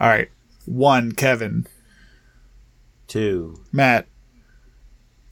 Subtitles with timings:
[0.00, 0.30] All right.
[0.64, 1.66] One, Kevin.
[3.06, 3.60] Two.
[3.70, 4.06] Matt.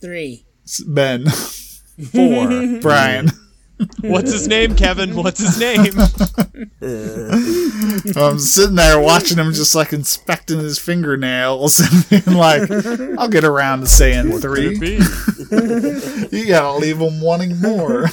[0.00, 0.44] Three.
[0.86, 1.26] Ben.
[2.12, 2.78] Four.
[2.80, 3.30] Brian.
[4.00, 5.14] What's his name, Kevin?
[5.14, 5.92] What's his name?
[6.82, 8.20] Uh.
[8.20, 12.68] I'm sitting there watching him just like inspecting his fingernails and being like,
[13.18, 14.74] I'll get around to saying three.
[16.36, 18.06] You gotta leave him wanting more.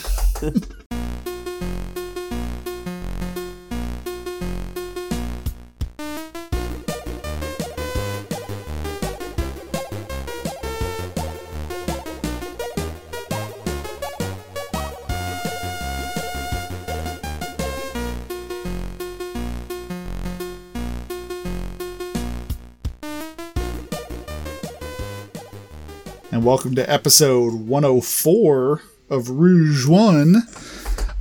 [26.46, 30.44] Welcome to episode 104 of Rouge One.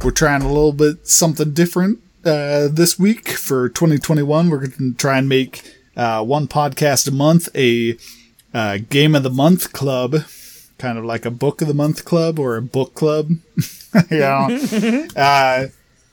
[0.05, 4.51] We're trying a little bit something different uh, this week for 2021.
[4.51, 7.97] We're going to try and make uh, one podcast a month a
[8.53, 10.15] uh, game of the month club,
[10.77, 13.31] kind of like a book of the month club or a book club.
[14.11, 14.47] yeah,
[15.17, 15.69] uh,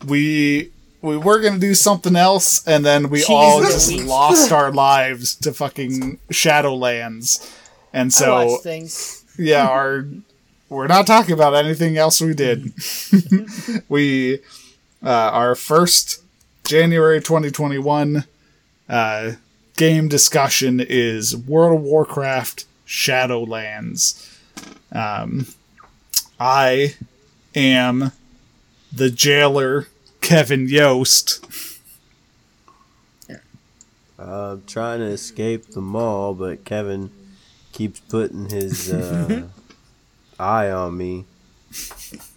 [0.07, 4.71] we we were going to do something else, and then we all just lost our
[4.71, 7.57] lives to fucking Shadowlands.
[7.93, 9.25] And I so watch things.
[9.37, 10.05] yeah, our
[10.69, 12.71] we're not talking about anything else we did.
[13.89, 14.39] we
[15.03, 16.23] uh, our first
[16.63, 18.23] January 2021
[18.87, 19.31] uh,
[19.75, 24.29] game discussion is World of Warcraft Shadowlands.
[24.91, 25.47] Um,
[26.39, 26.95] I
[27.55, 28.11] am
[28.93, 29.87] the jailer
[30.21, 31.45] Kevin Yost.
[34.17, 37.09] I'm trying to escape the mall, but Kevin
[37.71, 39.43] keeps putting his uh,
[40.39, 41.25] eye on me,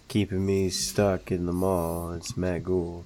[0.07, 2.13] keeping me stuck in the mall.
[2.13, 3.05] It's Matt Gould.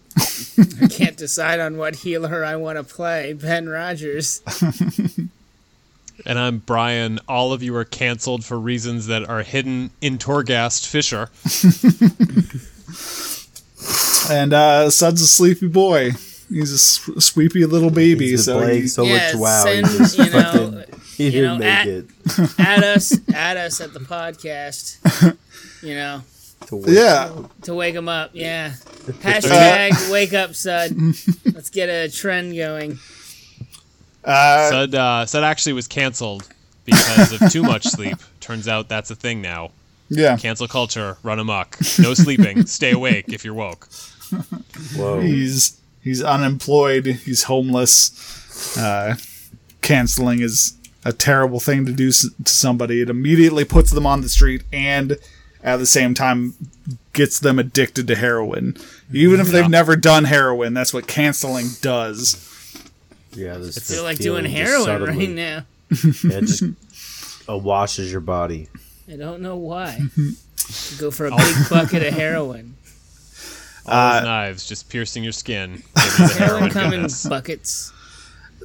[0.81, 3.33] I can't decide on what healer I want to play.
[3.33, 4.41] Ben Rogers.
[6.25, 7.19] And I'm Brian.
[7.29, 11.29] All of you are canceled for reasons that are hidden in Torghast Fisher.
[14.29, 16.11] And uh, Sud's a sleepy boy.
[16.49, 16.77] He's a
[17.21, 18.29] sweepy little baby.
[18.29, 19.63] He's the so Blake he- so Yeah, much wow.
[19.63, 20.29] send, just you know,
[20.83, 22.05] fucking, he you didn't know, make at- it.
[22.59, 24.97] Add us, at us at the podcast.
[25.83, 26.21] You know,
[26.67, 27.31] To wake yeah.
[27.63, 28.31] to wake him up.
[28.33, 28.71] Yeah.
[29.07, 30.91] Hashtag wake up, Sud.
[31.53, 32.99] Let's get a trend going.
[34.23, 36.47] Uh, Sud, uh, Sud actually was canceled
[36.85, 38.17] because of too much sleep.
[38.39, 39.71] Turns out that's a thing now.
[40.09, 40.35] yeah.
[40.37, 41.77] Cancel culture, run amok.
[41.99, 42.65] No sleeping.
[42.65, 43.87] Stay awake if you're woke.
[44.95, 45.19] Whoa.
[45.21, 49.15] he's he's unemployed he's homeless uh
[49.81, 54.29] canceling is a terrible thing to do to somebody it immediately puts them on the
[54.29, 55.17] street and
[55.63, 56.53] at the same time
[57.13, 58.75] gets them addicted to heroin
[59.11, 62.45] even if they've never done heroin that's what canceling does
[63.33, 65.65] Yeah, this I feel like doing heroin suddenly- right now.
[66.23, 66.63] Yeah, it just
[67.49, 68.67] uh, washes your body.
[69.11, 69.99] I don't know why.
[70.99, 72.75] Go for a big bucket of heroin.
[73.87, 75.81] All Uh, knives just piercing your skin.
[75.95, 77.91] Give you the Heroin heroin come in buckets.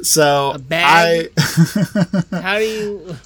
[0.02, 1.32] So A bag?
[2.30, 3.16] How do you?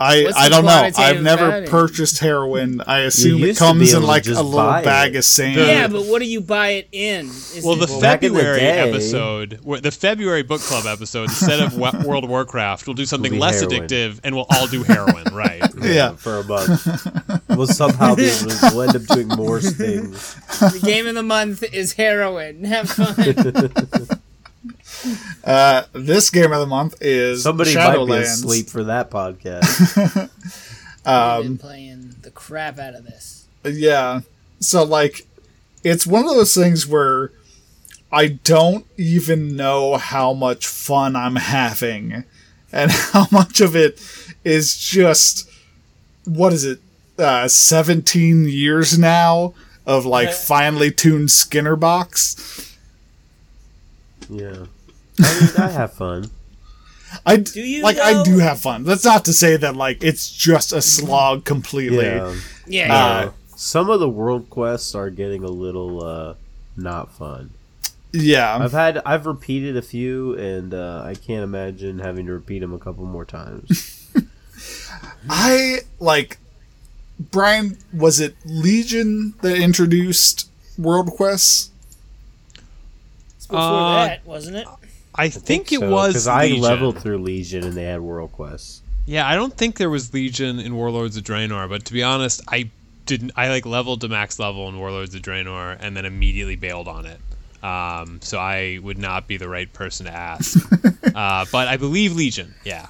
[0.00, 1.66] i i What's i the don't know i've never value?
[1.66, 5.18] purchased heroin i assume it used to be comes in like a little bag it.
[5.18, 7.26] of sand Yeah, but what do you buy it in?
[7.26, 11.24] Is Well, the it- back in the February day- episode, the February book club episode,
[11.30, 13.88] instead of World of Warcraft, we'll do something less heroin.
[13.88, 15.64] addictive, and we'll all do heroin, right?
[15.82, 16.12] Yeah.
[16.14, 17.42] For a month.
[17.48, 18.30] we'll somehow be
[18.62, 20.36] we'll end up doing more things.
[20.60, 22.62] the game of the month is heroin.
[22.62, 23.16] Have fun.
[25.44, 28.22] Uh this game of the month is Somebody might be Shadowlands.
[28.22, 30.30] asleep for that podcast.
[31.06, 33.46] I've been playing the crap out of this.
[33.64, 34.20] Yeah.
[34.60, 35.26] So like
[35.84, 37.32] it's one of those things where
[38.10, 42.24] I don't even know how much fun I'm having
[42.72, 44.00] and how much of it
[44.44, 45.48] is just
[46.24, 46.80] what is it?
[47.18, 49.54] Uh 17 years now
[49.86, 52.76] of like finely tuned Skinner box.
[54.28, 54.66] yeah.
[55.18, 56.30] I mean, I have fun.
[57.24, 58.84] I do you, like I do have fun.
[58.84, 62.04] That's not to say that like it's just a slog completely.
[62.04, 62.34] Yeah.
[62.66, 63.30] Yeah, Uh.
[63.56, 66.34] Some of the world quests are getting a little uh,
[66.76, 67.50] not fun.
[68.12, 68.56] Yeah.
[68.56, 72.72] I've had I've repeated a few, and uh, I can't imagine having to repeat them
[72.72, 74.06] a couple more times.
[75.28, 76.38] I like
[77.18, 77.78] Brian.
[77.92, 80.48] Was it Legion that introduced
[80.78, 81.70] World Quests?
[83.48, 84.66] Before Uh, that, wasn't it?
[85.18, 88.82] I think, it was because I leveled through Legion, and they had world quests.
[89.04, 92.42] Yeah, I don't think there was Legion in Warlords of Draenor, but to be honest,
[92.46, 92.70] I
[93.06, 93.32] didn't.
[93.36, 97.06] I like leveled to max level in Warlords of Draenor and then immediately bailed on
[97.06, 97.18] it.
[97.64, 100.58] Um, so I would not be the right person to ask.
[101.14, 102.54] uh, but I believe Legion.
[102.64, 102.86] Yeah.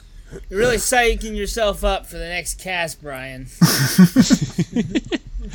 [0.50, 3.46] You're really psyching yourself up for the next cast, Brian.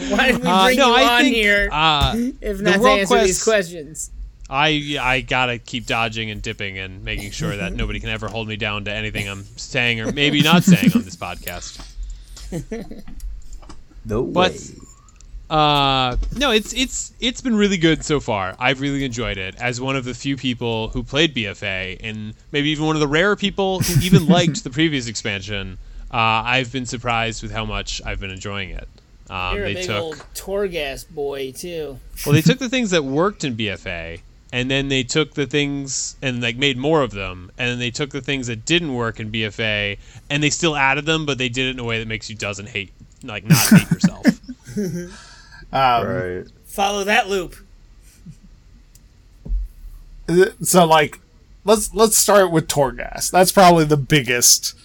[0.10, 2.80] Why did we bring Uh, no, you I on think here uh, if not to
[2.80, 4.10] World answer these questions?
[4.54, 8.48] I I gotta keep dodging and dipping and making sure that nobody can ever hold
[8.48, 11.82] me down to anything I'm saying or maybe not saying on this podcast.
[14.06, 14.58] No But- way.
[15.50, 18.56] Uh, no, it's it's it's been really good so far.
[18.60, 22.70] I've really enjoyed it as one of the few people who played BFA, and maybe
[22.70, 25.78] even one of the rare people who even liked the previous expansion.
[26.12, 28.88] Uh, I've been surprised with how much I've been enjoying it.
[29.30, 32.00] Um, You're a they big took old Torghast boy too.
[32.26, 34.22] well, they took the things that worked in BFA,
[34.54, 37.92] and then they took the things and like made more of them, and then they
[37.92, 39.98] took the things that didn't work in BFA,
[40.30, 42.36] and they still added them, but they did it in a way that makes you
[42.38, 42.92] doesn't hate,
[43.24, 44.26] like not hate yourself.
[45.74, 46.44] Um, right.
[46.66, 47.56] Follow that loop.
[50.62, 51.20] So like,
[51.66, 53.32] let's let's start with Torghast.
[53.32, 54.76] That's probably the biggest.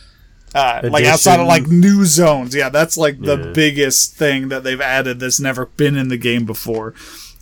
[0.54, 3.52] Uh, like outside of like new zones, yeah, that's like the Yeah.
[3.52, 6.94] biggest thing that they've added that's never been in the game before.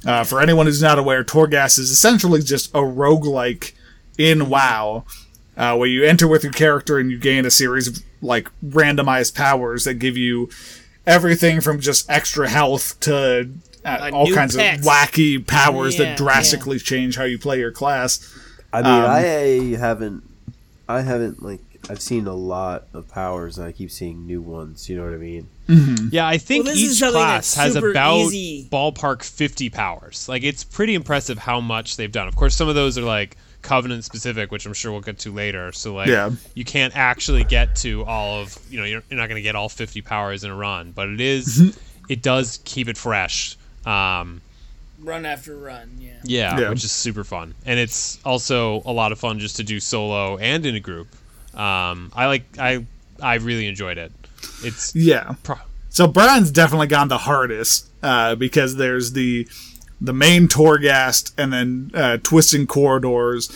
[0.07, 3.73] Uh, for anyone who's not aware, Torghast is essentially just a roguelike
[4.17, 5.05] in WoW,
[5.57, 9.35] uh, where you enter with your character and you gain a series of like randomized
[9.35, 10.49] powers that give you
[11.07, 13.51] everything from just extra health to
[13.85, 14.79] uh, all kinds pet.
[14.79, 18.33] of wacky powers Yeah, that drastically change how you play your class.
[18.73, 20.23] I mean, Um, I haven't,
[20.89, 24.89] I haven't like, I've seen a lot of powers, and I keep seeing new ones.
[24.89, 25.49] You know what I mean?
[25.69, 28.69] Yeah, I think Well, this each class has about easy.
[28.71, 30.29] ballpark 50 powers.
[30.29, 32.29] Like, it's pretty impressive how much they've done.
[32.29, 35.33] Of course, some of those are like Covenant specific, which I'm sure we'll get to
[35.33, 35.73] later.
[35.73, 36.31] So, like, Yeah.
[36.55, 39.57] you can't actually get to all of, you know, you're, you're not going to get
[39.57, 41.77] all 50 powers in a run, but it is,
[42.09, 43.57] it does keep it fresh.
[43.85, 44.41] Um,
[45.01, 45.91] Run after run.
[45.99, 46.11] Yeah.
[46.23, 46.71] yeah, Yeah.
[46.71, 47.55] which is super fun.
[47.65, 51.09] And it's also a lot of fun just to do solo and in a group.
[51.55, 52.87] Um, I like, I,
[53.21, 54.13] I really enjoyed it.
[54.63, 55.35] It's, Yeah.
[55.43, 59.49] pro- So Brian's definitely gone the hardest uh, because there's the
[60.01, 63.51] the main Torghast and then uh, twisting corridors,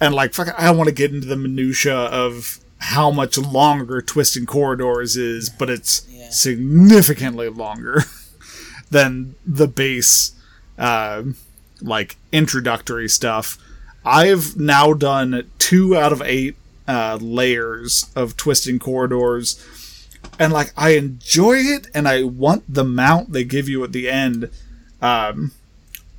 [0.00, 4.00] and like fuck, I don't want to get into the minutia of how much longer
[4.00, 6.30] twisting corridors is, but it's Yeah.
[6.30, 8.04] significantly longer
[8.90, 10.32] than the base
[10.78, 11.22] uh,
[11.82, 13.58] like introductory stuff.
[14.04, 16.56] I've now done two out of eight
[16.88, 19.62] uh, layers of twisting corridors
[20.42, 24.08] and like I enjoy it and I want the mount they give you at the
[24.10, 24.50] end.
[25.00, 25.52] Um,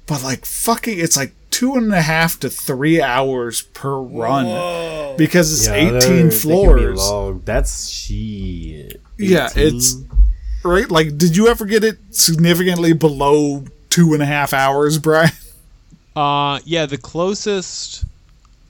[0.07, 5.15] but like fucking, it's like two and a half to three hours per run Whoa.
[5.17, 6.97] because it's they're- eighteen they can be floors.
[6.99, 7.41] long.
[7.45, 8.99] That's shit.
[9.17, 9.95] Yeah, it's
[10.63, 10.89] right.
[10.89, 15.31] Like, did you ever get it significantly below two and a half hours, Brian?
[16.15, 18.05] Uh, yeah, the closest.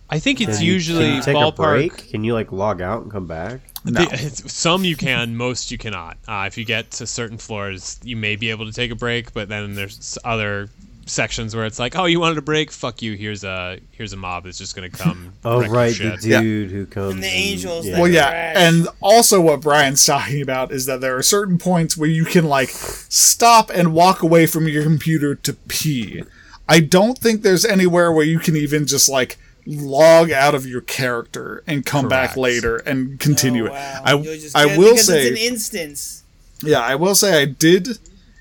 [0.10, 1.56] I think it's Can you- usually can you take a ballpark.
[1.56, 2.10] break?
[2.10, 3.60] Can you like log out and come back?
[3.86, 4.06] No.
[4.06, 6.18] The- some you can, most you cannot.
[6.28, 9.34] Uh, if you get to certain floors, you may be able to take a break,
[9.34, 10.70] but then there's other
[11.06, 12.72] sections where it's like, oh, you wanted a break?
[12.72, 13.14] Fuck you.
[13.16, 15.34] Here's a here's a mob that's just gonna come.
[15.44, 16.42] Oh wreck your right, the shit.
[16.42, 17.16] dude who comes.
[17.16, 18.56] And the angels that- Well, yeah, Trash.
[18.58, 22.46] and also what Brian's talking about is that there are certain points where you can
[22.46, 26.24] like stop and walk away from your computer to pee.
[26.70, 30.82] I don't think there's anywhere where you can even just like log out of your
[30.82, 33.80] character and come back later and continue Oh, it.
[34.04, 36.24] I You'll I will say it's an instance.
[36.62, 38.00] yeah, I will say I did.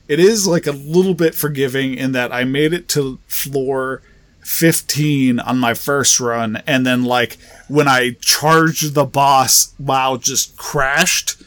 [0.09, 4.03] It is like a little bit forgiving in that I made it to floor
[4.41, 7.39] 15 on my first run, and then like
[7.69, 11.41] when I charged the boss, WoW just crashed,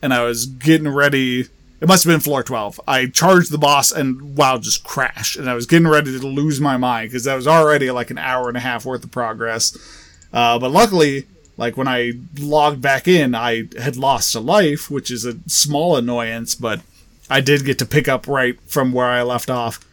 [0.00, 1.46] and I was getting ready.
[1.80, 2.80] It must have been floor 12.
[2.88, 6.60] I charged the boss, and WoW just crashed, and I was getting ready to lose
[6.60, 9.76] my mind because that was already like an hour and a half worth of progress.
[10.32, 15.10] Uh, but luckily, like when I logged back in, I had lost a life, which
[15.10, 16.80] is a small annoyance, but
[17.30, 19.84] I did get to pick up right from where I left off.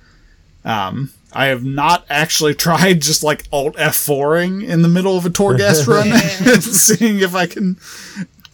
[0.63, 5.29] Um, I have not actually tried just like Alt F4ing in the middle of a
[5.29, 7.77] Torghast run, seeing if I can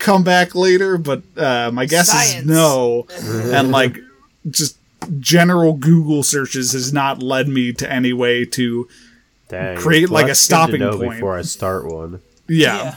[0.01, 2.43] come back later, but uh, my guess Science.
[2.43, 3.05] is no.
[3.53, 3.97] and like
[4.49, 4.77] just
[5.19, 8.87] general Google searches has not led me to any way to
[9.49, 9.77] Dang.
[9.77, 11.11] create, like, a that's good to stopping know point.
[11.13, 12.21] before I start one.
[12.47, 12.95] yeah.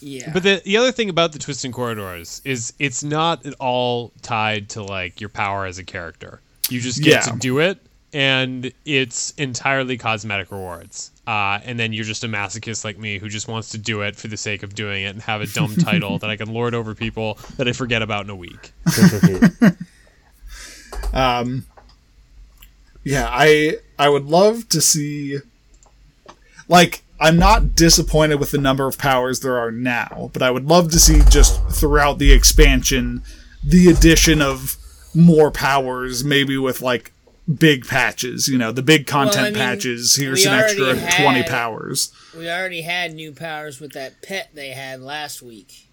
[0.00, 0.30] Yeah.
[0.34, 4.68] But the the other thing about the twisting corridors is it's not at all tied
[4.70, 6.40] to like your power as a character.
[6.68, 7.32] You just get Yeah.
[7.32, 7.78] to do it,
[8.12, 11.10] and it's entirely cosmetic rewards.
[11.26, 14.14] Uh, and then you're just a masochist like me who just wants to do it
[14.14, 16.74] for the sake of doing it and have a dumb title that I can lord
[16.74, 18.72] over people that I forget about in a week.
[21.12, 21.64] Um,
[23.04, 25.38] yeah, I I would love to see
[26.68, 30.66] like I'm not disappointed with the number of powers there are now, but I would
[30.66, 33.22] love to see just throughout the expansion
[33.62, 34.76] the addition of
[35.14, 37.12] more powers, maybe with like
[37.52, 40.16] big patches, you know, the big content Well, I mean, patches.
[40.16, 42.12] Here's an extra already 20 powers.
[42.36, 45.86] We already had new powers with that pet they had last week.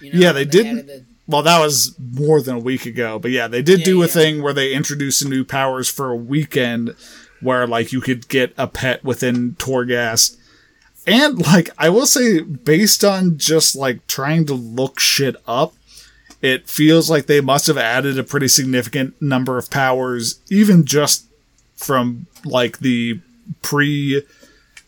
[0.00, 3.30] You know, Yeah, they didn't- the- Well, that was more than a week ago, but
[3.30, 4.12] yeah, they did Yeah, do a yeah.
[4.12, 6.94] thing where they introduced some new powers for a weekend
[7.40, 10.36] where like you could get a pet within Torghast.
[11.06, 15.74] And like I will say based on just like trying to look shit up,
[16.42, 21.24] it feels like they must have added a pretty significant number of powers even just
[21.76, 23.20] from like the
[23.62, 24.22] pre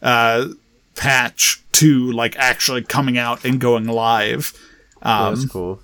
[0.03, 0.49] uh
[0.95, 4.53] patch to like actually coming out and going live.
[5.03, 5.81] Um, That's cool.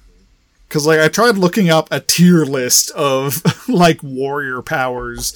[0.69, 5.35] Cause like I tried looking up a tier list of like warrior powers,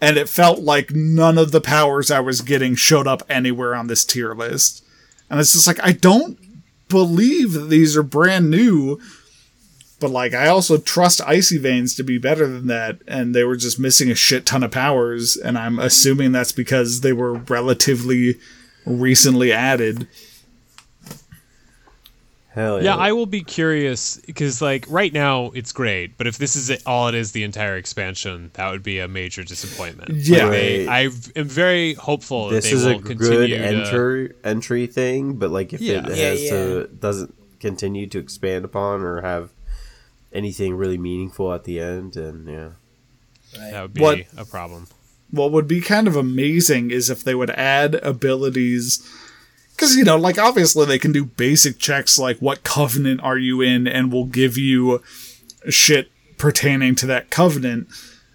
[0.00, 3.86] and it felt like none of the powers I was getting showed up anywhere on
[3.86, 4.84] this tier list.
[5.30, 6.38] And it's just like I don't
[6.88, 9.00] believe that these are brand new.
[10.00, 13.56] But like I also trust Icy Veins to be better than that, and they were
[13.56, 18.36] just missing a shit ton of powers, and I'm assuming that's because they were relatively
[18.84, 20.06] recently added.
[22.50, 22.94] Hell yeah.
[22.94, 26.70] Yeah, I will be curious because, like, right now it's great, but if this is
[26.70, 30.10] it, all it is, the entire expansion, that would be a major disappointment.
[30.10, 30.44] Yeah.
[30.44, 31.00] Like, they, I
[31.34, 33.56] am very hopeful this that they is will a continue good to.
[33.64, 36.06] entry entry thing, but like if Yeah.
[36.06, 36.50] it Yeah, has yeah.
[36.50, 39.50] to doesn't continue to expand upon or have
[40.34, 42.70] anything really meaningful at the end, and yeah,
[43.70, 44.88] That would be What- a problem.
[45.30, 49.02] what would be kind of amazing is if they would add abilities
[49.74, 53.60] because you know like obviously they can do basic checks like what covenant are you
[53.60, 55.02] in and will give you
[55.68, 57.88] shit pertaining to that covenant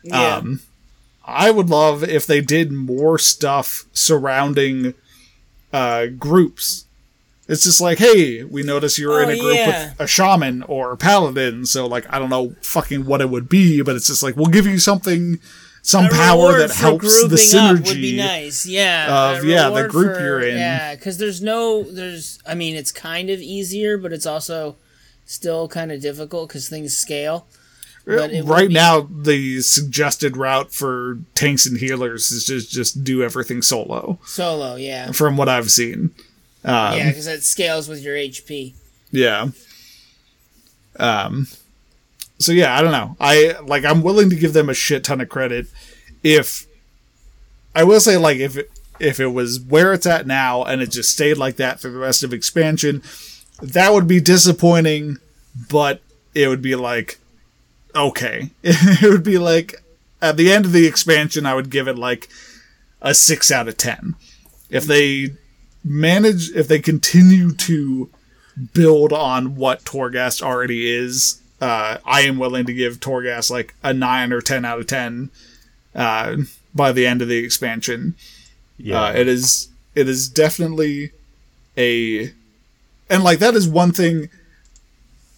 [0.03, 0.35] yeah.
[0.37, 0.59] um
[1.25, 4.93] i would love if they did more stuff surrounding
[5.71, 6.85] uh groups
[7.49, 9.89] it's just like hey we notice you're in Oh, a group yeah.
[9.89, 13.49] with a shaman or a paladin so like i don't know fucking what it would
[13.49, 15.39] be but it's just like we'll give you something
[15.81, 17.39] some A power that helps the up would
[17.85, 18.65] synergy be nice.
[18.65, 20.57] Yeah, of, yeah, the group for- you're in.
[20.57, 22.37] Yeah, because there's no, there's.
[22.45, 24.75] I mean, it's kind of easier, but it's also
[25.25, 27.47] still kind of difficult because things scale.
[28.05, 32.69] Uh, but it right be- now the suggested route for tanks and healers is just
[32.69, 36.11] just do everything solo Solo, yeah, from what i've seen
[36.63, 38.73] um, yeah, because it scales with your HP.
[39.11, 39.49] Yeah.
[40.97, 41.47] Um
[42.39, 43.15] so yeah, I don't know.
[43.19, 45.67] I like I'm willing to give them a shit ton of credit
[46.23, 46.67] if
[47.75, 50.91] I will say like if it, if it was where it's at now and it
[50.91, 53.01] just stayed like that for the rest of expansion,
[53.61, 55.17] that would be disappointing,
[55.69, 56.01] but
[56.33, 57.19] it would be like
[57.95, 58.51] okay.
[58.63, 59.75] it would be like
[60.21, 62.29] at the end of the expansion I would give it like
[63.01, 64.15] a 6 out of 10.
[64.69, 65.31] If they
[65.89, 68.09] manage if they continue to
[68.73, 73.93] build on what Torghast already is, uh, I am willing to give Torghast like a
[73.93, 75.31] nine or ten out of ten
[75.95, 76.37] uh,
[76.73, 78.15] by the end of the expansion.
[78.77, 81.11] yeah, Uh, it is it is definitely
[81.75, 82.31] a
[83.09, 84.29] and like that is one thing.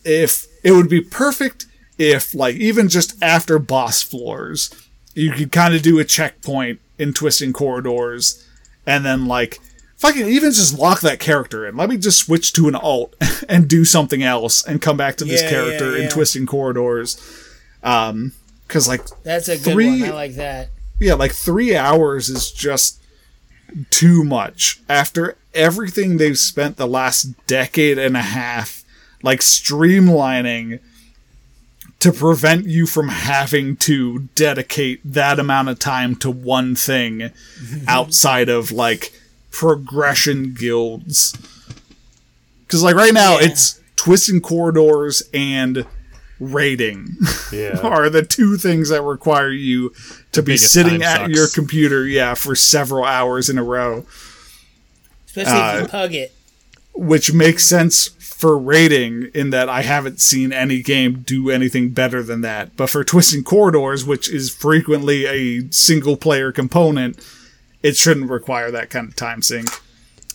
[0.03, 1.65] If it would be perfect
[1.97, 4.69] if like even just after boss floors,
[5.13, 8.45] you could kind of do a checkpoint in twisting corridors,
[8.85, 9.59] and then like
[10.01, 11.77] fucking even just lock that character in.
[11.77, 13.15] Let me just switch to an alt
[13.49, 17.21] and do something else and come back to this Yeah, character yeah, in twisting corridors.
[17.83, 18.33] Um,
[18.67, 20.09] because like That's a good Three- one.
[20.11, 20.69] I like that.
[20.99, 22.99] yeah, like three hours is just
[23.89, 24.79] too much.
[24.89, 28.83] After everything they've spent the last decade and a half,
[29.23, 30.79] like streamlining
[31.99, 37.29] to prevent you from having to dedicate that amount of time to one thing
[37.87, 39.13] outside of like
[39.51, 41.33] progression guilds.
[42.65, 43.47] Because, like, right now Yeah.
[43.47, 45.85] it's twisting corridors and
[46.39, 47.15] raiding
[47.51, 47.77] yeah.
[47.83, 49.93] are the two things that require you
[50.31, 51.29] to be sitting at sucks.
[51.33, 54.05] your computer, yeah, for several hours in a row,
[55.27, 56.33] Especially if Uh, you pug it.
[56.95, 62.23] which makes sense for raiding in that I haven't seen any game do anything better
[62.23, 62.75] than that.
[62.75, 67.19] But for twisting corridors, which is frequently a single player component,
[67.83, 69.69] it shouldn't require that kind of time sink.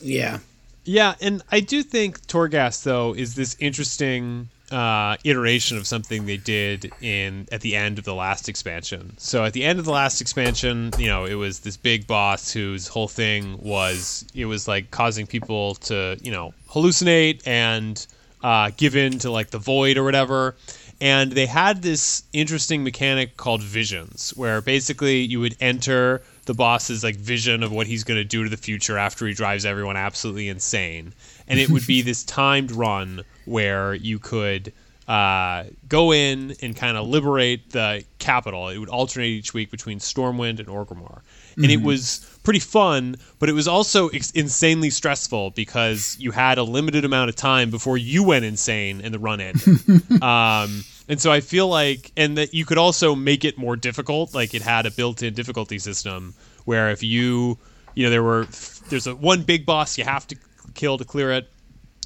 [0.01, 0.39] Yeah.
[0.85, 6.37] Yeah, and I do think Torghast though is this interesting uh, iteration of something they
[6.37, 9.15] did in at the end of the last expansion.
[9.19, 12.53] So at the end of the last expansion, you know, it was this big boss
[12.53, 18.07] whose whole thing was it was like causing people to you know hallucinate and
[18.43, 20.55] uh, give in to like the void or whatever.
[21.01, 27.05] and they had this interesting mechanic called visions, where basically you would enter the boss's
[27.05, 29.97] like vision of what he's going to do to the future after he drives everyone
[29.97, 31.13] absolutely insane,
[31.47, 34.73] and it would be this timed run where you could
[35.09, 38.69] uh, go in and kind of liberate the capital.
[38.69, 41.21] It would alternate each week between Stormwind and Orgrimmar.
[41.57, 46.59] And it was pretty fun, but it was also ex- insanely stressful because you had
[46.59, 50.23] a limited amount of time before you went insane and the run ended.
[50.23, 54.35] um, and so I feel like, and that you could also make it more difficult.
[54.35, 56.35] Like it had a built-in difficulty system
[56.65, 57.59] where if you,
[57.95, 58.47] you know, there were
[58.89, 60.37] there's a one big boss you have to
[60.75, 61.49] kill to clear it.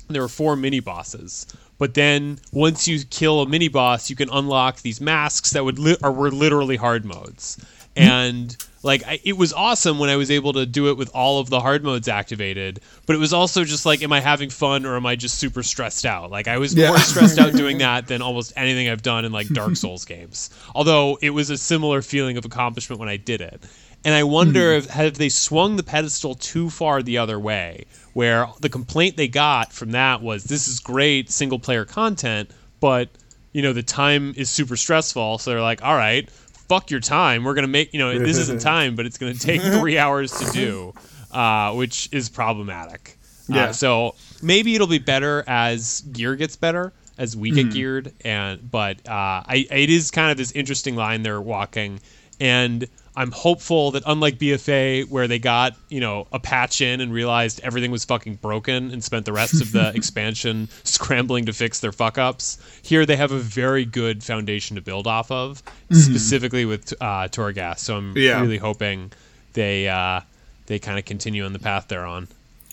[0.06, 1.46] And there were four mini bosses,
[1.78, 5.78] but then once you kill a mini boss, you can unlock these masks that would
[5.78, 7.58] li- or were literally hard modes,
[7.94, 8.08] mm-hmm.
[8.08, 11.38] and like I, it was awesome when I was able to do it with all
[11.38, 12.80] of the hard modes activated.
[13.06, 15.62] But it was also just like, am I having fun or am I just super
[15.62, 16.30] stressed out?
[16.30, 16.88] Like I was Yeah.
[16.88, 20.50] more stressed out doing that than almost anything I've done in like Dark Souls games.
[20.74, 23.62] Although it was a similar feeling of accomplishment when I did it.
[24.02, 24.78] And I wonder hmm.
[24.78, 27.84] if have they swung the pedestal too far the other way,
[28.14, 33.10] where the complaint they got from that was this is great single player content, but
[33.52, 35.36] you know the time is super stressful.
[35.36, 36.30] So they're like, all right,
[36.70, 37.42] fuck your time.
[37.42, 40.50] We're gonna make you know this isn't time, but it's gonna take three hours to
[40.52, 40.94] do,
[41.32, 43.18] uh, which is problematic.
[43.48, 43.64] Yeah.
[43.64, 48.70] Uh, so maybe it'll be better as gear gets better as we get geared, and
[48.70, 51.98] but uh, I it is kind of this interesting line they're walking,
[52.38, 52.86] and
[53.16, 57.60] I'm hopeful that unlike BFA where they got you know a patch in and realized
[57.62, 61.92] everything was fucking broken and spent the rest of the expansion scrambling to fix their
[61.92, 66.92] fuck ups, here they have a very good foundation to build off of, specifically with
[67.00, 67.78] uh, Torghast.
[67.80, 68.40] So I'm Yeah.
[68.40, 69.10] really hoping
[69.54, 70.20] they uh,
[70.66, 72.28] they kind of continue on the path they're on.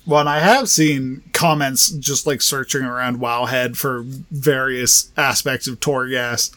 [0.06, 5.79] Well, and I have seen comments just like searching around Wowhead for various aspects of
[5.82, 6.53] Torghast.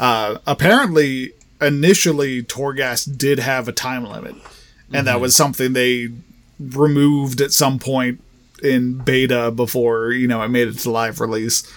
[0.00, 4.36] Uh, apparently, initially, Torghast did have a time limit,
[4.92, 6.08] and that was something they
[6.58, 8.20] removed at some point
[8.62, 11.70] in beta before you know it made it to live release.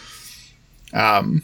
[0.94, 1.44] Um,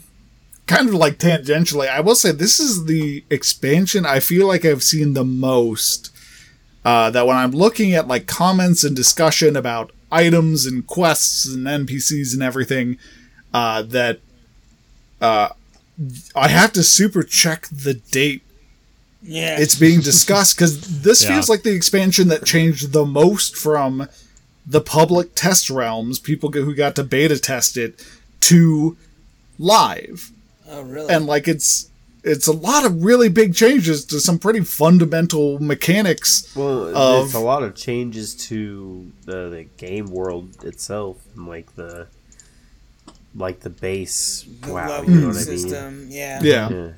[0.66, 4.82] kind of like tangentially, I will say this is the expansion I feel like I've
[4.82, 6.12] seen the most
[6.84, 11.66] uh, that when I'm looking at like comments and discussion about items and quests and
[11.66, 12.98] NPCs and everything,
[13.52, 14.20] uh, that
[15.20, 15.48] uh,
[16.34, 18.42] I have to super check the date
[19.22, 19.58] Yeah.
[19.58, 21.30] it's being discussed because this Yeah.
[21.34, 24.08] feels like the expansion that changed the most from
[24.66, 28.04] the public test realms, people who got to beta test it,
[28.42, 28.96] to
[29.58, 30.30] live
[30.70, 31.12] oh, really?
[31.12, 31.86] and like it's
[32.24, 36.52] it's a lot of really big changes to some pretty fundamental mechanics.
[36.54, 41.74] Well, of- it's a lot of changes to the, the game world itself, and like
[41.76, 42.06] the
[43.34, 44.44] like the base.
[44.62, 45.58] The wow, level you know what I mean?
[45.58, 46.06] system.
[46.08, 46.40] Yeah.
[46.42, 46.68] Yeah.
[46.68, 46.90] Yeah.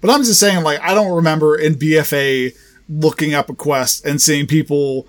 [0.00, 2.56] But I'm just saying, like, I don't remember in BFA
[2.88, 5.06] looking up a quest and seeing people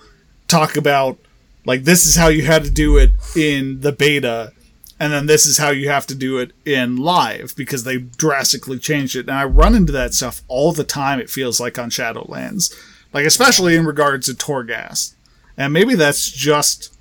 [0.47, 1.17] talk about,
[1.65, 4.53] like, this is how you had to do it in the beta,
[4.99, 8.79] and then this is how you have to do it in live because they drastically
[8.79, 9.27] changed it.
[9.27, 12.73] And I run into that stuff all the time, it feels like, on Shadowlands.
[13.13, 15.15] Like, especially in regards to Torghast.
[15.57, 16.96] And maybe that's just.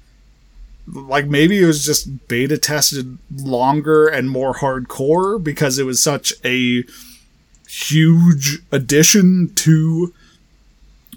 [0.87, 6.33] Like maybe it was just beta tested longer and more hardcore because it was such
[6.45, 6.85] a
[7.69, 10.15] huge addition to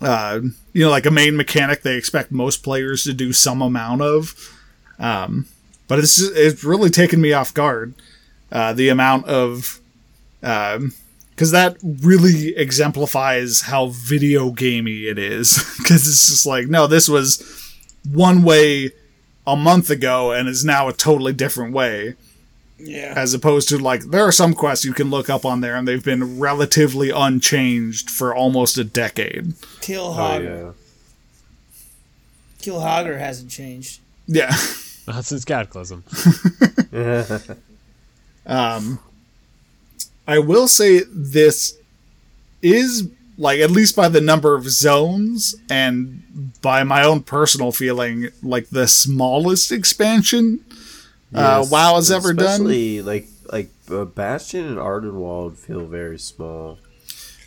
[0.02, 0.40] uh,
[0.74, 4.56] you know like a main mechanic they expect most players to do some amount of.
[4.98, 5.46] Um,
[5.88, 7.94] but it's it's really taken me off guard
[8.52, 9.80] uh, the amount of
[10.42, 15.64] because that really exemplifies how video gamey it is.
[15.80, 17.42] Because it's just like no this was
[18.12, 18.92] one way
[19.52, 22.16] a month ago and is now a totally different way
[22.78, 23.14] Yeah.
[23.16, 25.88] as opposed to like there are some quests you can look up on there and
[25.88, 29.54] they've been relatively unchanged for almost a decade.
[29.82, 30.44] Kill Oh Hogger.
[30.66, 30.72] yeah.
[32.62, 34.00] Kill Hogger hasn't changed.
[34.28, 34.52] Yeah.
[35.08, 36.04] Not since Cataclysm.
[38.46, 39.00] Um
[40.28, 41.76] I will say this
[42.62, 43.10] is
[43.40, 48.70] like at least by the number of zones and by my own personal feeling like
[48.70, 50.60] the smallest expansion
[51.34, 52.46] uh, Yes, WoW has ever done.
[52.48, 56.78] Especially like like uh, Bastion and Ardenweld feel very small.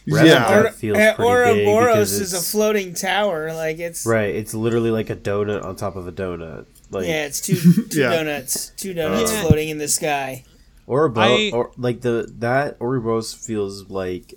[0.05, 0.63] Yeah.
[0.65, 3.53] Ravnica feels uh, pretty big Oribos because is a floating tower.
[3.55, 6.67] Like it's Right, it's literally like a donut on top of a donut.
[6.91, 7.55] Like yeah, it's two
[7.91, 8.11] two Yeah.
[8.11, 9.43] donuts, two donuts Yeah.
[9.43, 10.45] floating in the sky.
[10.89, 14.35] Oribos, I- or like the that Oribos feels like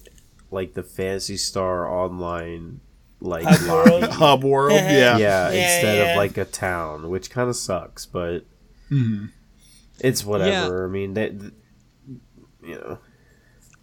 [0.55, 2.79] like the Phantasy Star online
[3.21, 3.89] like Hub lobby.
[3.91, 4.03] world.
[4.13, 5.17] Hub world, yeah.
[5.17, 6.11] yeah, Yeah, instead yeah.
[6.11, 8.39] of like a town, which kind of sucks, but
[8.91, 9.25] Mm-hmm.
[9.99, 10.85] it's whatever.
[10.85, 11.31] I mean, that
[12.63, 12.99] you know.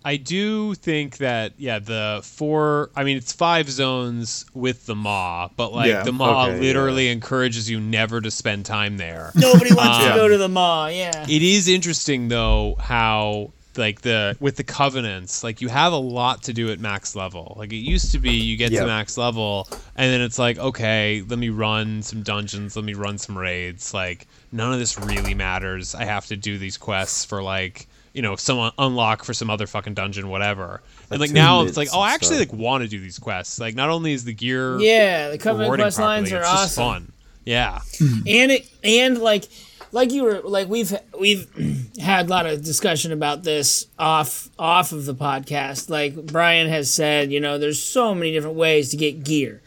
[0.05, 2.91] I do think that yeah, the four.
[2.97, 6.03] I mean, it's five zones with the maw, but like Yeah.
[6.03, 9.31] the maw Okay, literally encourages you never to spend time there.
[9.37, 10.91] Nobody wants to Um, go to the mall.
[10.91, 11.25] Yeah.
[11.29, 16.43] It is interesting though how like the with the covenants, like you have a lot
[16.45, 17.55] to do at max level.
[17.59, 18.81] Like it used to be you get Yeah.
[18.81, 22.95] to max level and then it's like, okay, let me run some dungeons, let me
[22.95, 23.95] run some raids.
[23.95, 25.95] Like none of this really matters.
[25.95, 29.67] I have to do these quests for like you know, some unlock for some other
[29.67, 30.83] fucking dungeon, whatever.
[31.11, 32.53] And like now it's like, oh, I actually stuff.
[32.53, 33.59] like want to do these quests.
[33.59, 36.79] Like not only is the gear Yeah, the Covenant rewarding quest lines are it's just
[36.79, 37.05] awesome.
[37.07, 37.13] fun.
[37.47, 37.81] Yeah.
[38.01, 39.49] and it and like
[39.93, 41.47] like you were like we've we've
[42.01, 45.89] had a lot of discussion about this off off of the podcast.
[45.89, 49.63] Like brian has said you know there's so many different ways to get gear.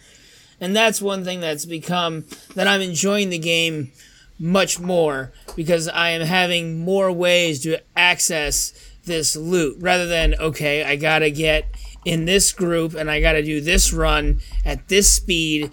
[0.60, 3.92] And that's one thing that's become that i'm enjoying the game
[4.40, 8.74] much more because i am having more ways to access
[9.06, 11.66] this loot rather than okay i gotta get
[12.04, 15.72] in this group and i gotta do this run at this speed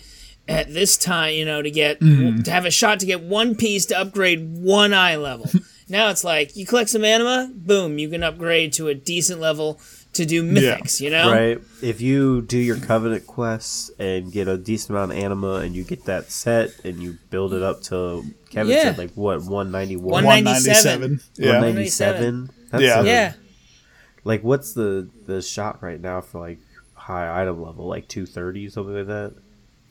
[0.53, 2.45] at this time, you know, to get mm.
[2.45, 5.47] to have a shot to get one piece to upgrade one eye level.
[5.89, 9.81] now it's like you collect some anima, boom, you can upgrade to a decent level
[10.13, 11.33] to do mythics, you know?
[11.33, 11.59] Right.
[11.81, 15.85] If you do your covenant quests and get a decent amount of anima and you
[15.85, 18.83] get that set and you build it up to Kevin Yeah.
[18.83, 20.25] said like what, 191?
[20.25, 21.01] 197.
[21.01, 21.21] 197.
[21.37, 21.53] Yeah.
[21.53, 22.51] 197?
[22.71, 23.01] That's Yeah.
[23.01, 23.33] a- Yeah.
[24.25, 26.59] Like what's the the shot right now for like
[26.95, 27.87] high item level?
[27.87, 29.35] Like 230 something like that?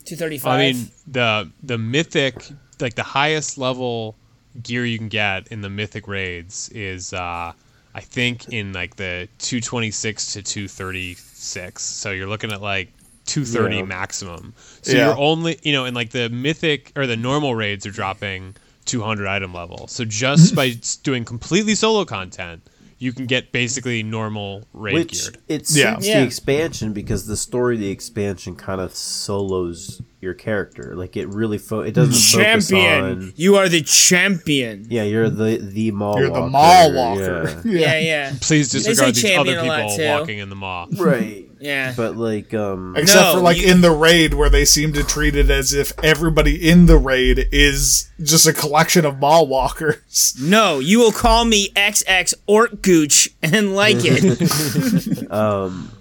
[0.05, 0.51] 235.
[0.51, 4.15] I mean, the the mythic, like the highest level
[4.61, 7.53] gear you can get in the mythic raids is, uh,
[7.95, 11.81] I think, in like the 226 to 236.
[11.81, 12.89] So you're looking at like
[13.27, 13.81] 230 Yeah.
[13.83, 14.53] maximum.
[14.81, 15.05] So Yeah.
[15.05, 19.27] you're only, you know, and like the mythic or the normal raids are dropping 200
[19.27, 19.87] item level.
[19.87, 22.61] So just by doing completely solo content,
[23.01, 25.37] you can get basically normal raid Which geared.
[25.47, 25.97] it suits Yeah.
[26.01, 26.19] Yeah.
[26.19, 30.93] the expansion because the story of the expansion kind of solos your character.
[30.95, 33.03] Like it really fo- it doesn't focus champion.
[33.03, 34.85] on You are the champion.
[34.89, 36.19] Yeah, you're the the mall.
[36.19, 36.49] You're the walker.
[36.51, 37.61] mall walker.
[37.65, 37.79] Yeah.
[37.79, 38.33] Yeah, yeah.
[38.39, 40.85] Please disregard these other champion a lot, people walking in the maw.
[40.97, 41.47] right.
[41.61, 41.93] Yeah.
[41.95, 45.03] But like um Except No, for like you- in the raid where they seem to
[45.03, 50.35] treat it as if everybody in the raid is just a collection of mall walkers.
[50.41, 55.31] No, you will call me XX Orc Gooch and like it.
[55.31, 55.91] Um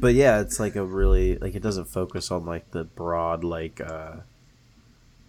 [0.00, 3.80] but yeah, it's like a really like it doesn't focus on like the broad like
[3.80, 4.16] uh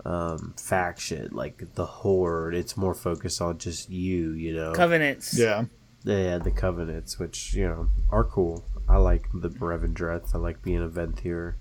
[0.06, 2.56] um faction like the horde.
[2.56, 4.74] It's more focused on just you, you know.
[4.74, 5.38] Covenants.
[5.38, 5.66] Yeah.
[6.04, 8.64] Yeah, the covenants, which, you know, are cool.
[8.88, 10.36] I like the Revendreth.
[10.36, 11.56] I like being a Venthyr.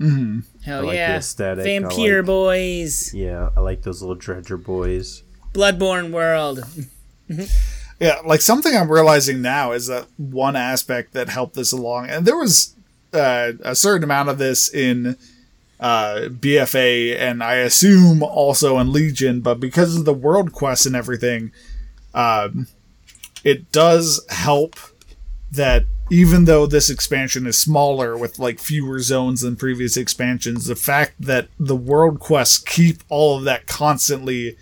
[0.00, 1.16] Hell I like the yeah.
[1.16, 3.12] aesthetic, Vampire like- boys.
[3.12, 5.22] Yeah, I like those little dredger boys.
[5.52, 6.64] Bloodborne world.
[8.00, 12.24] Yeah, like something I'm realizing now is that one aspect that helped this along, and
[12.24, 12.76] there was
[13.12, 15.16] uh, a certain amount of this in
[15.80, 20.94] uh, BFA, and I assume also in Legion, but because of the world quests and
[20.94, 21.50] everything,
[22.14, 22.68] um,
[23.42, 24.76] it does help
[25.50, 30.76] that even though this expansion is smaller with like fewer zones than previous expansions, the
[30.76, 34.56] fact that the world quests keep all of that constantly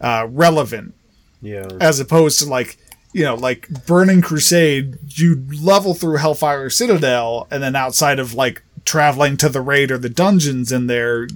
[0.00, 0.94] uh, relevant
[1.40, 1.68] Yeah.
[1.80, 2.76] as opposed to like
[3.12, 8.62] you know like burning crusade you level through hellfire citadel and then outside of like
[8.84, 11.28] traveling to the raid or the dungeons in there you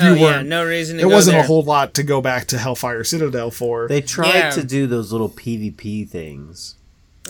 [0.00, 1.44] Oh yeah, weren't no reason to there go wasn't there.
[1.44, 4.50] a whole lot to go back to hellfire citadel for They tried Yeah.
[4.52, 6.74] to do those little PvP things.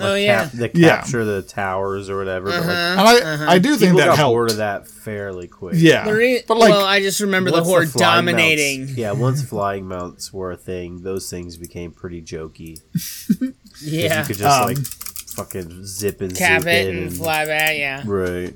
[0.00, 0.44] Oh yeah.
[0.44, 0.88] cap- the Yeah.
[0.96, 2.46] capture the towers or whatever.
[2.50, 5.48] But like, and i i do think people that got helped bored of that fairly
[5.48, 5.74] quick.
[5.76, 8.80] yeah The re- but like well, I just remember the Once horde flying dominating.
[8.86, 12.80] Mounts, yeah, once flying mounts were a thing, those things became pretty jokey.
[12.92, 14.20] 'Cause Yeah.
[14.20, 17.76] You could just Um, like fucking zip and Cap zip it in and fly back.
[17.76, 18.02] Yeah.
[18.04, 18.54] Right.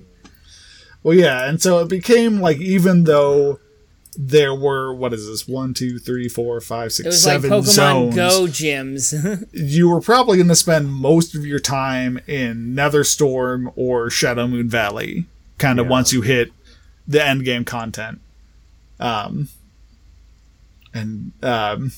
[1.04, 3.58] well yeah and so it became like even though
[4.16, 7.64] there were what is this one two three four five It six was like Pokemon
[7.64, 9.46] zones Go gyms.
[9.52, 15.24] you were probably going to spend most of your time in Netherstorm or Shadowmoon Valley,
[15.58, 15.90] kind of Yeah.
[15.90, 16.52] once you hit
[17.08, 18.20] the end game content.
[19.00, 19.48] Um,
[20.94, 21.92] and um,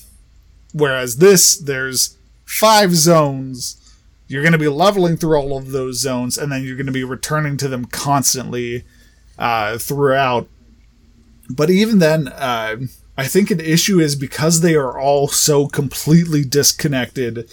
[0.73, 3.81] whereas this, there's five zones.
[4.27, 6.91] You're going to be leveling through all of those zones, and then you're going to
[6.91, 8.83] be returning to them constantly
[9.37, 10.47] uh, throughout.
[11.49, 12.77] But even then, uh,
[13.17, 17.49] I think an issue is because they are all so completely disconnected,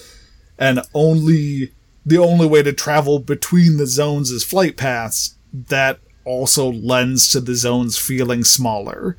[0.59, 1.73] and only
[2.05, 5.37] the only way to travel between the zones is flight paths.
[5.53, 9.17] That also lends to the zones feeling smaller.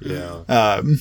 [0.00, 0.42] Yeah.
[0.48, 1.00] Um,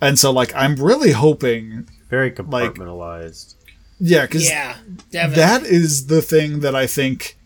[0.00, 3.54] and so, like, I'm really hoping Very compartmentalized.
[3.98, 4.76] Yeah, because Yeah,
[5.10, 5.42] definitely.
[5.42, 7.36] that is the thing that I think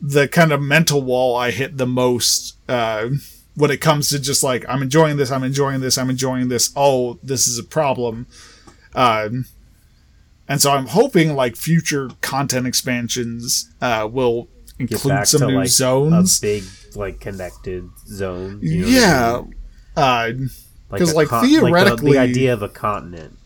[0.00, 3.10] the kind of mental wall I hit the most uh,
[3.56, 6.72] when it comes to just like I'm enjoying this, I'm enjoying this, I'm enjoying this.
[6.76, 8.26] Oh, this is a problem.
[8.94, 9.46] Um,
[10.48, 16.38] and so I'm hoping like future content expansions uh, will include some new like zones.
[16.38, 16.64] a big
[16.94, 18.58] like connected zone.
[18.62, 19.54] you know what I yeah, mean?
[19.96, 20.48] uh,
[20.90, 23.36] Like 'cause, like, con- the- theoretically- the, idea of a continent.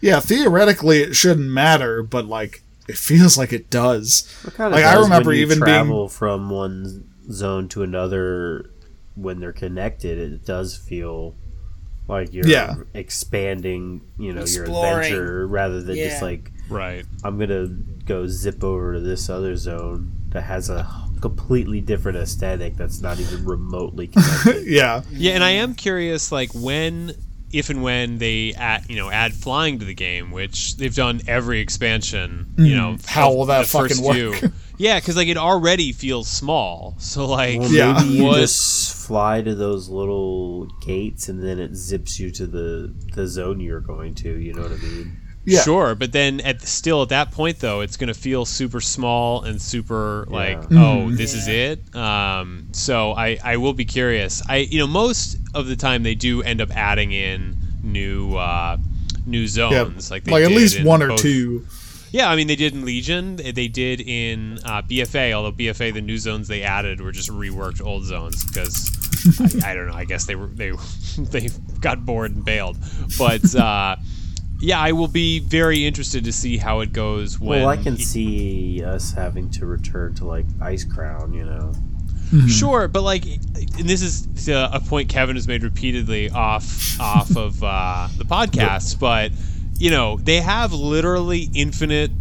[0.00, 0.18] yeah.
[0.20, 4.26] Theoretically, it shouldn't matter, but like it feels like it does.
[4.44, 8.70] It Like, I remember even being- travel from one zone to another
[9.14, 10.18] when they're connected.
[10.18, 11.34] It does feel
[12.08, 12.74] like you're Yeah.
[12.94, 17.04] expanding, you know, your adventure rather than just like Right.
[17.24, 17.68] I'm gonna
[18.06, 20.88] go zip over to this other zone that has a
[21.20, 24.66] completely different aesthetic that's not even remotely connected.
[24.66, 27.12] Yeah, Yeah, and I am curious, like when,
[27.52, 31.20] if and when they add, you know, add flying to the game, which they've done
[31.26, 32.52] every expansion.
[32.56, 33.06] You know, Mm.
[33.06, 34.36] How will that the first fucking work?
[34.38, 34.52] few.
[34.80, 36.94] Yeah, because like it already feels small.
[36.98, 37.92] So like, Well, Yeah.
[38.00, 42.46] maybe you What- just fly to those little gates and then it zips you to
[42.46, 44.38] the the zone you're going to.
[44.38, 45.16] You know what I mean?
[45.44, 45.62] Yeah.
[45.62, 49.60] Sure, but then at still at that point though, it's gonna feel super small and
[49.60, 50.84] super like, Yeah.
[50.84, 51.94] oh, this is it.
[51.96, 54.42] Um, so I I will be curious.
[54.48, 58.76] I you know most of the time they do end up adding in new uh,
[59.26, 61.66] new Yeah, zones like they like at least in one or both- two.
[62.12, 63.36] Yeah, I mean they did in Legion.
[63.36, 65.32] They they did in uh, BFA.
[65.32, 68.90] Although BFA, the new zones they added were just reworked old zones because
[69.64, 69.94] I, I don't know.
[69.94, 70.72] I guess they were they
[71.18, 71.48] they
[71.80, 72.78] got bored and bailed.
[73.16, 73.94] But uh,
[74.60, 77.60] yeah, I will be very interested to see how it goes when.
[77.60, 81.34] well, I can see us having to return to like Icecrown.
[81.34, 81.72] You know,
[82.48, 87.36] Sure, but like, and this is uh, a point Kevin has made repeatedly off off
[87.36, 89.00] of uh, the podcast.
[89.00, 89.32] But
[89.78, 92.12] you know, they have literally infinite,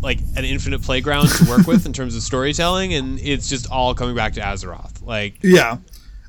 [0.00, 3.94] like an infinite playground to work with in terms of storytelling, and it's just all
[3.94, 5.00] coming back to Azeroth.
[5.04, 5.76] Like, Yeah.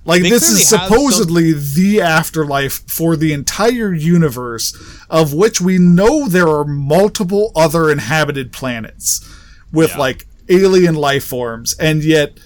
[0.03, 4.75] Like They this is clearly have supposedly the afterlife for the entire universe,
[5.09, 9.21] of which we know there are multiple other inhabited planets
[9.71, 9.97] with Yeah.
[9.99, 12.39] like alien life forms, and yet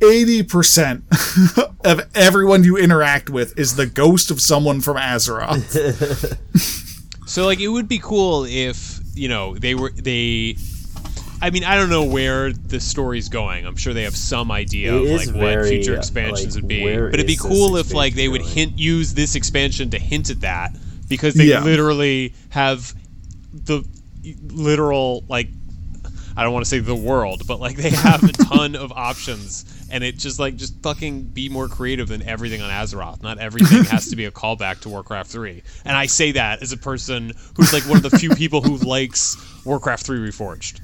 [0.00, 1.04] eighty percent
[1.84, 6.38] of everyone you interact with is the ghost of someone from Azeroth.
[7.26, 10.56] so like, it would be cool if you know they were they.
[11.42, 13.66] I mean, I don't know where the story's going.
[13.66, 16.62] I'm sure they have some idea It of is like what future uh, expansions like,
[16.62, 16.84] would be.
[16.96, 20.40] But it'd be cool if like they would hint use this expansion to hint at
[20.42, 20.70] that
[21.08, 21.64] because they Yeah.
[21.64, 22.94] literally have
[23.52, 23.84] the
[24.52, 25.48] literal like
[26.36, 29.64] I don't want to say the world, but like they have a ton of options
[29.90, 33.22] and it just like just fucking be more creative than everything on Azeroth.
[33.22, 35.62] Not everything has to be a callback to Warcraft 3.
[35.84, 38.76] And I say that as a person who's like one of the few people who
[38.78, 40.80] likes Warcraft 3 Reforged.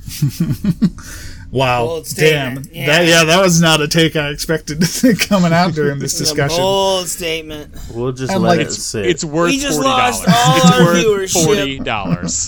[1.51, 2.87] Wow, Bold damn, statement.
[2.87, 3.21] that Yeah.
[3.21, 4.83] yeah, that was not a take I expected
[5.21, 6.59] coming out during this discussion.
[6.59, 7.75] bold statement.
[7.95, 9.07] we'll just And, let like, it sit.
[9.07, 10.63] It's worth We just forty lost dollars.
[10.63, 11.45] It's our worth viewership.
[11.45, 12.47] forty dollars.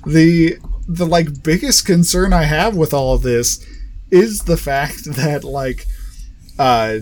[0.06, 3.64] the the like biggest concern I have with all of this
[4.10, 5.86] is the fact that like
[6.58, 6.98] uh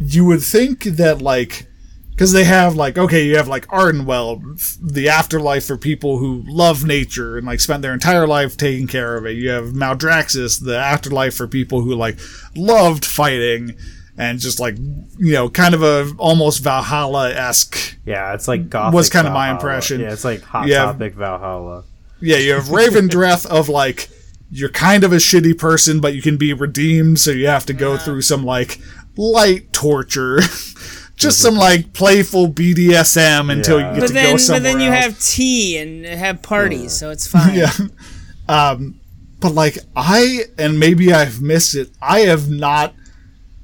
[0.00, 1.66] you would think that like
[2.10, 4.42] because they have like okay you have like ardenweld
[4.80, 9.16] the afterlife for people who love nature and like spent their entire life taking care
[9.16, 12.18] of it you have Maldraxxus the afterlife for people who like
[12.56, 13.76] loved fighting
[14.16, 14.76] and just like
[15.18, 18.94] you know kind of a almost Valhalla esque yeah, it's like Gothic.
[18.94, 20.00] was kinda my impression.
[20.00, 20.68] Yeah, it's like Hot.
[20.68, 21.84] Topic Valhalla.
[22.24, 24.08] Yeah, you have Revendreth of like
[24.50, 27.72] you're kind of a shitty person, but you can be redeemed, so you have to
[27.72, 28.78] go through some like
[29.16, 30.40] light torture.
[31.16, 33.88] Just some like playful BDSM until Yeah.
[33.94, 35.04] you get But to then, go but then you else.
[35.04, 37.54] have tea and have parties, so it's fine.
[37.58, 37.70] yeah.
[38.48, 39.00] Um,
[39.40, 41.90] but like I and maybe I've missed it.
[42.02, 42.94] I have not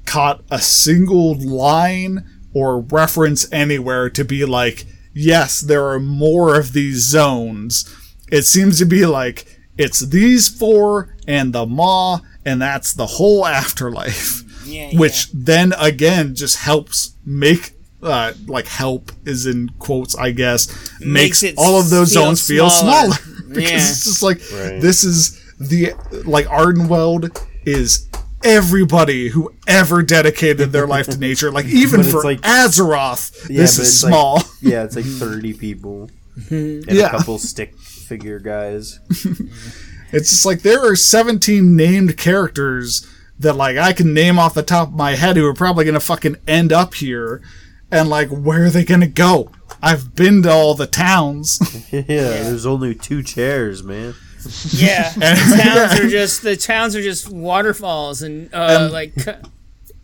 [0.05, 6.73] caught a single line or reference anywhere to be like, yes, there are more of
[6.73, 7.85] these zones.
[8.31, 9.45] It seems to be like
[9.77, 14.43] it's these four and the Maw, and that's the whole afterlife.
[14.65, 20.67] Yeah, Which then again just helps make uh, like help is in quotes, I guess,
[20.99, 23.13] makes, Makes it all of those feel zones feel smaller.
[23.15, 23.45] smaller.
[23.49, 23.77] because Yeah.
[23.77, 24.81] it's just like Right.
[24.81, 25.93] this is the
[26.25, 28.07] like Ardenweld is
[28.43, 31.51] everybody who ever dedicated their life to nature.
[31.51, 34.41] Like even for like- Azeroth, Yeah, this is it's like- small.
[34.61, 36.09] Yeah, it's like thirty people
[36.49, 37.07] and Yeah.
[37.07, 37.73] a couple stick
[38.11, 38.99] figure guys.
[40.13, 43.07] It's just like there are 17 named characters
[43.39, 46.01] that like I can name off the top of my head who are probably gonna
[46.01, 47.41] fucking end up here.
[47.89, 49.51] and like where are they gonna go?
[49.81, 51.59] I've been to all the towns.
[51.93, 54.13] yeah, there's only two chairs, man.
[54.71, 59.47] Yeah, the towns are just the towns are just waterfalls and uh, And- like cu-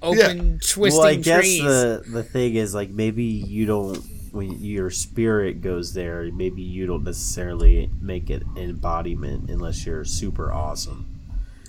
[0.01, 1.63] open twisting well, I guess trees.
[1.63, 3.99] the the thing is like maybe you don't
[4.37, 10.05] when your spirit goes there, maybe you don't necessarily make it an embodiment unless you're
[10.05, 11.05] super awesome.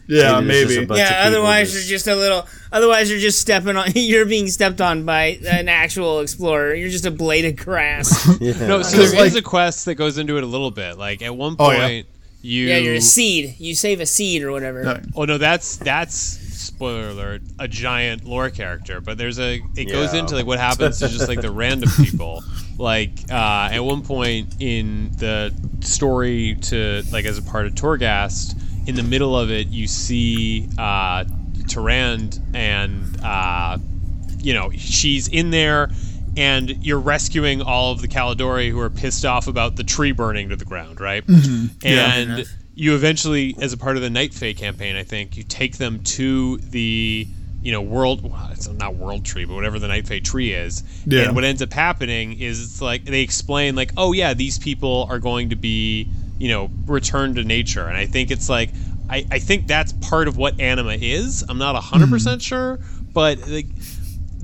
[0.07, 0.95] yeah, Maybe maybe.
[0.97, 2.47] yeah, otherwise just- you're just a little.
[2.71, 3.89] Otherwise you're just stepping on.
[3.95, 6.75] You're being stepped on by an actual explorer.
[6.75, 8.09] You're just a blade of grass.
[8.41, 8.53] Yeah.
[8.67, 10.97] No, so Because, there is like- a quest that goes into it a little bit.
[10.99, 12.03] Like at one oh, point, yeah.
[12.43, 13.57] you yeah, you're a seed.
[13.59, 14.83] You save a seed or whatever.
[14.85, 15.01] No.
[15.17, 19.01] Oh no, that's that's spoiler alert, a giant lore character.
[19.01, 22.43] But there's a it goes into like what happens to just like the random people.
[22.79, 28.55] Like uh, at one point in the story to like as a part of Torghast,
[28.87, 31.25] in the middle of it you see uh,
[31.65, 33.79] Tyrande and uh,
[34.39, 35.91] you know she's in there.
[36.37, 40.51] And you're rescuing all of the Kaldorei who are pissed off about the tree burning
[40.51, 41.25] to the ground, right?
[41.83, 42.47] And
[42.79, 46.01] you eventually, as a part of the Night Fae campaign, I think you take them
[46.05, 47.27] to the
[47.61, 48.23] you know world.
[48.23, 50.85] Well, it's not world tree, but whatever the Night Fae tree is.
[51.05, 51.23] Yeah.
[51.23, 55.09] And what ends up happening is it's like they explain like, oh yeah, these people
[55.11, 58.71] are going to be you know returned to nature, and I think it's like.
[59.11, 61.43] I, I think that's part of what anima is.
[61.49, 62.39] I'm not 100% mm-hmm.
[62.41, 62.79] sure,
[63.15, 63.65] but like,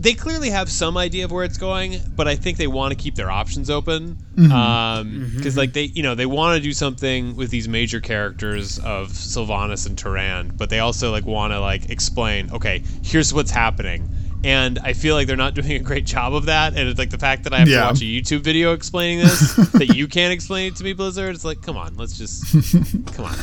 [0.04, 2.94] they clearly have some idea of where it's going, but I think they want to
[2.94, 4.18] keep their options open.
[4.36, 4.52] Mm-hmm.
[4.52, 5.58] Um, because, mm-hmm.
[5.58, 9.86] like, they, you know, they want to do something with these major characters of Sylvanas
[9.86, 14.06] and Turan, but they also, like, want to, like, explain, okay, here's what's happening.
[14.44, 16.76] And I feel like they're not doing a great job of that.
[16.76, 17.80] And it's like the fact that I have Yeah.
[17.80, 21.34] to watch a YouTube video explaining this, that you can't explain it to me, Blizzard,
[21.34, 22.44] it's like, come on, let's just,
[23.14, 23.38] come on.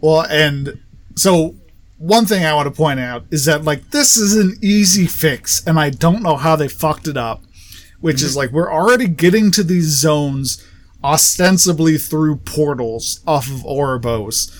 [0.00, 0.80] Well, and
[1.16, 1.54] so
[2.02, 5.64] one thing I want to point out is that like this is an easy fix,
[5.66, 7.42] and I don't know how they fucked it up.
[8.00, 10.66] Which is like we're already getting to these zones
[11.04, 14.50] ostensibly through portals off of Oribos.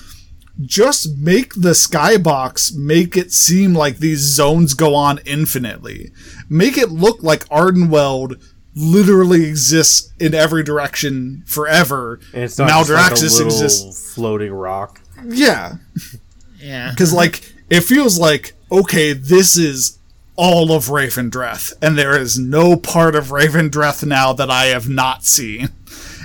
[0.60, 6.12] Just make the skybox make it seem like these zones go on infinitely.
[6.48, 8.40] Make it look like Ardenweld
[8.76, 12.20] literally exists in every direction forever.
[12.32, 14.14] and it's not just like a Maldraxxus little exists.
[14.14, 15.00] floating rock.
[15.26, 15.76] Yeah,
[16.62, 16.90] Yeah.
[16.90, 19.98] because like it feels like okay, this is
[20.34, 25.24] all of Revendreth, and there is no part of Revendreth now that I have not
[25.24, 25.68] seen.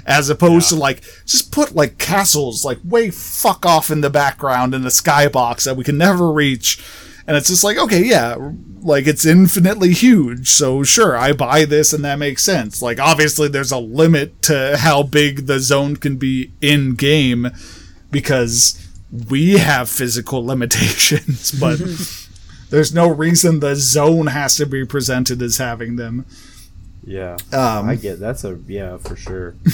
[0.06, 4.74] As opposed to like just put like castles like way fuck off in the background
[4.74, 6.82] in the skybox that we can never reach.
[7.28, 8.38] And it's just like, okay, yeah,
[8.80, 10.50] like it's infinitely huge.
[10.50, 12.82] So sure, I buy this and that makes sense.
[12.82, 17.50] Like obviously there's a limit to how big the zone can be in game
[18.10, 18.87] because
[19.30, 21.80] we have physical limitations, but
[22.70, 26.26] there's no reason the zone has to be presented as having them.
[27.06, 29.56] Yeah, Um, I get that's a yeah for sure.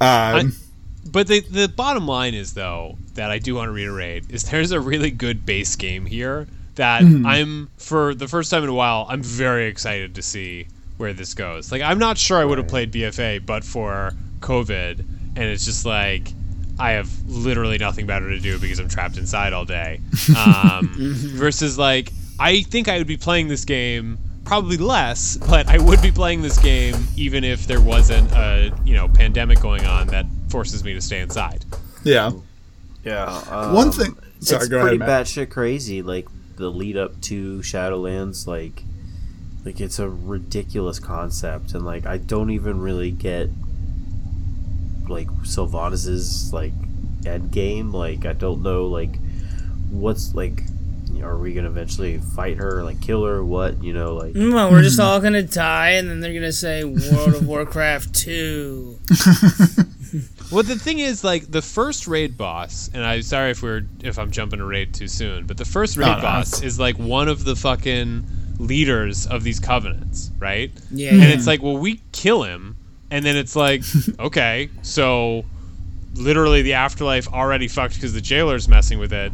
[0.00, 0.54] Um,
[1.10, 4.70] But the the bottom line is though that I do want to reiterate is there's
[4.70, 6.46] a really good base game here
[6.76, 11.12] that I'm for the first time in a while I'm very excited to see where
[11.12, 11.72] this goes.
[11.72, 15.00] Like I'm not sure I would have played BFA but for COVID
[15.36, 16.32] and it's just like
[16.80, 20.00] I have literally nothing better to do because I'm trapped inside all day.
[20.36, 20.90] Um,
[21.36, 26.00] versus like I think I would be playing this game probably less, but I would
[26.02, 30.26] be playing this game even if there wasn't a you know pandemic going on that
[30.48, 31.64] forces me to stay inside.
[32.02, 32.30] yeah.
[33.04, 33.72] Yeah.
[33.72, 35.26] One thing- sorry, it's go ahead, pretty Matt.
[35.26, 36.02] batshit crazy.
[36.02, 38.82] Like the lead up to Shadowlands, like,
[39.64, 43.48] like it's a ridiculous concept, and like I don't even really get
[45.10, 46.72] like Sylvanas's like
[47.26, 47.92] end game.
[47.92, 49.16] Like I don't know like
[49.90, 50.62] what's like.
[51.12, 53.44] you know, Are we gonna eventually fight her, like kill her?
[53.44, 55.04] What you know, like mm, Well, we're just mm.
[55.04, 58.98] all gonna die, and then they're gonna say World of Warcraft two.
[60.50, 64.18] Well, the thing is, like the first raid boss, and I'm sorry if we're if
[64.18, 66.80] I'm jumping a raid too soon, but the first raid No, no, boss it's- is
[66.80, 68.24] like one of the fucking
[68.58, 70.72] leaders of these covenants, right?
[70.90, 71.28] Yeah, And yeah.
[71.28, 72.74] it's like, well, we kill him,
[73.10, 73.82] and then it's like,
[74.18, 75.44] okay, so
[76.14, 79.32] literally the afterlife already fucked because the jailer's messing with it.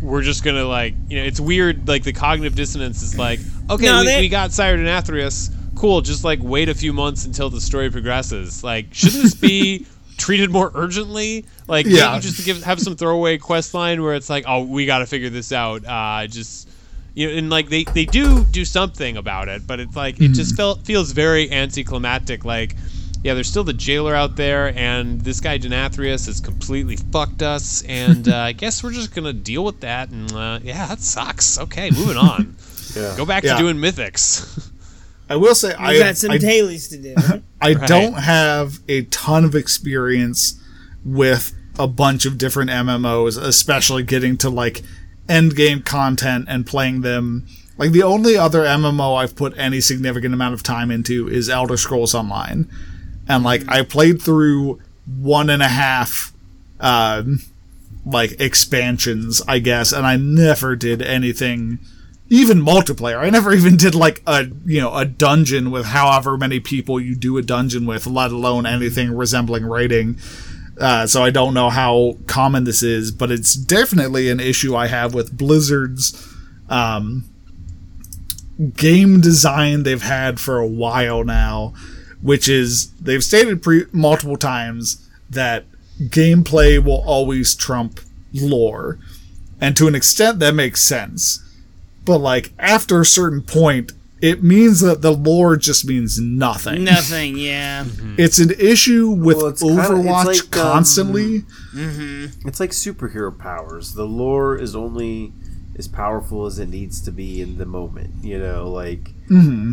[0.00, 1.86] We're just gonna like, you know, it's weird.
[1.86, 3.38] Like the cognitive dissonance is like,
[3.70, 5.54] okay, No, we, they- we got Sire Denathrius.
[5.76, 8.62] Cool, just like wait a few months until the story progresses.
[8.64, 9.86] Like, shouldn't this be
[10.18, 11.44] treated more urgently?
[11.66, 12.14] Like, Yeah.
[12.16, 15.06] you just give have some throwaway quest line where it's like, oh, we got to
[15.06, 15.84] figure this out.
[15.86, 16.68] Uh, just
[17.14, 20.28] you know, and like they they do do something about it, but it's like it
[20.32, 22.44] just felt feels very anticlimactic.
[22.44, 22.74] Like,
[23.22, 27.82] yeah, there's still the jailer out there, and this guy Denathrius has completely fucked us,
[27.82, 30.10] and uh, I guess we're just gonna deal with that.
[30.10, 31.58] And uh, yeah, that sucks.
[31.58, 32.56] Okay, moving on.
[32.96, 33.14] yeah.
[33.16, 33.54] Go back Yeah.
[33.54, 34.68] to doing mythics.
[35.30, 37.14] I will say You I got some I, dailies to do.
[37.60, 37.88] I Right.
[37.88, 40.60] don't have a ton of experience
[41.04, 44.82] with a bunch of different MMOs, especially getting to like
[45.28, 47.46] end game content and playing them.
[47.78, 51.76] Like the only other MMO I've put any significant amount of time into is Elder
[51.78, 52.68] Scrolls Online,
[53.32, 56.32] and like I played through one and a half,
[56.80, 57.42] um,
[58.04, 61.78] like expansions, I guess, and I never did anything
[62.28, 63.18] even multiplayer.
[63.18, 67.14] I never even did like a you know a dungeon with however many people you
[67.14, 70.18] do a dungeon with, let alone anything resembling raiding.
[70.80, 74.86] Uh, so I don't know how common this is, but it's definitely an issue I
[74.86, 76.26] have with Blizzard's
[76.70, 77.24] um,
[78.74, 81.74] game design they've had for a while now,
[82.22, 85.64] which is they've stated pre- multiple times that
[86.04, 88.00] gameplay will always trump
[88.32, 88.98] lore,
[89.60, 91.40] and to an extent that makes sense
[92.04, 97.36] but like after a certain point it means that the lore just means nothing Nothing,
[97.36, 97.84] yeah.
[97.84, 98.14] Mm-hmm.
[98.18, 101.40] it's an issue with Well, it's kinda- it's overwatch like, um, constantly
[101.74, 102.48] mm-hmm.
[102.48, 103.94] It's like superhero powers.
[103.94, 105.32] The lore is only
[105.76, 108.22] as powerful as it needs to be in the moment.
[108.22, 109.72] You know, like mm-hmm.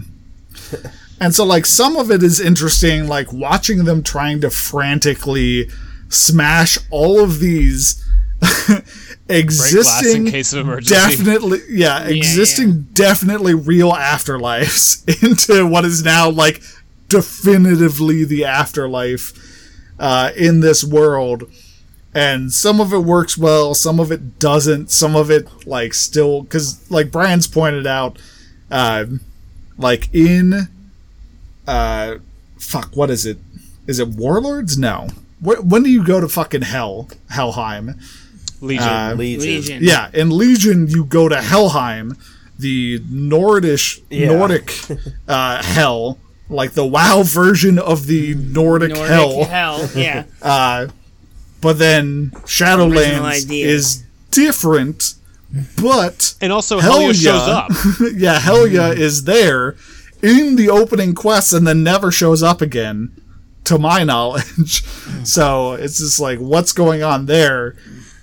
[1.20, 5.70] and so like some of it is interesting like watching them trying to frantically
[6.10, 8.04] smash all of these
[9.30, 10.96] existing in case of emergency.
[10.96, 16.62] definitely yeah, existing definitely real afterlives into what is now like
[17.08, 19.34] definitively the afterlife
[20.00, 21.44] uh, in this world.
[22.14, 24.90] And some of it works well some of it doesn't.
[24.90, 28.18] Some of it like still because like brian's pointed out
[28.72, 29.06] uh,
[29.78, 30.70] like in
[31.70, 32.18] uh
[32.58, 33.38] fuck what is it
[33.88, 35.08] is it warlords no
[35.40, 37.96] Wh- when do you go to fucking hell helheim
[38.62, 38.84] Legion.
[38.88, 39.42] Uh, Legion.
[39.42, 39.80] Legion.
[39.84, 42.18] yeah, in Legion you go to Helheim,
[42.58, 44.34] the Nordish Yeah.
[44.34, 44.74] Nordic
[45.30, 46.18] uh, hell,
[46.50, 49.46] like the WoW version of the Nordic, Nordic hell.
[49.46, 50.26] hell, yeah.
[50.42, 50.88] Uh,
[51.62, 55.14] but then Original Shadowlands is different,
[55.82, 57.70] but and also hell Helya shows up.
[58.14, 59.78] yeah, Helya is there
[60.22, 63.12] in the opening quest and then never shows up again,
[63.66, 64.84] to my knowledge.
[65.24, 67.76] so it's just like, what's going on there?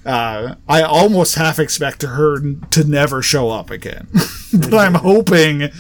[0.05, 2.39] Uh, I almost half expect her
[2.71, 4.07] to never show up again,
[4.53, 5.71] but I'm hoping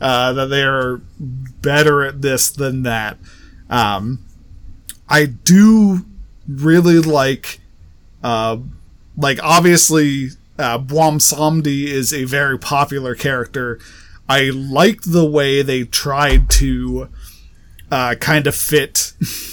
[0.00, 3.18] uh, that they're better at this than that.
[3.68, 4.24] Um,
[5.08, 6.06] I do
[6.48, 7.60] really like,
[8.22, 8.58] uh,
[9.18, 13.78] like obviously, uh, Bwonsamdi is a very popular character.
[14.28, 17.08] I liked the way they tried to
[17.90, 19.12] uh, kind of fit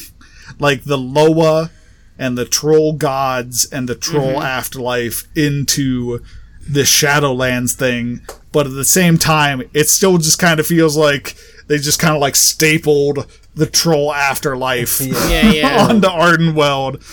[0.60, 1.72] like the Loa
[2.18, 6.24] and the troll gods and the troll afterlife into
[6.70, 11.36] the Shadowlands thing, but at the same time, it still just kind of feels like
[11.68, 15.88] they just kind of like stapled the troll afterlife Yeah, yeah.
[15.90, 17.04] onto Ardenweld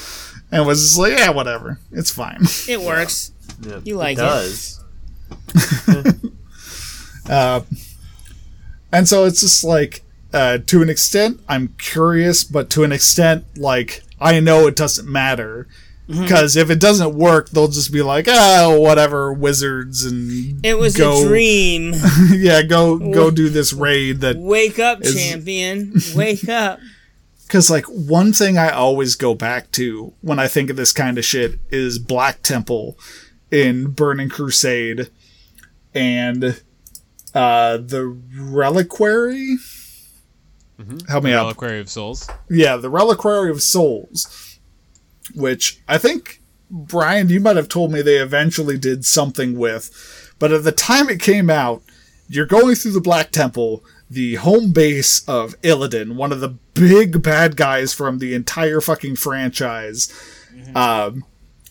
[0.52, 2.40] and was just like, yeah, whatever, it's fine.
[2.68, 3.32] It works.
[3.62, 4.78] Yeah, You like it
[5.88, 6.24] it.
[7.28, 7.64] does.
[8.92, 10.02] And so it's just like,
[10.32, 15.08] uh, to an extent, I'm curious, but to an extent, like, I know it doesn't
[15.08, 15.66] matter.
[16.08, 16.22] Mm-hmm.
[16.22, 20.96] Because if it doesn't work, they'll just be like, oh, whatever, wizards, and It was
[20.96, 21.92] go, a dream.
[22.30, 25.92] yeah, go go do this raid that Wake up, Is- champion.
[26.16, 26.80] Wake up.
[27.46, 31.16] Because, like, one thing I always go back to when I think of this kind
[31.16, 32.98] of shit is Black Temple
[33.50, 35.10] in Burning Crusade
[35.94, 36.60] and
[37.38, 39.56] uh, the Reliquary.
[41.08, 41.42] Help me out.
[41.42, 42.28] Reliquary of Souls.
[42.50, 44.58] Yeah, the Reliquary of Souls,
[45.34, 50.34] which I think, Brian, you might have told me they eventually did something with.
[50.38, 51.82] But at the time it came out,
[52.28, 57.22] you're going through the Black Temple, the home base of Illidan, one of the big
[57.22, 60.12] bad guys from the entire fucking franchise.
[60.74, 61.24] Um,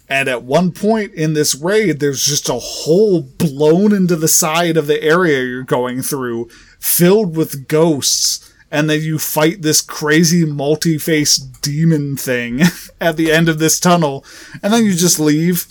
[0.09, 4.77] and at one point in this raid, there's just a hole blown into the side
[4.77, 6.47] of the area you're going through,
[6.79, 8.43] filled with ghosts.
[8.69, 12.61] And then you fight this crazy multi faced demon thing
[13.01, 14.25] at the end of this tunnel.
[14.63, 15.67] And then you just leave.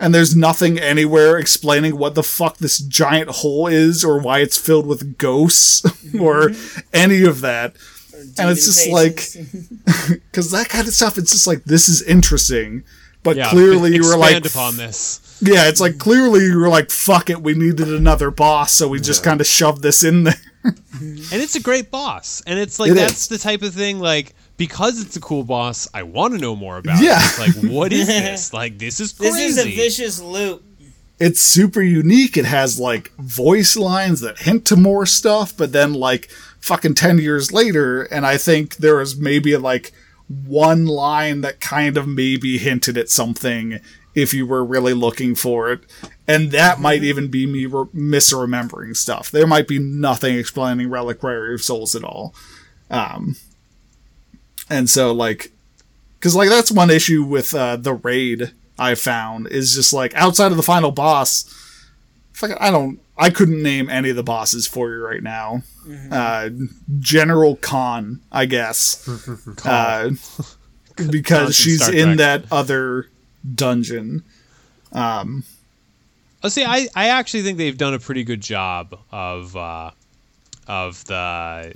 [0.00, 4.58] And there's nothing anywhere explaining what the fuck this giant hole is or why it's
[4.58, 5.84] filled with ghosts
[6.20, 6.50] or
[6.92, 7.76] any of that.
[8.38, 9.16] And it's just like,
[10.08, 12.82] because that kind of stuff, it's just like, this is interesting.
[13.24, 15.38] But Yeah, clearly you were like, upon this.
[15.42, 19.00] yeah, it's like clearly you were like, fuck it, we needed another boss, so we
[19.00, 20.34] just kind of shoved this in there.
[20.94, 22.42] And it's a great boss.
[22.46, 23.28] And it's like It that's is.
[23.28, 26.78] the type of thing like because it's a cool boss, I want to know more
[26.78, 27.18] about Yeah.
[27.18, 27.24] it.
[27.24, 28.52] It's like what is this?
[28.54, 29.32] Like this is crazy.
[29.34, 30.62] This is a vicious loop.
[31.20, 32.36] it's super unique.
[32.38, 37.18] It has like voice lines that hint to more stuff, but then like fucking 10
[37.18, 39.92] years later, and I think there was maybe like
[40.46, 43.80] one line that kind of maybe hinted at something
[44.14, 45.80] if you were really looking for it.
[46.26, 49.30] And that might even be me re- misremembering stuff.
[49.30, 52.34] There might be nothing explaining Reliquary of Souls at all.
[52.90, 53.36] Um,
[54.70, 55.52] and so like,
[56.20, 60.52] cause like that's one issue with, uh, the raid I found is just like outside
[60.52, 61.50] of the final boss,
[62.42, 65.62] I don't, I couldn't name any of the bosses for you right now.
[66.10, 66.50] Uh,
[66.98, 69.06] General Kaal, I guess,
[69.64, 70.10] uh,
[71.10, 73.08] because from she's in that other
[73.54, 74.24] dungeon.
[74.92, 79.90] Oh, see, I, I actually think they've done a pretty good job of uh,
[80.66, 81.74] of the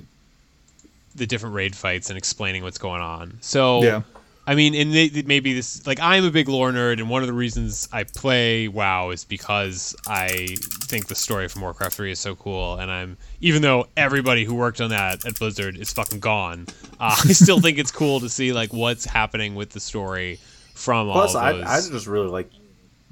[1.15, 3.37] the different raid fights and explaining what's going on.
[3.41, 4.01] So, Yeah.
[4.49, 7.27] I mean, and may- maybe this like I'm a big lore nerd, and one of
[7.27, 12.19] the reasons I play WoW is because I think the story from Warcraft 3 is
[12.19, 16.19] so cool, and I'm even though everybody who worked on that at Blizzard is fucking
[16.19, 16.65] gone,
[16.99, 20.39] uh, I still think it's cool to see like what's happening with the story
[20.73, 21.51] from Plus, all I.
[21.61, 22.49] I just really like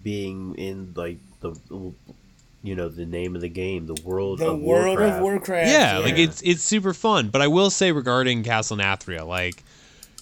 [0.03, 1.53] being in like the,
[2.63, 5.17] you know, the name of the game, the world The of world Warcraft.
[5.17, 5.69] of Warcraft.
[5.69, 7.29] yeah, like it's it's super fun.
[7.29, 9.63] But I will say regarding Castle Nathria, like,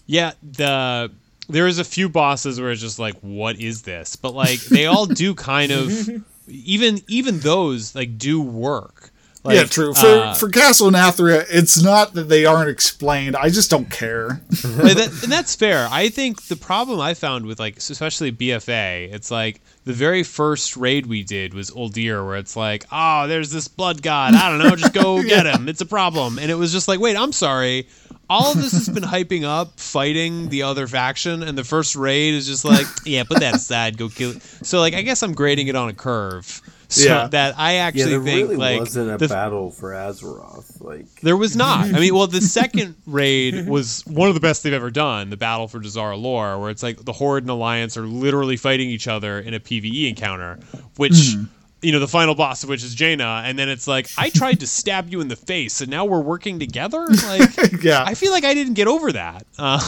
[0.05, 1.11] yeah, the
[1.47, 4.15] there is a few bosses where it's just like, what is this?
[4.15, 6.09] But like they all do kind of
[6.47, 9.11] even even those like do work.
[9.43, 9.93] Like, yeah, true.
[9.93, 13.35] For uh, for Castle Nathria, it's not that they aren't explained.
[13.35, 14.41] I just don't care.
[14.63, 15.87] Like, that, and that's fair.
[15.91, 20.75] I think the problem I found with like especially BFA, it's like the very first
[20.75, 24.33] raid we did was Uldir, where it's like, oh, there's this blood god.
[24.33, 25.69] I don't know, just go get him.
[25.69, 26.39] It's a problem.
[26.39, 27.87] And it was just like, wait, I'm sorry.
[28.29, 32.33] All of this has been hyping up fighting the other faction, and the first raid
[32.33, 34.41] is just like, yeah, put that aside, go kill it.
[34.41, 36.61] So like, I guess I'm grading it on a curve.
[36.87, 37.27] So Yeah.
[37.27, 40.83] that I Yeah, actually there think really like wasn't a the battle for Azeroth.
[40.83, 41.87] Like, there was not.
[41.87, 45.37] I mean, well, the second raid was one of the best they've ever done, the
[45.37, 49.39] Battle for Dazar'alor, where it's like the Horde and Alliance are literally fighting each other
[49.39, 50.59] in a PvE encounter,
[50.97, 51.45] which, mm-hmm.
[51.85, 54.59] You know, the final boss of which is Jaina, and then it's like, I tried
[54.61, 57.07] to stab you in the face, and now we're working together?
[57.25, 58.03] Like, yeah.
[58.03, 59.45] I feel like I didn't get over that.
[59.57, 59.79] Um,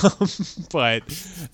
[0.71, 1.03] but,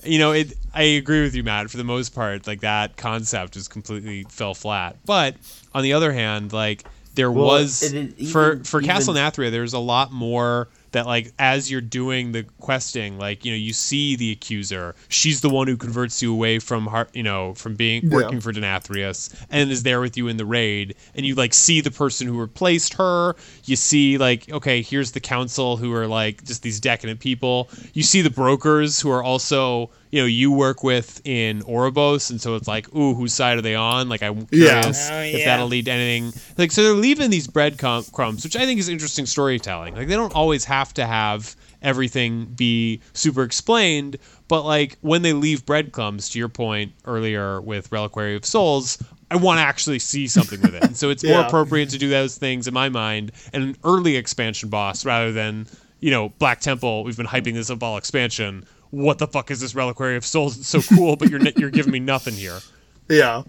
[0.03, 0.53] you know, it.
[0.73, 1.69] I agree with you, Matt.
[1.69, 4.97] For the most part, like that concept just completely fell flat.
[5.05, 5.35] But
[5.73, 6.83] on the other hand, like
[7.15, 11.05] there Well, was and it for even- for Castle Nathria, there's a lot more that
[11.05, 14.95] like as you're doing the questing, like you know you see the accuser.
[15.09, 18.15] She's the one who converts you away from har- you know from being Yeah.
[18.15, 20.95] working for Denathrius and is there with you in the raid.
[21.15, 23.35] And you like see the person who replaced her.
[23.65, 27.69] You see like okay, here's the council who are like just these decadent people.
[27.93, 32.39] You see the brokers who are also you know you work with in Oribos, and
[32.39, 34.09] so it's like ooh whose side are they on?
[34.09, 34.81] Like I'm Yeah.
[34.81, 35.45] curious Oh, if yeah.
[35.45, 36.39] that'll lead to anything.
[36.57, 39.95] Like so they're leaving these bread crumbs, which I think is interesting storytelling.
[39.95, 45.33] Like they don't always have to have everything be super explained, but like when they
[45.33, 48.97] leave breadcrumbs, to your point earlier with Reliquary of Souls,
[49.31, 50.83] I want to actually see something with it.
[50.83, 54.15] And so it's more appropriate to do those things in my mind and an early
[54.15, 55.65] expansion boss rather than,
[55.99, 58.63] you know, Black Temple, we've been hyping this up all expansion.
[58.93, 60.55] What the fuck is this Reliquary of Souls?
[60.55, 62.59] It's so cool, but you're you're giving me nothing here.
[63.09, 63.43] Yeah.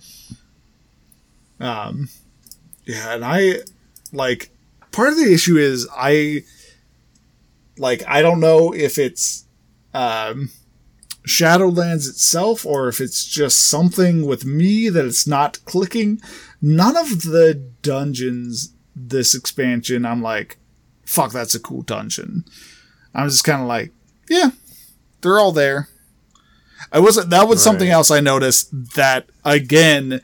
[1.61, 2.09] Um
[2.86, 3.59] yeah, and I
[4.11, 4.51] like
[4.90, 6.45] part of the issue is I
[7.78, 9.45] like I don't know if it's
[9.92, 10.51] um
[11.28, 16.20] Shadowlands itself or if it's just something with me that it's not clicking.
[16.61, 20.57] None of the dungeons this expansion I'm like
[21.05, 22.45] fuck that's a cool dungeon.
[23.14, 23.92] I'm just kind of like
[24.28, 24.51] yeah,
[25.25, 25.89] they're all there.
[26.93, 30.20] I wasn't that was something else I noticed that again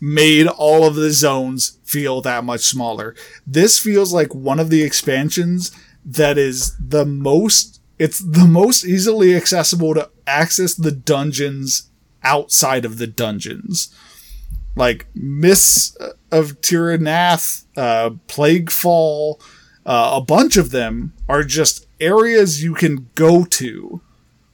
[0.00, 3.14] made all of the zones feel that much smaller.
[3.46, 5.70] This feels like one of the expansions
[6.04, 11.90] that is the most it's the most easily accessible to access the dungeons
[12.22, 13.94] outside of the dungeons.
[14.76, 15.96] Like Miss
[16.32, 19.40] of Tiranath, uh, Plaguefall,
[19.86, 24.00] uh, a bunch of them are just areas you can go to,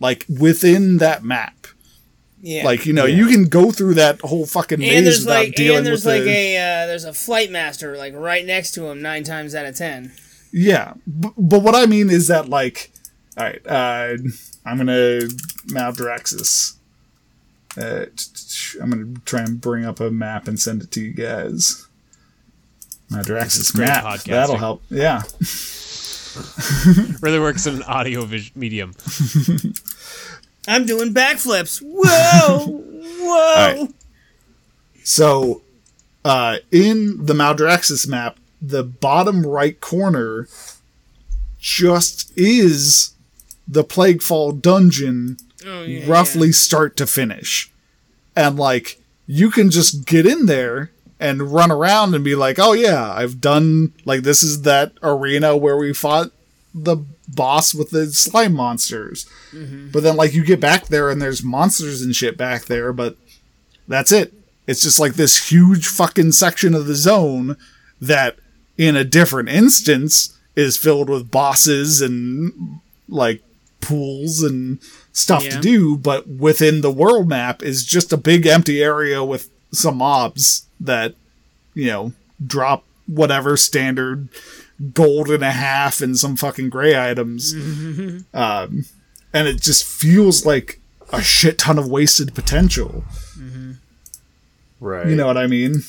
[0.00, 1.66] like within that map.
[2.42, 2.64] Yeah.
[2.64, 5.54] Like you know, you can go through that whole fucking maze and there's without like
[5.54, 8.72] dealing and there's with like the a uh, there's a flight master like right next
[8.72, 10.12] to him nine times out of ten.
[10.52, 10.94] yeah.
[11.06, 12.90] B- but what I mean is that like,
[13.36, 14.16] all right, uh,
[14.64, 15.20] I'm gonna
[15.68, 16.76] Maldraxxus.
[17.76, 18.06] Uh,
[18.82, 21.86] I'm gonna try and bring up a map and send it to you guys.
[23.12, 24.04] Maldraxxus great map.
[24.04, 24.24] podcasting.
[24.30, 24.82] That'll help.
[24.88, 25.22] Yeah.
[27.22, 28.94] Really works in an audio vis- medium.
[30.70, 31.82] I'm doing backflips.
[31.82, 32.66] Whoa,
[33.20, 33.54] whoa.
[33.54, 33.94] right.
[35.02, 35.62] So
[36.24, 40.48] uh, in the Maldraxxus map, the bottom right corner
[41.58, 43.14] just is
[43.66, 47.70] the Plaguefall dungeon Oh, yeah, roughly start to finish.
[48.34, 52.72] And like you can just get in there and run around and be like, "Oh
[52.72, 56.30] yeah, I've done like this is that arena where we fought
[56.74, 56.98] the
[57.34, 59.90] boss with the slime monsters." Mm-hmm.
[59.90, 63.16] But then like you get back there and there's monsters and shit back there, but
[63.88, 64.32] that's it.
[64.66, 67.56] It's just like this huge fucking section of the zone
[68.00, 68.36] that
[68.78, 73.42] in a different instance is filled with bosses and like
[73.80, 74.78] pools and
[75.12, 75.50] stuff Yeah.
[75.56, 79.96] to do, but within the world map is just a big empty area with some
[79.96, 81.14] mobs that,
[81.74, 82.12] you know,
[82.44, 84.28] drop whatever standard
[84.94, 87.52] gold and a half and some fucking gray items.
[88.34, 88.84] um,
[89.32, 90.80] and it just feels like
[91.12, 93.04] a shit ton of wasted potential.
[94.80, 95.06] Right.
[95.08, 95.82] You know what I mean?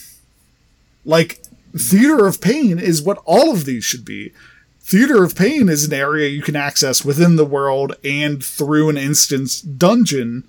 [1.06, 1.42] Like,
[1.78, 4.34] Theater of Pain is what all of these should be.
[4.82, 8.98] Theater of Pain is an area you can access within the world and through an
[8.98, 10.44] instance dungeon.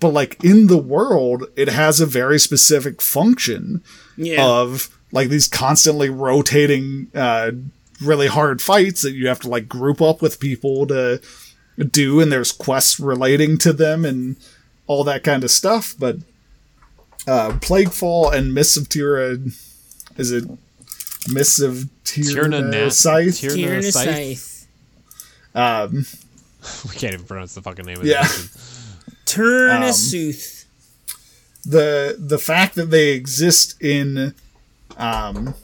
[0.00, 3.82] But, like, in the world, it has a very specific function
[4.16, 4.44] Yeah.
[4.44, 7.50] of, like, these constantly rotating, uh,
[8.02, 11.20] really hard fights that you have to, like, group up with people to
[11.90, 14.36] do, and there's quests relating to them and
[14.86, 15.94] all that kind of stuff.
[15.98, 16.16] But,
[17.26, 19.38] uh, Plaguefall and Mists of Tira,
[20.16, 20.44] is it
[21.28, 23.38] Mists of Tira Tierna Nat- Scythe?
[23.38, 24.66] Tier- Tier Scythe.
[25.54, 26.06] Um,
[26.88, 28.22] We can't even pronounce the fucking name of Yeah.
[28.22, 28.60] the
[29.26, 30.64] Turnasuth.
[31.66, 34.34] the the fact that they exist in
[34.96, 35.54] um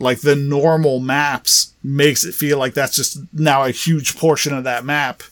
[0.00, 4.64] like the normal maps makes it feel like that's just now a huge portion of
[4.64, 5.22] that map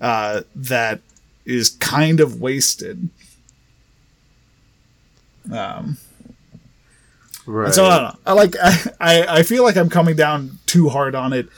[0.00, 1.00] uh that
[1.44, 3.08] is kind of wasted
[5.52, 5.96] um
[7.46, 7.72] right.
[7.72, 8.18] so I don't know.
[8.26, 11.48] I like I, I I feel like I'm coming down too hard on it.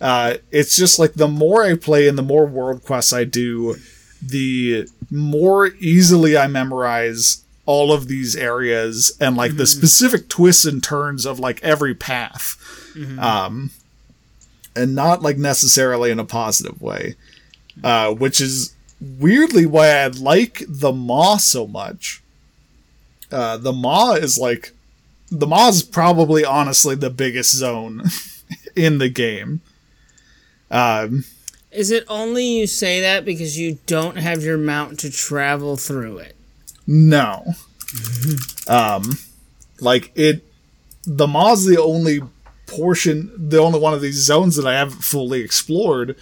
[0.00, 3.76] Uh, it's just like the more I play and the more world quests I do,
[4.20, 10.82] the more easily I memorize all of these areas and like the specific twists and
[10.82, 12.56] turns of like every path.
[13.18, 13.70] Um,
[14.74, 17.16] and not like necessarily in a positive way.
[17.82, 22.22] Uh, which is weirdly why I like the Maw so much.
[23.30, 24.72] Uh, the Maw is like
[25.30, 28.02] the Maw is probably honestly the biggest zone
[28.76, 29.62] in the game.
[30.70, 31.24] Um,
[31.70, 36.18] Is it only you say that because you don't have your mount to travel through
[36.18, 36.36] it?
[36.86, 37.54] No,
[38.68, 39.18] um,
[39.80, 40.44] like it,
[41.04, 42.20] the Maw's the only
[42.66, 46.16] portion, the only one of these zones that I haven't fully explored,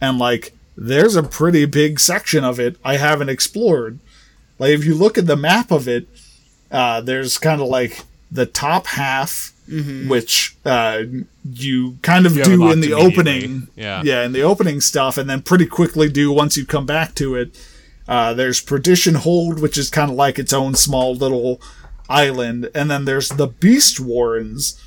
[0.00, 3.98] and like there's a pretty big section of it I haven't explored.
[4.58, 6.08] Like if you look at the map of it,
[6.70, 8.00] uh, there's kind of like
[8.30, 9.52] the top half,
[10.08, 11.02] which uh,
[11.44, 13.68] you kind of You do in the opening.
[13.76, 14.02] Yeah.
[14.04, 17.34] yeah, in the opening stuff, and then pretty quickly do once you come back to
[17.34, 17.58] it.
[18.12, 21.62] Uh, there's Perdition Hold, which is kind of like its own small little
[22.10, 24.78] island, and then there's the Beast Warrens,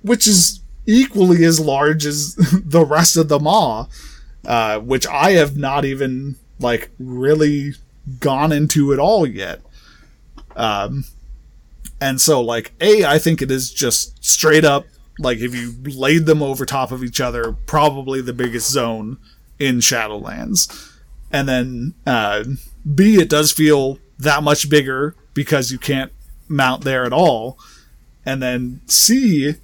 [0.00, 3.88] which is equally as large as the rest of the Maw,
[4.46, 7.74] uh, which I have not even like really
[8.20, 9.60] gone into at all yet.
[10.56, 11.04] Um,
[12.00, 14.86] and so like a, I think it is just straight up
[15.18, 19.18] like if you laid them over top of each other, probably the biggest zone
[19.58, 20.88] in Shadowlands.
[21.32, 22.44] And then uh,
[22.94, 26.12] B, it does feel that much bigger because you can't
[26.48, 27.58] mount there at all.
[28.26, 29.54] And then C,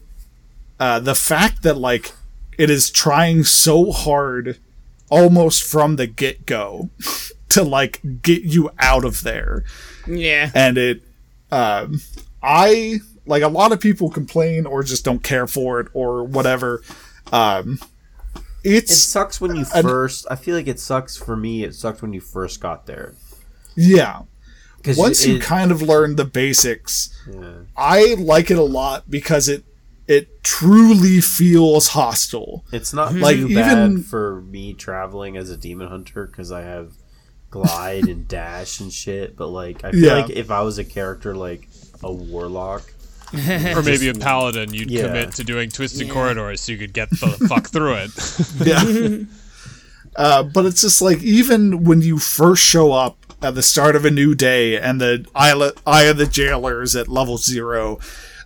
[0.81, 2.13] uh, the fact that like
[2.57, 4.59] it is trying so hard
[5.11, 6.89] almost from the get go
[7.51, 9.65] to like get you out of there
[10.07, 10.51] Yeah.
[10.55, 11.03] and it
[11.51, 12.03] um
[12.43, 16.83] i like a lot of people complain or just don't care for it or whatever
[17.33, 17.79] um
[18.65, 20.27] It sucks when you first.
[20.31, 21.63] I feel like it sucks for me.
[21.65, 23.15] It sucked when you first got there.
[23.77, 24.23] yeah
[24.77, 27.59] Because once you kind of learn the basics yeah.
[27.77, 29.63] i like it a lot because it
[30.09, 33.21] it truly feels hostile It's not mhm.
[33.21, 36.93] Like, too even- bad for me traveling as a demon hunter because I have
[37.51, 39.37] glide and dash and shit.
[39.37, 40.15] But like, I feel Yeah.
[40.15, 41.69] like if I was a character like
[42.03, 42.91] a warlock,
[43.77, 45.07] Or maybe a paladin, you'd Yeah.
[45.09, 46.13] commit to doing twisted Yeah.
[46.13, 48.11] corridors so you could get the fuck through it.
[48.67, 49.25] yeah
[50.17, 54.05] uh, but it's just like even when you first show up at the start of
[54.05, 57.99] a new day and the eye, eye of the jailers at level zero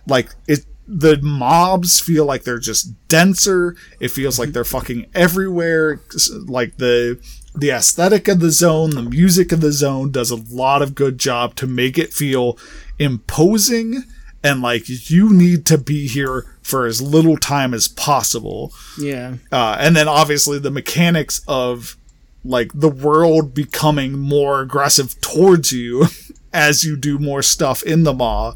[0.07, 3.73] like it the mobs feel like they're just denser.
[4.01, 6.01] It feels like they're fucking everywhere.
[6.45, 7.17] Like the
[7.55, 11.19] the aesthetic of the zone, the music of the zone does a lot of good
[11.19, 12.57] job to make it feel
[12.99, 14.03] imposing
[14.43, 18.73] and like you need to be here for as little time as possible.
[18.99, 19.35] Yeah.
[19.51, 21.95] Uh, and then obviously the mechanics of
[22.43, 26.07] like the world becoming more aggressive towards you
[26.53, 28.53] as you do more stuff in the maw.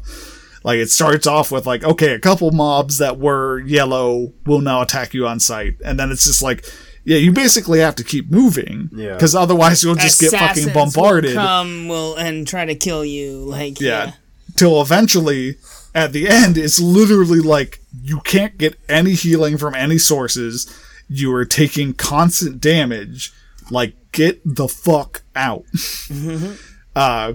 [0.64, 4.82] Like it starts off with like, okay, a couple mobs that were yellow will now
[4.82, 5.76] attack you on sight.
[5.84, 6.64] And then it's just like,
[7.04, 8.90] yeah, you basically have to keep moving.
[8.92, 9.14] Yeah.
[9.14, 11.36] Because otherwise you'll just get fucking bombarded.
[11.36, 13.38] Will come will and try to kill you.
[13.38, 14.06] Like yeah.
[14.06, 14.12] yeah.
[14.56, 15.56] Till eventually,
[15.98, 20.72] at the end, it's literally like you can't get any healing from any sources.
[21.08, 23.32] You are taking constant damage.
[23.68, 25.64] Like, get the fuck out.
[26.96, 27.32] uh,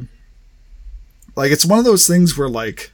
[1.36, 2.94] like, it's one of those things where, like,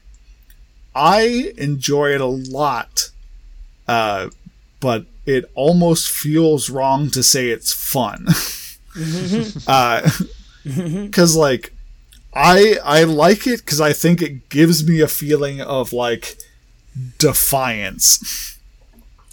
[0.96, 3.12] I enjoy it a lot,
[3.88, 4.30] uh,
[4.80, 8.28] but it almost feels wrong to say it's fun.
[9.68, 10.10] uh,
[10.64, 11.74] because, like,
[12.34, 16.38] I I like it because I think it gives me a feeling of like
[17.18, 18.58] defiance,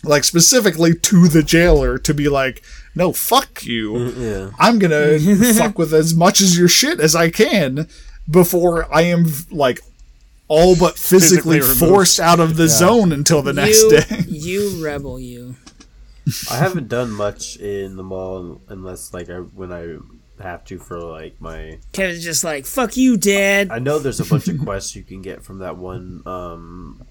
[0.03, 2.63] like specifically to the jailer to be like,
[2.95, 3.93] no, fuck you.
[3.93, 4.51] Mm, yeah.
[4.59, 5.19] I'm gonna
[5.55, 7.89] fuck with as much as your shit as I can
[8.29, 9.81] before I am like
[10.49, 14.25] all but physically, Physically forced out of the zone until the next you, day.
[14.29, 15.57] you rebel, you.
[16.51, 19.99] I haven't done much in the maw unless like I when I
[20.41, 21.79] have to for like my.
[21.93, 25.23] Kevin's just like, "Fuck you, Dad." I know there's a bunch of quests you can
[25.23, 26.23] get from that one.
[26.27, 27.03] Um,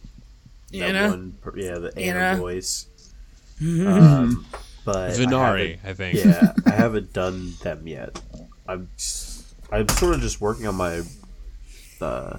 [0.72, 1.10] that Anna?
[1.10, 2.38] one, yeah, the Anna, Anna?
[2.40, 2.88] voice.
[3.62, 4.46] um,
[4.84, 6.26] but I Venari, haven't- I, think.
[6.26, 8.20] Yeah, I haven't done them yet.
[8.68, 8.90] I'm
[9.72, 11.02] I'm sort of just working on my
[12.02, 12.38] uh,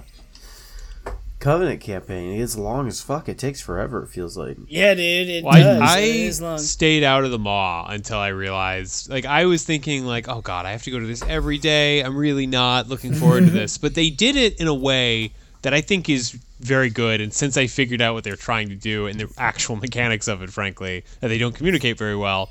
[1.47, 2.33] Covenant campaign.
[2.33, 3.29] It gets long as fuck.
[3.29, 4.03] It takes forever.
[4.03, 4.57] It feels like.
[4.67, 5.81] Yeah, dude, it Well, does.
[5.81, 6.57] I, it is I long.
[6.57, 10.65] stayed out of the maw until I realized, like, I was thinking, like, oh god,
[10.65, 12.01] I have to go to this every day.
[12.01, 13.77] I'm really not looking forward to this.
[13.81, 15.31] But they did it in a way
[15.61, 17.21] that I think is very good.
[17.21, 20.41] And since I figured out what they're trying to do and the actual mechanics of
[20.41, 22.49] it, frankly, that they don't communicate very well,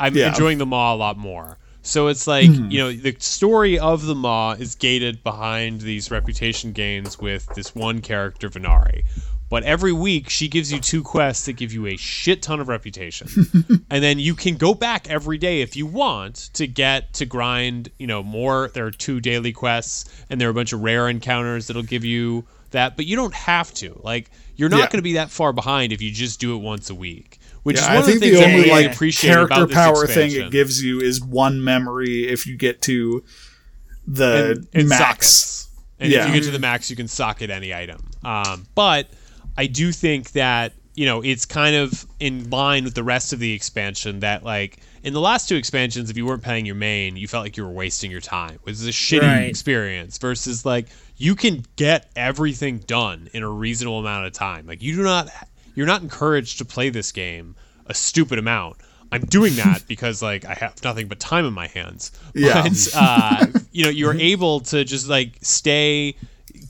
[0.00, 0.30] I'm Yeah.
[0.30, 1.58] enjoying the maw a lot more.
[1.82, 2.70] So it's like, hmm.
[2.70, 7.74] you know, the story of the Maw is gated behind these reputation gains with this
[7.74, 9.04] one character, Venari.
[9.50, 12.68] But every week, she gives you two quests that give you a shit ton of
[12.68, 13.28] reputation.
[13.90, 17.90] and then you can go back every day if you want to get to grind,
[17.98, 18.70] you know, more.
[18.72, 22.02] There are two daily quests, and there are a bunch of rare encounters that'll give
[22.02, 22.96] you that.
[22.96, 24.00] But you don't have to.
[24.02, 24.86] Like, you're not Yeah.
[24.86, 27.38] going to be that far behind if you just do it once a week.
[27.62, 29.68] Which is one I of the think things the only really like appreciate character about
[29.68, 33.22] this power thing it gives you is one memory if you get to
[34.06, 34.98] the and, and max.
[35.28, 35.68] sockets.
[36.00, 36.22] And Yeah.
[36.22, 38.02] if you get to the max, you can socket any item.
[38.24, 39.08] Um, but
[39.56, 43.38] I do think that you know it's kind of in line with the rest of
[43.38, 44.20] the expansion.
[44.20, 47.44] That like in the last two expansions, if you weren't playing your main, you felt
[47.44, 48.54] like you were wasting your time.
[48.54, 49.42] It was a shitty Right.
[49.48, 50.18] experience.
[50.18, 54.66] Versus like you can get everything done in a reasonable amount of time.
[54.66, 55.28] Like you do not,
[55.74, 57.54] you're not encouraged to play this game
[57.86, 58.76] a stupid amount.
[59.10, 62.12] I'm doing that because like I have nothing but time in my hands.
[62.34, 62.62] Yeah.
[62.62, 66.16] But, uh, you know, you're able to just like stay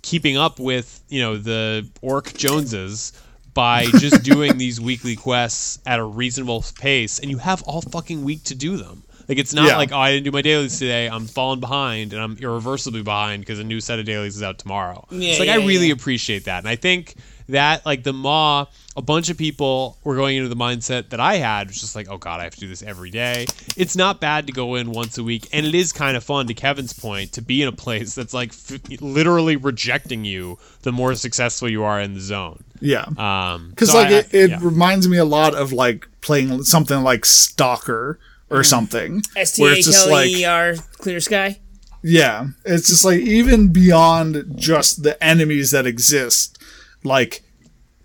[0.03, 3.13] keeping up with you know the orc Joneses
[3.55, 8.25] by just doing these weekly quests at a reasonable pace, and you have all fucking
[8.25, 9.05] week to do them.
[9.29, 9.77] Like it's not Yeah.
[9.77, 11.09] like oh I didn't do my dailies today.
[11.09, 14.59] I'm falling behind and I'm irreversibly behind because a new set of dailies is out
[14.59, 15.07] tomorrow.
[15.11, 15.93] Yeah, it's like yeah, I really yeah.
[15.95, 17.15] appreciate that, and I think
[17.49, 18.67] that like the maw,
[18.97, 22.09] a bunch of people were going into the mindset that I had, was just like
[22.11, 23.47] oh god I have to do this every day.
[23.77, 26.47] It's not bad to go in once a week, and it is kind of fun.
[26.47, 30.93] To Kevin's point, to be in a place that's like f- literally rejecting you the
[30.93, 32.63] more successful you are in the zone.
[32.81, 33.05] Yeah.
[33.17, 34.59] Um, Because so like I- it, it yeah.
[34.61, 38.19] reminds me a lot of like playing something like Stalker
[38.51, 39.23] or something.
[39.37, 41.61] S T where it's just like E R Clear Sky.
[42.03, 46.59] yeah, it's just like even beyond just the enemies that exist,
[47.05, 47.43] like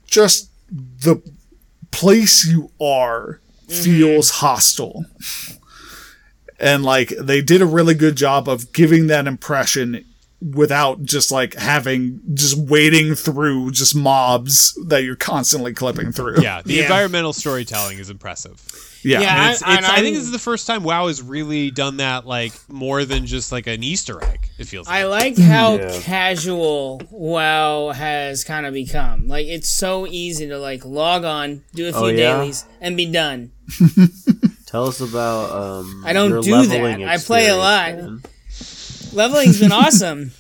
[0.06, 1.22] just the
[1.92, 3.84] place you are mm-hmm.
[3.84, 5.06] feels hostile.
[6.60, 10.04] And like they did a really good job of giving that impression
[10.40, 16.42] without just like having just wading through just mobs that you're constantly clipping through.
[16.42, 16.84] yeah, the Yeah.
[16.84, 18.62] environmental storytelling is impressive.
[19.04, 19.22] Yeah.
[19.22, 21.22] Yeah, And it's, I- it's, and I think this is the first time WoW has
[21.22, 24.50] really done that, like more than just like an Easter egg.
[24.60, 24.88] It feels.
[24.88, 25.38] I like.
[25.38, 26.00] like how Yeah.
[26.02, 29.28] casual WoW has kind of become.
[29.28, 32.38] Like it's so easy to like log on, do a few Oh, yeah?
[32.38, 33.52] dailies, and be done.
[34.68, 35.52] Tell us about.
[35.52, 36.68] Um, I don't your do that.
[36.70, 37.96] leveling I play a lot.
[37.96, 38.24] man.
[39.14, 40.32] Leveling's been awesome.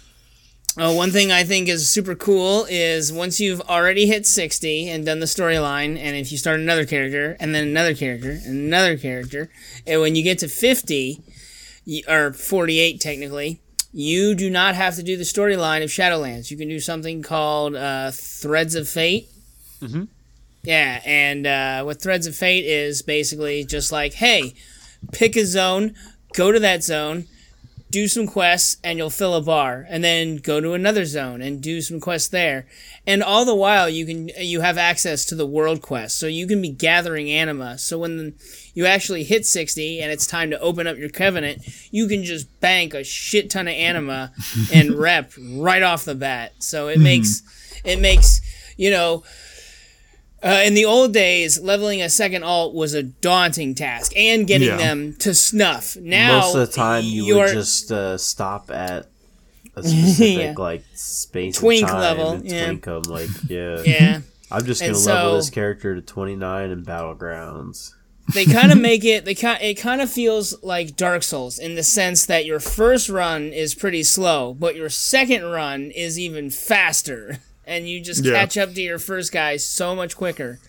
[0.80, 5.05] Oh, one thing I think is super cool is once you've already hit 60 and
[5.05, 8.95] done the storyline, and if you start another character, and then another character, and another
[8.95, 9.49] character,
[9.88, 11.24] and when you get to 50,
[12.07, 13.59] or 48 technically,
[13.91, 16.51] you do not have to do the storyline of Shadowlands.
[16.51, 19.30] You can do something called uh, Threads of Fate.
[19.82, 20.03] Mm-hmm.
[20.61, 24.53] Yeah, and uh, what Threads of Fate is basically just like, hey,
[25.11, 25.95] pick a zone,
[26.34, 27.26] go to that zone,
[27.89, 31.61] do some quests and you'll fill a bar and then go to another zone and
[31.61, 32.67] do some quests there.
[33.05, 36.17] And all the while you can you have access to the world quest.
[36.17, 37.77] So you can be gathering anima.
[37.77, 38.35] So when
[38.73, 41.61] you actually hit 60 and it's time to open up your covenant
[41.91, 44.31] you can just bank a shit ton of anima
[44.73, 46.53] and rep right off the bat.
[46.59, 47.03] So it hmm.
[47.03, 48.41] makes it makes
[48.75, 49.23] you know
[50.43, 54.67] uh, in the old days, leveling a second alt was a daunting task, and getting
[54.69, 54.77] Yeah.
[54.77, 55.95] them to snuff.
[55.97, 59.07] Now, Most of the time, you you're- would just uh, stop at
[59.75, 60.53] a specific Yeah.
[60.57, 62.65] like space Twink time level, and yeah.
[62.65, 64.21] twink 'em, Like, yeah, yeah.
[64.51, 67.91] I'm just gonna level so- this character to 29 in battlegrounds.
[68.33, 71.75] they kind of make it they kind it kind of feels like Dark Souls in
[71.75, 76.49] the sense that your first run is pretty slow, but your second run is even
[76.49, 78.34] faster, and you just Yeah.
[78.34, 80.59] catch up to your first guy so much quicker.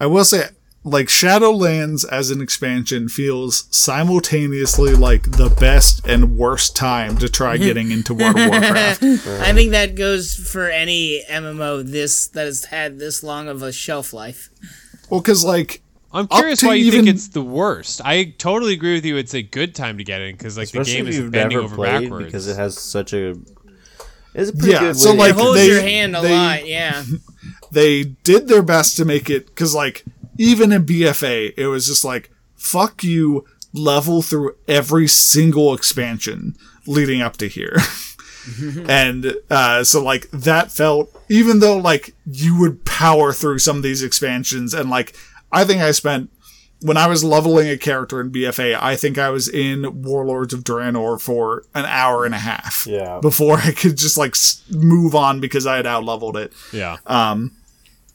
[0.00, 0.48] I will say,
[0.84, 7.56] like Shadowlands as an expansion feels simultaneously like the best and worst time to try
[7.68, 9.02] getting into World of Warcraft.
[9.42, 13.72] I think that goes for any MMO this that has had this long of a
[13.72, 14.48] shelf life.
[15.10, 18.00] Well, because like I'm curious why you even- think it's the worst.
[18.04, 19.16] I totally agree with you.
[19.18, 21.58] It's a good time to get in because like Especially the game is you've bending
[21.58, 22.26] over played backwards.
[22.26, 23.34] because it has such a.
[24.38, 26.32] It's a pretty Yeah, good so, way like, It holds they- your hand a they-
[26.36, 27.04] lot, yeah.
[27.72, 30.04] they did their best to make it because like
[30.38, 36.54] even in BFA, it was just like fuck you, level through every single expansion
[36.86, 37.76] leading up to here.
[38.88, 43.82] and uh, so like that felt even though like you would power through some of
[43.82, 45.14] these expansions and like
[45.52, 46.30] I think I spent
[46.80, 50.62] when I was leveling a character in BFA, I think I was in Warlords of
[50.64, 52.86] Draenor for an hour and a half.
[52.88, 53.18] Yeah.
[53.20, 54.34] Before I could just like
[54.70, 56.52] move on because I had out leveled it.
[56.72, 56.96] yeah.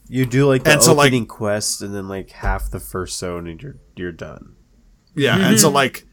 [0.09, 3.47] You do like the And so, like- quest and then like half the first zone
[3.47, 4.55] and you're you're done.
[5.15, 6.05] Yeah, and so like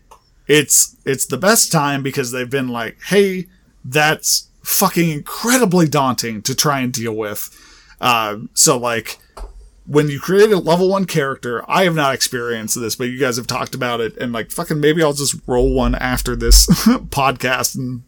[0.47, 3.47] it's it's the best time because they've been like, hey,
[3.85, 7.51] that's fucking incredibly daunting to try and deal with.
[8.01, 9.19] Uh, so like
[9.87, 13.37] when you create a level one character, I have not experienced this, but you guys
[13.37, 16.67] have talked about it, and like fucking maybe I'll just roll one after this
[17.11, 18.03] podcast and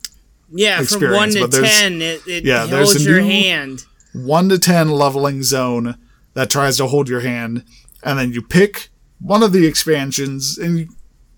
[0.50, 3.84] Yeah, from one to ten, it, it yeah, holds your hand.
[4.12, 5.96] one to ten leveling zone
[6.34, 7.64] that tries to hold your hand,
[8.02, 8.88] and then you pick
[9.20, 10.88] one of the expansions, and you,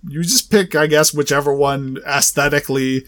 [0.08, 3.04] you just pick, I guess, whichever one aesthetically,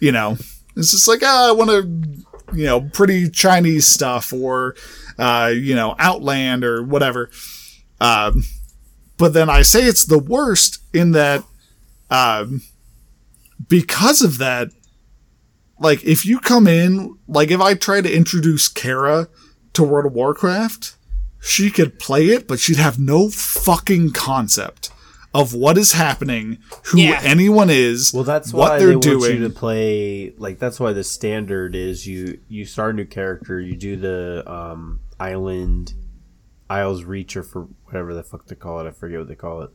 [0.00, 0.36] you know,
[0.76, 4.74] it's just like, ah, I want to, you know, pretty Chinese stuff or,
[5.20, 7.30] uh, you know, Outland or whatever.
[8.00, 8.42] Um,
[9.18, 11.44] but then I say it's the worst in that,
[12.10, 12.62] um,
[13.68, 14.68] because of that,
[15.78, 19.28] like if you come in like if i try to introduce kara
[19.72, 20.94] to world of warcraft
[21.40, 24.90] she could play it but she'd have no fucking concept
[25.32, 26.58] of what is happening
[26.88, 27.18] who Yeah.
[27.22, 30.34] anyone is Well, that's what why they're they want doing you to play.
[30.36, 34.42] Like that's why the standard is you you start a new character, you do the
[34.46, 35.94] um, island,
[36.68, 38.88] Isles Reach or for whatever the fuck they call it.
[38.88, 39.70] I forget what they call it.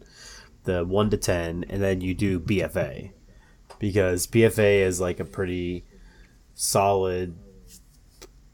[0.63, 3.11] The one to ten, and then you do BFA
[3.79, 5.85] because BFA is like a pretty
[6.55, 7.35] solid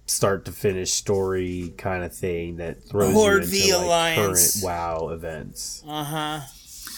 [0.05, 4.61] start to finish story kind of thing that throws Horde you into like Alliance.
[4.61, 5.83] current WoW events.
[5.87, 6.39] Uh huh.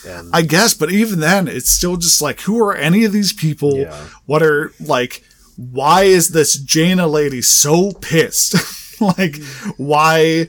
[0.05, 3.31] And i guess but even then it's still just like who are any of these
[3.31, 3.95] people Yeah.
[4.25, 5.23] what are like
[5.55, 8.55] why is this jaina lady so pissed
[9.17, 9.41] like
[9.77, 10.47] why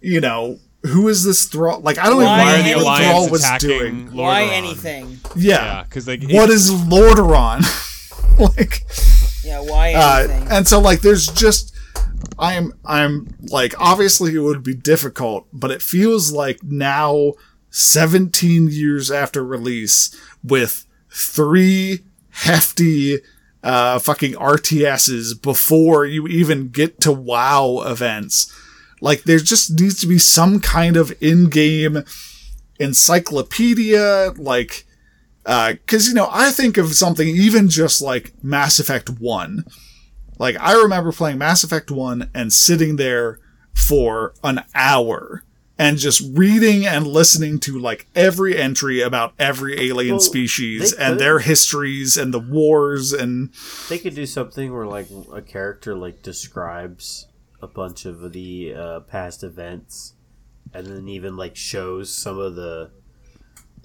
[0.00, 2.72] you know who is this thrall like i don't even Why know are what the
[2.74, 4.14] the thrall Alliance was attacking doing Lordaeron?
[4.14, 5.20] Why anything?
[5.36, 7.62] yeah, Yeah, because like what is Lordaeron?
[8.38, 8.82] like,
[9.44, 11.74] Yeah, why uh, and so like, there's just,
[12.38, 17.32] I'm, I'm like, obviously it would be difficult, but it feels like now,
[17.70, 23.18] 17 years after release, with three hefty,
[23.64, 28.54] uh, fucking RTSs before you even get to WoW events.
[29.00, 32.04] Like, there just needs to be some kind of in-game
[32.78, 34.86] encyclopedia, like,
[35.46, 39.64] uh because you know I think of something even just like Mass Effect One.
[40.38, 43.38] Like I remember playing Mass Effect One and sitting there
[43.74, 45.43] for an hour
[45.78, 51.18] and just reading and listening to like every entry about every alien Well, species and
[51.18, 53.50] their histories and the wars and
[53.88, 57.26] They could do something where like a character like describes
[57.60, 60.12] a bunch of the uh, past events,
[60.72, 62.90] and then even like shows some of the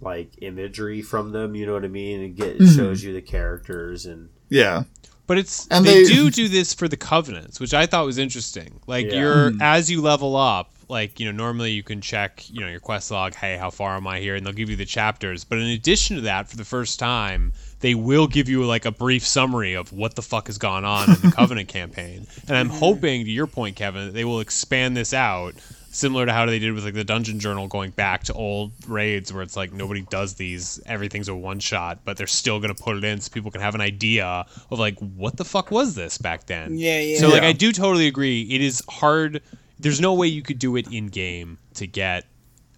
[0.02, 1.56] like imagery from them.
[1.56, 2.22] You know what I mean?
[2.22, 4.84] And get it shows you the characters and yeah.
[5.28, 8.18] But it's And they, they- do do this for the covenants, which I thought was
[8.18, 8.80] interesting.
[8.88, 9.20] Like Yeah.
[9.20, 12.80] you're as you level up, like you know normally you can check you know your
[12.80, 13.36] quest log.
[13.36, 14.36] Hey, how far am I here?
[14.36, 15.44] And they'll give you the chapters.
[15.44, 18.92] But in addition to that, for the first time, they will give you like a
[18.92, 22.28] brief summary of what the fuck has gone on in the covenant campaign.
[22.48, 22.78] And I'm mm-hmm.
[22.78, 25.56] hoping, to your point, Kevin, that they will expand this out.
[25.92, 29.34] Similar to how they did with like the dungeon journal, going back to old raids
[29.34, 32.96] where it's like nobody does these, everything's a one shot, but they're still gonna put
[32.96, 36.20] it in so people can have an idea of like what the fuck was this
[36.20, 36.78] back then.
[36.78, 37.18] Yeah, yeah.
[37.18, 37.48] So like Yeah.
[37.48, 38.44] I do totally agree.
[38.44, 39.42] It is hard.
[39.80, 42.26] There's no way you could do it in game to get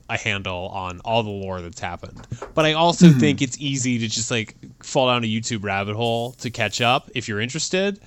[0.10, 2.28] a handle on all the lore that's happened.
[2.54, 3.20] But I also Mm-hmm.
[3.20, 7.10] think it's easy to just like fall down a YouTube rabbit hole to catch up
[7.16, 8.00] if you're interested.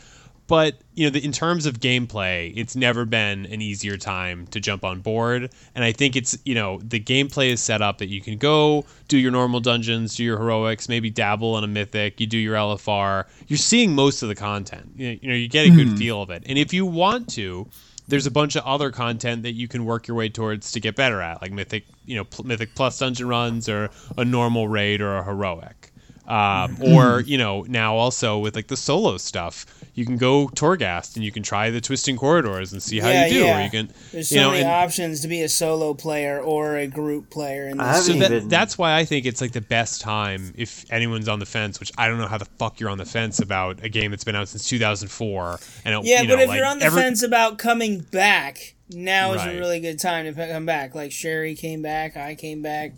[0.47, 4.61] But you know, the, in terms of gameplay, it's never been an easier time to
[4.61, 5.51] jump on board.
[5.75, 8.85] And I think it's you know the gameplay is set up that you can go
[9.09, 12.21] do your normal dungeons, do your heroics, maybe dabble in a mythic.
[12.21, 13.25] You do your LFR.
[13.49, 14.91] You're seeing most of the content.
[14.97, 16.43] You know, you, know, you get a good feel of it.
[16.45, 17.67] And if you want to,
[18.07, 20.97] there's a bunch of other content that you can work your way towards to get
[20.97, 25.01] better at, like mythic, you know, pl- mythic plus dungeon runs or a normal raid
[25.01, 25.93] or a heroic.
[26.27, 31.17] Um, or you know now also with like the solo stuff you can go Torghast
[31.17, 33.61] and you can try the twisting corridors and see how Yeah, you do yeah.
[33.61, 36.41] or you can There's you so know many and options to be a solo player
[36.41, 38.07] or a group player in this.
[38.07, 41.41] so that, even- that's why I think it's like the best time if anyone's on
[41.41, 43.91] the fence which I don't know how the fuck you're on the fence about a
[43.91, 46.79] game that's been out since 2004 and it, Yeah, you but if like, you're on
[46.79, 50.95] the every- fence about coming back, now is a really good time to come back.
[50.95, 52.93] Like Sherry came back, I came back,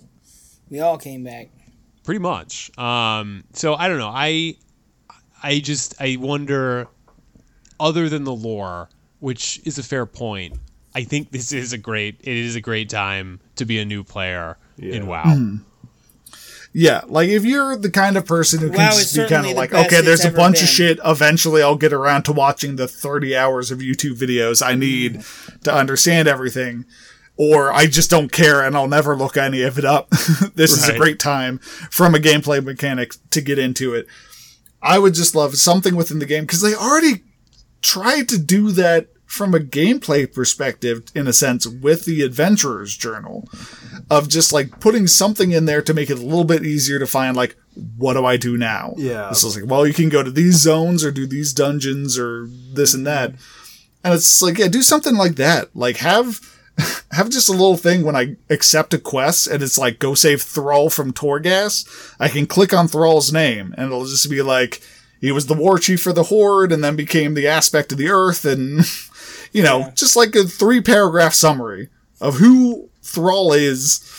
[0.70, 1.49] we all came back.
[2.07, 2.70] Pretty much.
[2.78, 4.12] Um so i don't know.
[4.12, 4.57] I
[5.42, 6.88] i just i wonder
[7.78, 8.88] other than the lore
[9.20, 10.54] which is a fair point
[10.94, 14.02] i think this is a great it is a great time to be a new
[14.02, 15.36] player in wow.
[16.78, 19.46] Yeah, like if you're the kind of person who can WoW is just be kind
[19.46, 20.98] of like, best okay, there's a ever bunch of shit.
[21.02, 24.62] Eventually, I'll get around to watching the 30 hours of YouTube videos.
[24.62, 25.24] I need
[25.64, 26.84] to understand everything.
[27.39, 30.09] Or I just don't care and I'll never look any of it up.
[30.55, 34.07] this is a great time from a gameplay mechanic to get into it.
[34.82, 37.24] I would just love something within the game because they already
[37.82, 43.49] tried to do that from a gameplay perspective, in a sense, with the Adventurer's Journal,
[44.09, 47.07] of just like putting something in there to make it a little bit easier to
[47.07, 47.57] find, like,
[47.97, 48.95] what do I do now?
[48.97, 49.28] Yeah.
[49.28, 52.47] This is like, well, you can go to these zones or do these dungeons or
[52.72, 53.32] this and that.
[54.05, 55.74] And it's like, yeah, do something like that.
[55.74, 56.41] Like, have.
[57.12, 60.43] Have just a little thing when I accept a quest and it's like go save
[60.43, 62.14] Thrall from Torghast.
[62.20, 64.83] I can click on Thrall's name and it'll just be like
[65.20, 68.11] he was the war chief for the Horde and then became the aspect of the
[68.11, 68.81] Earth and
[69.53, 71.89] you know just like a three paragraph summary
[72.20, 74.12] of who Thrall is.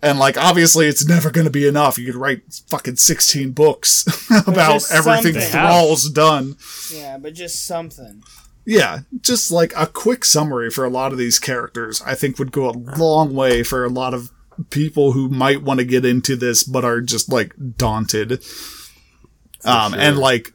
[0.00, 1.98] And like obviously it's never going to be enough.
[1.98, 4.06] You could write fucking sixteen books
[4.46, 5.34] about everything.
[5.34, 6.56] Thrall's done.
[6.92, 8.22] Yeah, but just something.
[8.68, 12.52] Yeah, just like a quick summary for a lot of these characters, I think would
[12.52, 14.30] go a long way for a lot of
[14.68, 18.44] people who might want to get into this but are just like daunted.
[19.64, 20.00] Um, sure.
[20.02, 20.52] and like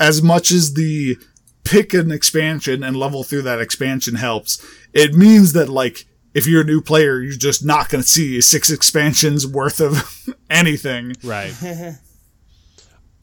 [0.00, 1.16] as much as the
[1.62, 4.60] pick an expansion and level through that expansion helps,
[4.92, 8.40] it means that like if you're a new player, you're just not going to see
[8.40, 11.12] six expansions worth of anything.
[11.22, 11.54] right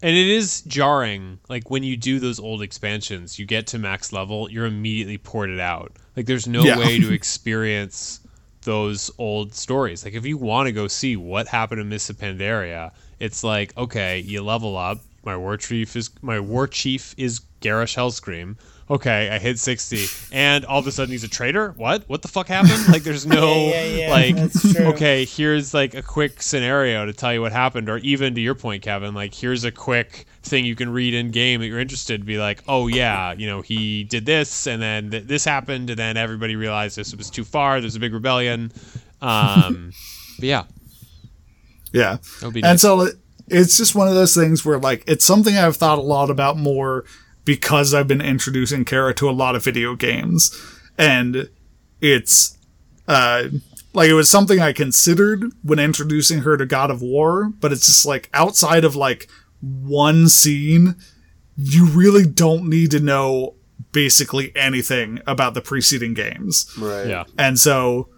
[0.01, 4.11] and it is jarring like when you do those old expansions you get to max
[4.13, 6.77] level you're immediately ported out like there's no Yeah.
[6.77, 8.19] way to experience
[8.63, 12.91] those old stories like if you want to go see what happened in Miss Pandaria
[13.19, 17.95] it's like okay you level up my war chief is my war chief is Garrosh
[17.95, 18.55] Hellscream.
[18.89, 21.73] okay I hit 60 and all of a sudden he's a traitor?
[21.77, 22.03] What?
[22.07, 22.87] What the fuck happened?
[22.89, 24.09] Like there's no Yeah, yeah, yeah,
[24.75, 28.41] like okay here's like a quick scenario to tell you what happened or even to
[28.41, 31.79] your point kevin like here's a quick thing you can read in game that you're
[31.79, 35.45] interested to be like oh yeah you know he did this and then th- this
[35.45, 38.71] happened and then everybody realized this was too far there's a big rebellion.
[39.21, 39.91] Um
[40.39, 40.63] but yeah.
[41.91, 42.17] Yeah.
[42.41, 42.81] be And nice.
[42.81, 43.15] so it-
[43.51, 46.55] it's just one of those things where like it's something I've thought a lot about
[46.55, 47.03] more
[47.45, 50.55] because I've been introducing Kara to a lot of video games.
[50.97, 51.49] And
[52.01, 52.57] it's
[53.07, 53.45] uh
[53.93, 57.85] like it was something I considered when introducing her to God of War, but it's
[57.85, 59.29] just like outside of like
[59.61, 60.95] one scene,
[61.55, 63.55] you really don't need to know
[63.91, 66.71] basically anything about the preceding games.
[66.77, 67.07] right.
[67.07, 68.09] yeah And so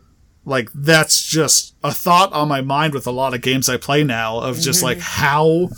[0.43, 4.03] like that's just a thought on my mind with a lot of games I play
[4.03, 5.69] now of just like how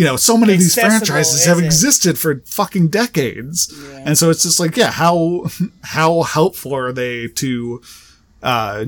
[0.00, 1.66] you know so many of these franchises have is it?
[1.66, 3.70] existed for fucking decades.
[4.06, 5.44] And so it's just like yeah how
[5.82, 7.82] how helpful are they to
[8.42, 8.86] uh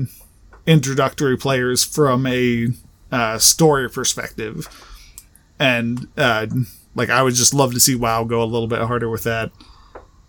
[0.65, 2.69] introductory players from a
[3.11, 4.67] uh story perspective?
[5.59, 6.47] And uh
[6.95, 9.51] like I would just love to see WoW go a little bit harder with that.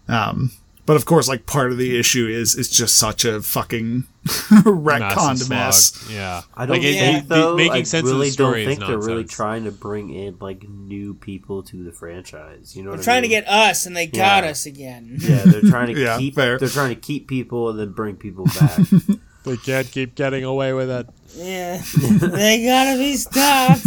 [0.07, 0.51] Um
[0.87, 5.01] but of course like part of the issue is it's just such a fucking retconned
[5.01, 6.13] Massive mess slog.
[6.15, 6.43] Yeah.
[6.57, 7.57] I don't Like, think it- though.
[7.57, 10.11] making I sense really of the story don't is think they're really trying to bring
[10.11, 12.75] in like new people to the franchise.
[12.77, 15.17] You know, They're what I trying to get us, and they got us again.
[15.21, 16.35] Yeah, they're trying to Yeah, keep.
[16.35, 16.59] fair.
[16.59, 18.81] They're trying to keep people and then bring people back.
[19.45, 21.07] They can't keep getting away with it.
[21.35, 21.83] Yeah,
[22.19, 23.87] they gotta be stopped.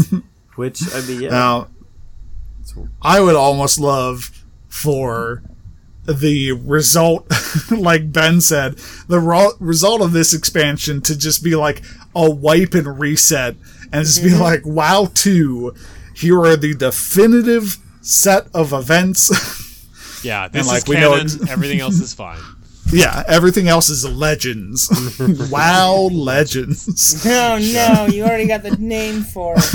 [0.55, 1.67] Which I mean, yeah, Now,
[3.01, 5.41] I would almost love for
[6.07, 7.31] the result,
[7.71, 8.77] like Ben said,
[9.07, 11.83] the ro- result of this expansion to just be like
[12.15, 13.55] a wipe and reset
[13.91, 14.41] and just be mm-hmm.
[14.41, 15.73] like, WoW 2,
[16.15, 19.65] here are the definitive set of events.
[20.23, 21.25] Yeah, this like, is we know canon.
[21.25, 22.39] ex- Everything else is fine.
[22.91, 24.89] yeah, everything else is legends.
[25.51, 27.23] WoW legends.
[27.25, 29.73] Oh no, you already got the name for it.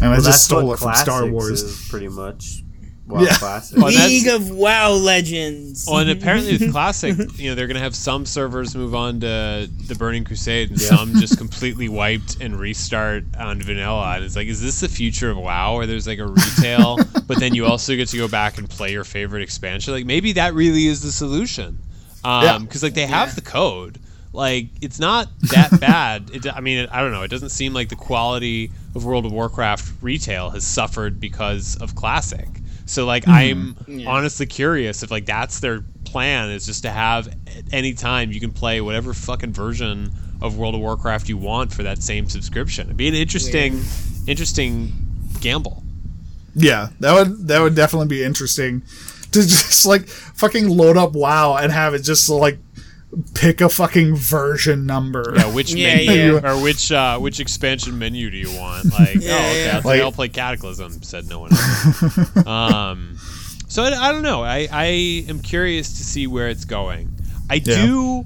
[0.00, 1.62] And I just stole it from Star Wars.
[1.62, 2.63] is pretty much.
[3.06, 3.34] Wow, Yeah.
[3.36, 3.76] classic.
[3.76, 5.84] Well, that's- League of WoW Legends.
[5.86, 9.20] Well, and apparently with Classic, you know, they're going to have some servers move on
[9.20, 14.14] to the Burning Crusade and some just completely wiped and restart on Vanilla.
[14.16, 16.96] And it's like, is this the future of WoW where there's like a retail,
[17.26, 19.92] but then you also get to go back and play your favorite expansion?
[19.92, 21.78] Like, maybe that really is the solution.
[22.24, 22.54] Yeah.
[22.54, 23.98] Um, because, like, they have the code.
[24.32, 26.30] Like, it's not that bad.
[26.32, 27.22] It, I mean, I don't know.
[27.22, 31.94] It doesn't seem like the quality of World of Warcraft retail has suffered because of
[31.94, 32.48] Classic.
[32.94, 34.00] So like mm-hmm.
[34.00, 38.30] I'm honestly curious if like that's their plan is just to have at any time
[38.30, 42.28] you can play whatever fucking version of World of Warcraft you want for that same
[42.28, 42.86] subscription.
[42.86, 43.82] It'd be an interesting
[44.28, 44.92] interesting
[45.40, 45.82] gamble.
[46.54, 48.82] Yeah, that would that would definitely be interesting
[49.32, 52.58] to just like fucking load up WoW and have it just like
[53.34, 55.34] pick a fucking version number.
[55.36, 56.52] Yeah, which Yeah, menu yeah.
[56.52, 58.84] or which uh, which expansion menu do you want?
[58.92, 59.76] Like, oh, okay, yeah.
[59.76, 61.02] I'll, Like- I'll play Cataclysm.
[61.02, 61.52] Said no one.
[61.52, 62.46] Else.
[62.46, 63.16] um,
[63.68, 64.42] so I, I don't know.
[64.42, 64.84] I I
[65.28, 67.12] am curious to see where it's going.
[67.50, 67.86] I Yeah.
[67.86, 68.24] do.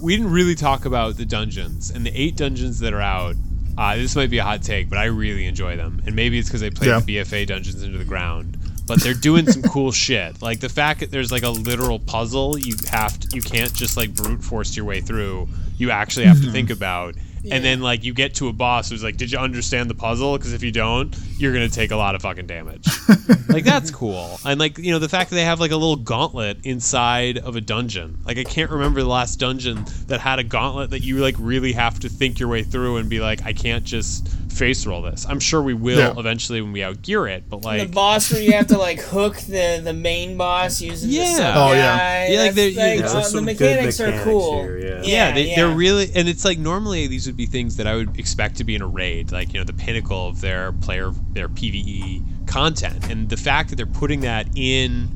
[0.00, 3.36] We didn't really talk about the dungeons and the eight dungeons that are out.
[3.76, 6.48] Uh, this might be a hot take, but I really enjoy them, and maybe it's
[6.48, 7.00] because I played Yeah.
[7.00, 8.56] the BFA dungeons into the ground.
[8.86, 10.42] But they're doing some cool shit.
[10.42, 13.96] Like the fact that there's like a literal puzzle you have to, you can't just
[13.96, 15.48] like brute force your way through.
[15.78, 16.78] You actually have to think mm-hmm.
[16.78, 17.14] about.
[17.50, 20.36] And then like you get to a boss who's like, "Did you understand the puzzle?
[20.36, 22.86] Because if you don't, you're gonna take a lot of fucking damage."
[23.48, 24.38] like that's cool.
[24.46, 27.56] And like you know the fact that they have like a little gauntlet inside of
[27.56, 28.18] a dungeon.
[28.24, 31.72] Like I can't remember the last dungeon that had a gauntlet that you like really
[31.72, 35.26] have to think your way through and be like, I can't just face roll this.
[35.28, 36.14] I'm sure we will Yeah.
[36.16, 39.36] eventually when we outgear it, but like the boss where you have to like hook
[39.36, 41.36] the the main boss using the Yeah.
[41.36, 41.96] sub Oh, yeah.
[41.98, 42.28] guy.
[42.32, 44.62] Yeah, like, they're- like, Yeah, uh, the some good mechanics, are cool.
[44.62, 45.02] here, yeah.
[45.02, 45.56] yeah, they, yeah.
[45.56, 48.64] they're really and it's like normally these would be things that i would expect to
[48.64, 53.10] be in a raid like you know the pinnacle of their player their pve content
[53.10, 55.08] and the fact that they're putting that in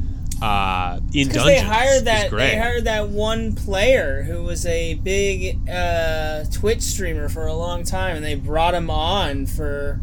[0.42, 4.94] uh in Because dungeons they hired that they hired that one player who was a
[4.94, 10.00] big uh, Twitch streamer for a long time, and they brought him on for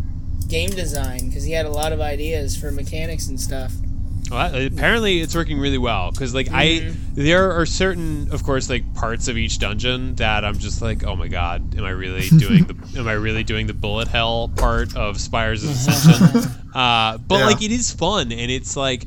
[0.50, 3.72] game design because he had a lot of ideas for mechanics and stuff.
[4.30, 8.92] Well, apparently it's working really well because like i there are certain of course like
[8.96, 12.64] parts of each dungeon that i'm just like oh my god am i really doing
[12.66, 17.38] the am i really doing the bullet hell part of spires of ascension uh, but
[17.38, 17.46] Yeah.
[17.46, 19.06] like it is fun and it's like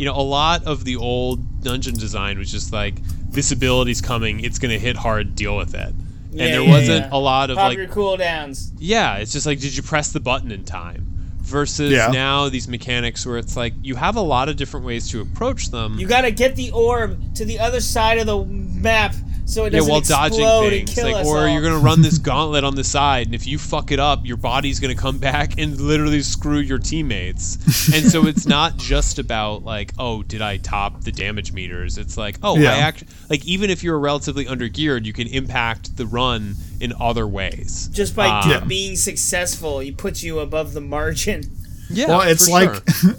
[0.00, 2.94] you know a lot of the old dungeon design was just like
[3.30, 5.94] this ability's coming it's gonna hit hard deal with it
[6.32, 7.08] and there yeah, wasn't yeah.
[7.12, 8.70] a lot of Pop like your cooldowns.
[8.78, 11.06] yeah, it's just like, did you press the button in time?
[11.40, 12.10] Versus Yeah.
[12.12, 15.70] now these mechanics where it's like you have a lot of different ways to approach
[15.70, 15.98] them.
[15.98, 19.14] You got to get the orb to the other side of the map
[19.50, 21.48] so it yeah, doesn't while explode dodging and things, kill like, us or all.
[21.48, 24.36] you're gonna run this gauntlet on the side, and if you fuck it up, your
[24.36, 27.56] body's gonna come back and literally screw your teammates.
[27.94, 31.98] and so it's not just about like, oh, did I top the damage meters?
[31.98, 32.72] It's like, oh, Yeah.
[32.74, 37.26] I act like even if you're relatively undergeared, you can impact the run in other
[37.26, 37.88] ways.
[37.92, 38.60] Just by Um, Yeah.
[38.60, 41.42] being successful, he puts you above the margin.
[41.92, 43.14] Yeah, Well, it's for like sure.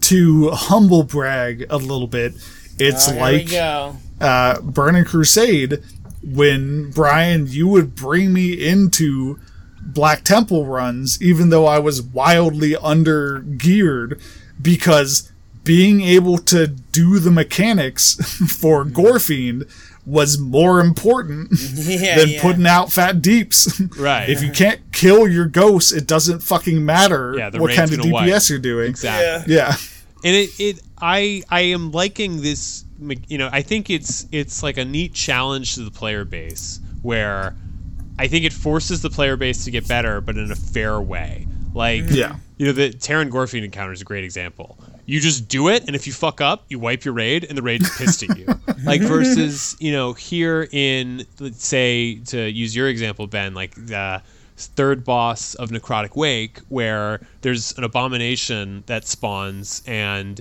[0.00, 2.32] to humble brag a little bit.
[2.78, 3.96] It's Oh, here like we go.
[4.20, 5.82] Uh, Burning Crusade
[6.22, 9.38] when Brian, you would bring me into
[9.80, 14.20] Black Temple runs, even though I was wildly under geared,
[14.60, 15.30] because
[15.62, 18.14] being able to do the mechanics
[18.60, 19.70] for Gorefiend
[20.04, 22.42] was more important Yeah, than yeah.
[22.42, 23.80] putting out fat deeps.
[23.98, 24.28] Right.
[24.28, 28.12] if you can't kill your ghosts, it doesn't fucking matter Yeah, what kind of DPS
[28.12, 28.48] wipe.
[28.48, 28.88] you're doing.
[28.90, 29.54] Exactly.
[29.54, 29.74] Yeah.
[30.24, 32.84] and it, it i i am liking this
[33.28, 37.54] you know i think it's it's like a neat challenge to the player base where
[38.18, 41.46] i think it forces the player base to get better but in a fair way.
[41.74, 42.16] Like mm.
[42.16, 42.36] Yeah.
[42.56, 44.78] you know the Teron Gorefiend encounter is a great example.
[45.04, 47.62] You just do it and if you fuck up you wipe your raid and the
[47.62, 48.46] raid's pissed at you.
[48.84, 54.22] Like versus you know here in let's say to use your example ben like the
[54.56, 60.40] third boss of necrotic wake where there's an abomination that spawns and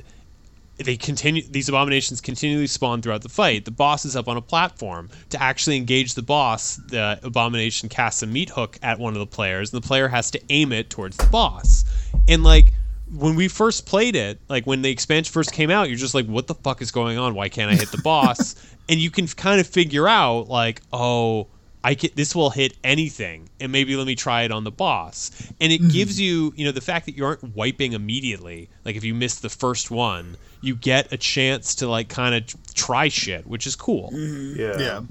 [0.77, 3.65] they continue these abominations continually spawn throughout the fight.
[3.65, 6.76] The boss is up on a platform to actually engage the boss.
[6.76, 10.31] The abomination casts a meat hook at one of the players and the player has
[10.31, 11.85] to aim it towards the boss.
[12.27, 12.73] And like
[13.14, 16.26] when we first played it like when the expansion first came out you're just like
[16.26, 17.35] what the fuck is going on?
[17.35, 18.56] Why can't i hit the boss?
[18.88, 21.47] And you can kind of figure out like oh
[21.86, 25.30] I can, this will hit anything, and maybe let me try it on the boss.
[25.62, 28.70] And it gives you, you know, the fact that you aren't wiping immediately.
[28.84, 32.74] Like if you miss the first one, you get a chance to like kind of
[32.74, 34.10] try shit, which is cool.
[34.14, 34.80] Yeah.
[34.80, 35.02] Yeah.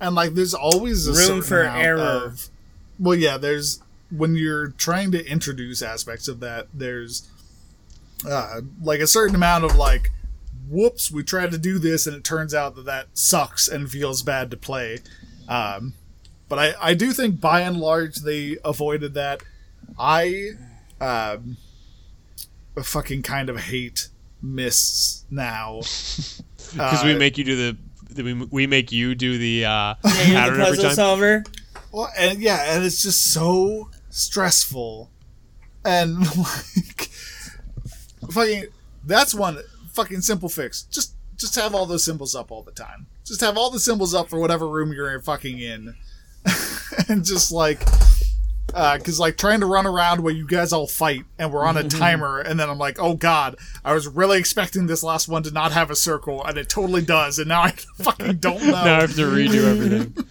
[0.00, 1.98] And like there's always a Room for error.
[1.98, 2.48] Of,
[2.98, 7.28] well, yeah, there's when you're trying to introduce aspects of that, there's
[8.26, 10.12] uh, like a certain amount of like,
[10.70, 14.22] whoops, we tried to do this and it turns out that that sucks and feels
[14.22, 15.00] bad to play.
[15.48, 15.94] Um,
[16.48, 19.42] but I, I do think by and large they avoided that.
[19.98, 20.50] I
[21.00, 21.56] um,
[22.82, 24.08] fucking kind of hate
[24.42, 25.80] mists now.
[26.74, 27.78] Because we Uh, make you do the,
[28.10, 30.94] the we, we make you do the uh, Yeah, you're the every puzzle time.
[30.94, 31.44] solver.
[31.92, 35.10] Well, and yeah, and it's just so stressful,
[35.86, 37.08] and like,
[38.30, 38.64] fucking,
[39.02, 39.60] that's one
[39.94, 40.82] fucking simple fix.
[40.82, 43.06] Just, just have all those symbols up all the time.
[43.28, 45.94] Just have all the symbols up for whatever room you're fucking in,
[47.08, 47.82] and just like,
[48.74, 51.76] uh, because like trying to run around where you guys all fight and we're on
[51.76, 55.42] a timer, and then I'm like, oh god, I was really expecting this last one
[55.44, 58.70] to not have a circle, and it totally does, and now I fucking don't know.
[58.72, 60.24] now I have to redo everything.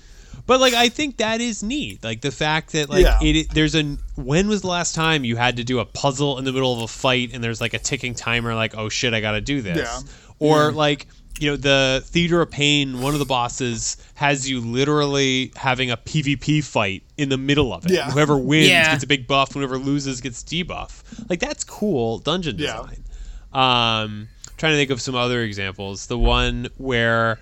[0.45, 2.03] But like I think that is neat.
[2.05, 3.19] Like the fact that like Yeah.
[3.21, 3.83] it, there's a
[4.15, 6.79] when was the last time you had to do a puzzle in the middle of
[6.79, 9.61] a fight and there's like a ticking timer like oh shit I got to do
[9.61, 9.77] this.
[9.77, 9.99] Yeah.
[10.39, 11.07] Or like
[11.39, 15.97] you know the Theater of Pain one of the bosses has you literally having a
[15.97, 17.91] PvP fight in the middle of it.
[17.91, 18.09] Yeah.
[18.11, 18.91] Whoever wins Yeah.
[18.91, 21.03] gets a big buff, whoever loses gets debuff.
[21.29, 22.81] Like that's cool dungeon Yeah.
[22.83, 23.03] design.
[23.53, 24.27] Um,
[24.57, 26.07] trying to think of some other examples.
[26.07, 27.39] The one where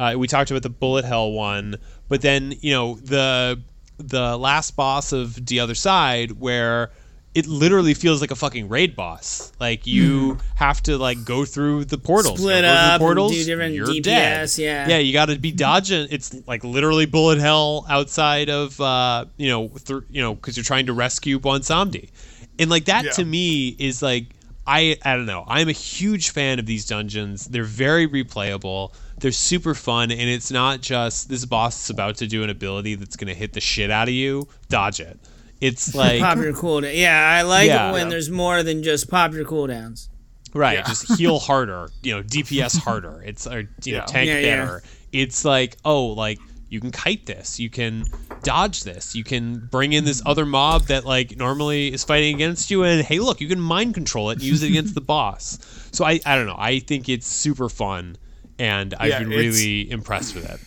[0.00, 1.76] uh, we talked about the bullet hell one,
[2.08, 3.60] but then you know the
[3.98, 6.90] the last boss of the other side where
[7.38, 9.52] it literally feels like a fucking raid boss.
[9.60, 13.32] Like you have to like go through the portals, Split Go through the up portals,
[13.32, 14.50] do different you're DPS, dead.
[14.58, 14.88] yeah.
[14.88, 14.98] yeah.
[14.98, 16.08] You got to be dodging.
[16.10, 20.64] It's like literally bullet hell outside of uh, you know, th- you know, because you're
[20.64, 22.10] trying to rescue Bwonsamdi,
[22.58, 23.10] and like that Yeah.
[23.12, 24.26] to me is like
[24.66, 25.44] I I don't know.
[25.46, 27.46] I'm a huge fan of these dungeons.
[27.46, 28.92] They're very replayable.
[29.20, 32.94] They're super fun, and it's not just this boss is about to do an ability
[32.94, 34.46] that's gonna hit the shit out of you.
[34.68, 35.18] Dodge it.
[35.60, 36.96] It's like Pop your cooldown.
[36.96, 37.90] Yeah, I like Yeah.
[37.90, 40.08] it when there's more than just pop your cooldowns.
[40.54, 40.84] Right, Yeah.
[40.86, 43.22] just heal harder, you know, DPS harder.
[43.24, 44.56] It's or you know, tank Yeah, yeah.
[44.64, 44.82] better.
[45.12, 48.04] It's like, oh, like you can kite this, you can
[48.44, 52.70] dodge this, you can bring in this other mob that like normally is fighting against
[52.70, 55.58] you, and hey, look, you can mind control it and use it against the boss.
[55.92, 58.16] So I, I don't know, I think it's super fun,
[58.58, 60.60] and I've Yeah, been really impressed with it.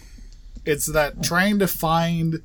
[0.66, 2.42] it's that trying to find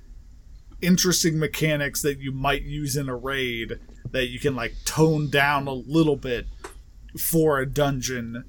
[0.80, 3.78] interesting mechanics that you might use in a raid
[4.10, 6.46] that you can like tone down a little bit
[7.20, 8.44] for a dungeon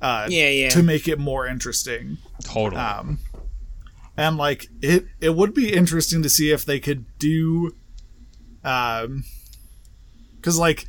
[0.00, 0.68] uh, Yeah, yeah.
[0.70, 2.80] to make it more interesting Totally.
[2.80, 3.18] um,
[4.16, 7.74] and like it it would be interesting to see if they could do
[8.64, 9.24] um
[10.36, 10.86] because like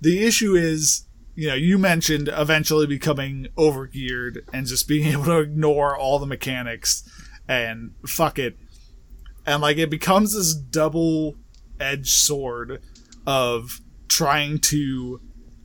[0.00, 1.04] the issue is
[1.34, 6.26] you know you mentioned eventually becoming overgeared and just being able to ignore all the
[6.26, 7.08] mechanics
[7.48, 8.56] and fuck it
[9.46, 11.34] and like it becomes this double
[11.80, 12.82] edged sword
[13.26, 15.20] of trying to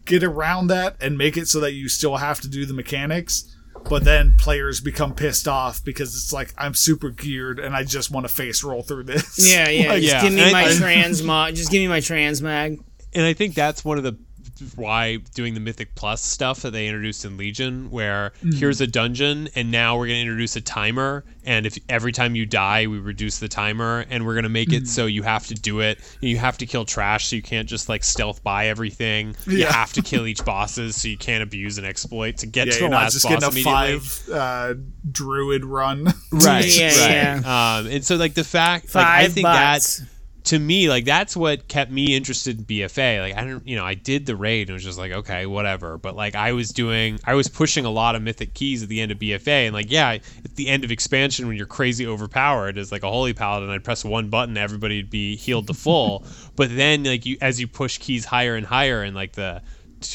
[0.06, 3.56] get around that and make it so that you still have to do the mechanics
[3.90, 8.12] but then players become pissed off because it's like I'm super geared and I just
[8.12, 9.52] want to face roll through this.
[9.52, 9.88] Yeah, yeah.
[9.90, 11.56] Like, just Yeah, give me and my I- transmog.
[11.56, 12.80] Just give me my transmag.
[13.14, 14.20] and I think that's one of the
[14.76, 18.58] why doing the Mythic Plus stuff that they introduced in Legion, where Mm-hmm.
[18.58, 22.36] here's a dungeon and now we're going to introduce a timer, and if every time
[22.36, 24.84] you die, we reduce the timer, and we're going to make Mm-hmm.
[24.84, 26.00] it so you have to do it.
[26.22, 29.36] You have to kill trash, so you can't just like stealth by everything.
[29.48, 32.74] You have to kill each bosses, so you can't abuse an exploit to get Yeah,
[32.74, 34.00] to you're the not last just boss getting a immediately.
[34.00, 34.74] five uh,
[35.12, 36.06] druid run.
[36.32, 37.46] right Yeah, right
[37.80, 39.98] um and so like the fact like i think bots.
[40.00, 40.08] that
[40.44, 43.86] to me like that's what kept me interested in bfa like i don't you know
[43.86, 45.98] i did the raid and it was just like okay whatever.
[45.98, 49.02] But like i was doing i was pushing a lot of mythic keys at the
[49.02, 52.78] end of bfa and like yeah at the end of expansion when you're crazy overpowered
[52.78, 56.26] as like a holy paladin i'd press one button everybody'd be healed to full.
[56.56, 59.62] But then like you as you push keys higher and higher in like the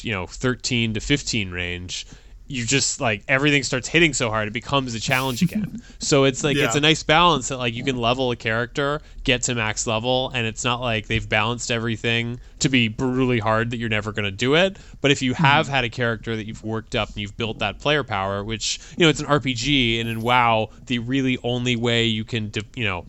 [0.03, 2.07] you know 13 to 15 range
[2.48, 6.44] you just like everything starts hitting so hard it becomes a challenge again so it's
[6.44, 9.86] like it's a nice balance that like you can level a character get to max
[9.86, 14.12] level and it's not like they've balanced everything to be brutally hard that you're never
[14.12, 15.44] going to do it but if you mm-hmm.
[15.44, 18.81] have had a character that you've worked up and you've built that player power which
[18.97, 22.62] you know it's an rpg and in wow the really only way you can de-
[22.77, 23.05] you know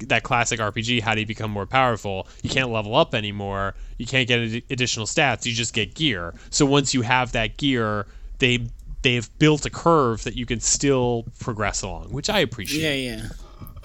[0.00, 2.28] that classic RPG, how do you become more powerful?
[2.42, 3.74] You can't level up anymore.
[3.96, 5.46] You can't get ad- additional stats.
[5.46, 6.34] You just get gear.
[6.50, 8.06] So once you have that gear,
[8.38, 8.68] they
[9.06, 13.04] they've built a curve that you can still progress along, which I appreciate.
[13.04, 13.28] Yeah, yeah.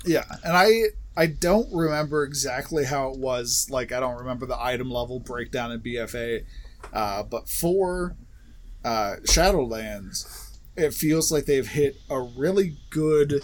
[0.03, 0.81] Yeah, and I
[1.15, 3.67] I don't remember exactly how it was.
[3.69, 6.43] Like I don't remember the item level breakdown in BFA,
[6.91, 8.15] uh, but for
[8.83, 13.43] uh, Shadowlands, it feels like they've hit a really good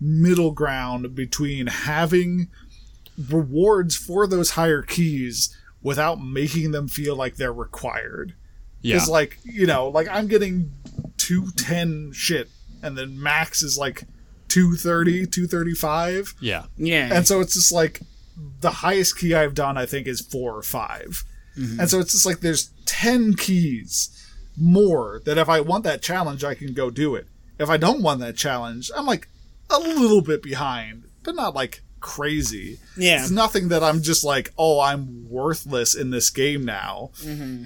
[0.00, 2.48] middle ground between having
[3.28, 8.34] rewards for those higher keys without making them feel like they're required.
[8.80, 8.94] Yeah.
[8.96, 10.72] Because like you know, like I'm getting
[11.22, 12.48] two ten shit,
[12.82, 14.02] and then max is like
[14.48, 16.34] 230, 235.
[16.40, 16.64] yeah.
[16.76, 17.08] Yeah.
[17.12, 18.00] And so it's just like
[18.60, 21.24] the highest key I've done, I think, is four or 5
[21.56, 21.80] mm-hmm.
[21.80, 24.10] And so it's just like there's 10 keys
[24.58, 27.28] more that if I want that challenge, I can go do it.
[27.58, 29.28] If I don't want that challenge, I'm like
[29.70, 32.78] a little bit behind, but not like crazy.
[32.96, 33.22] Yeah.
[33.22, 37.10] It's nothing that I'm just like, oh, I'm worthless in this game now.
[37.20, 37.64] Mm-hmm.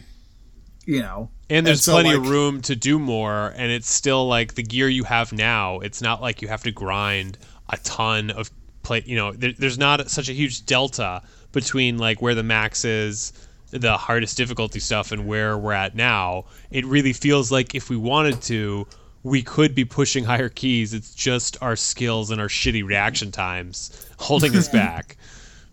[0.86, 1.30] You know?
[1.50, 4.88] And there's so, plenty of room to do more, and it's still like the gear
[4.88, 5.80] you have now.
[5.80, 7.38] It's not like you have to grind
[7.68, 8.50] a ton of
[8.82, 9.02] play.
[9.06, 11.22] You know, there, there's not such a huge delta
[11.52, 13.32] between like where the max is,
[13.70, 16.46] the hardest difficulty stuff, and where we're at now.
[16.70, 18.86] It really feels like if we wanted to,
[19.22, 20.94] we could be pushing higher keys.
[20.94, 25.16] It's just our skills and our shitty reaction times holding us back.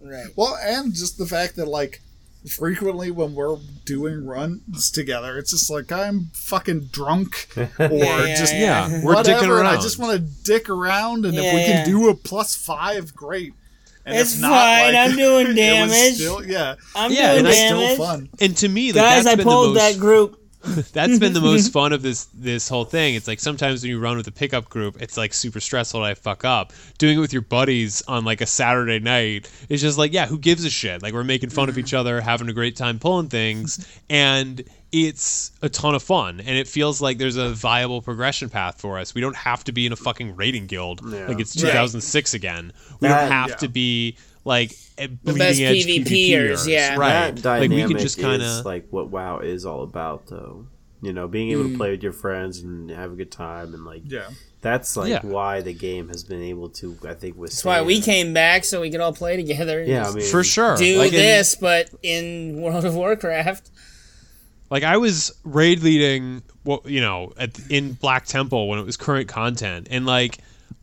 [0.01, 0.27] right.
[0.35, 2.01] Well, and just the fact that like
[2.47, 8.53] frequently when we're doing runs together, it's just like I'm fucking drunk or yeah, just
[8.53, 8.87] yeah.
[8.89, 9.45] Yeah, we're whatever.
[9.47, 11.83] dicking and I just want to dick around, and if we Yeah.
[11.83, 13.53] can do a plus five, great.
[14.05, 16.15] And It's if not, fine, like, I'm doing damage.
[16.15, 17.93] Still, yeah, I'm Yeah, doing and damage.
[17.93, 18.29] still fun.
[18.41, 20.39] And to me, like, Guys, that's I been the pulled most- that group.
[20.93, 23.15] that's been the most fun of this this whole thing.
[23.15, 26.05] It's like sometimes when you run with a pickup group, it's like super stressful to
[26.05, 26.71] I fuck up.
[26.97, 30.37] Doing it with your buddies on like a Saturday night, it's just like, yeah, who
[30.39, 31.01] gives a shit?
[31.01, 35.51] Like we're making fun of each other, having a great time pulling things, and it's
[35.63, 36.39] a ton of fun.
[36.39, 39.15] And it feels like there's a viable progression path for us.
[39.15, 41.27] We don't have to be in a fucking raiding guild Yeah.
[41.27, 41.71] like it's Right.
[41.71, 42.71] 2006 again.
[42.99, 43.55] We That- don't have yeah.
[43.55, 46.95] to be like a best edge PvPers, yeah.
[46.95, 47.35] right?
[47.37, 50.67] That Like we can just kind of like what WoW is all about, though.
[51.01, 51.71] You know, being able Mm.
[51.73, 54.29] to play with your friends and have a good time, and like Yeah,
[54.61, 55.19] that's like Yeah.
[55.21, 58.63] why the game has been able to, I think, with That's why we came back
[58.63, 59.79] so we could all play together.
[59.81, 63.69] and Yeah, I mean, for sure do Like in- this, but in World of Warcraft.
[64.69, 68.97] Like I was raid leading, well, you know, at, in Black Temple when it was
[68.97, 70.37] current content, and like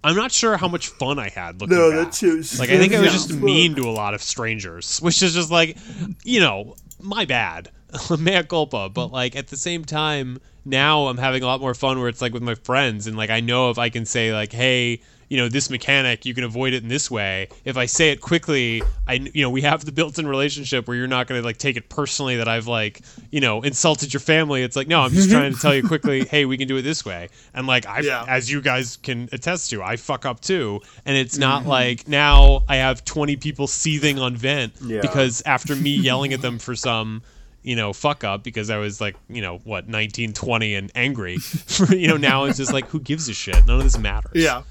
[0.04, 2.12] I'm not sure how much fun I had looking No, back.
[2.12, 5.34] that like I think I was just mean to a lot of strangers, which is
[5.34, 5.76] just like,
[6.24, 7.70] you know, my bad,
[8.18, 8.88] mea culpa.
[8.88, 12.20] But like at the same time, now I'm having a lot more fun where it's
[12.22, 15.00] like with my friends, and like I know if I can say like, hey.
[15.30, 17.48] You know this mechanic, you can avoid it in this way.
[17.64, 21.06] If I say it quickly, I you know we have the built-in relationship where you're
[21.06, 23.00] not going to like take it personally that I've like
[23.30, 24.62] you know insulted your family.
[24.62, 26.24] It's like no, I'm just trying to tell you quickly.
[26.30, 27.28] Hey, we can do it this way.
[27.54, 28.24] And like I, Yeah.
[28.28, 30.80] as you guys can attest to, I fuck up too.
[31.06, 31.70] And it's not mm-hmm.
[31.70, 35.00] like now I have 20 people seething on vent Yeah.
[35.00, 37.22] because after me yelling at them for some
[37.62, 41.38] you know fuck up because I was like you know what 19, 20 and angry.
[41.90, 43.64] you know now it's just like who gives a shit?
[43.66, 44.32] None of this matters.
[44.34, 44.62] yeah.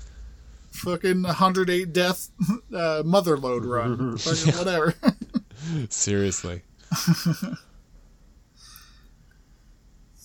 [0.80, 2.30] Fucking 108 death
[2.74, 4.18] uh, Motherlode run.
[4.20, 4.94] Fucking whatever.
[5.90, 6.62] seriously.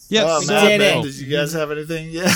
[0.09, 1.03] Yeah, Oh, We man, did man, it.
[1.03, 2.11] Did you guys have anything?
[2.11, 2.27] Yeah.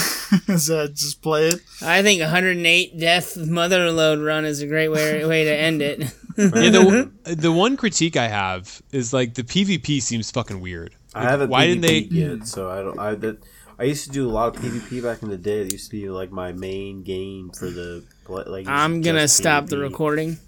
[0.49, 1.61] Is that just play it?
[1.83, 6.01] I think 108 death Motherlode run is a great way way to end it.
[6.37, 10.95] yeah, the, the one critique I have is like the PvP seems fucking weird.
[11.15, 12.17] I haven't why PvP'd didn't they?
[12.37, 12.99] yet, so I don't.
[12.99, 13.39] I that
[13.79, 15.61] I used to do a lot of PvP back in the day.
[15.63, 18.67] It used to be like my main game for the like.
[18.67, 20.39] I'm gonna just stop the recording.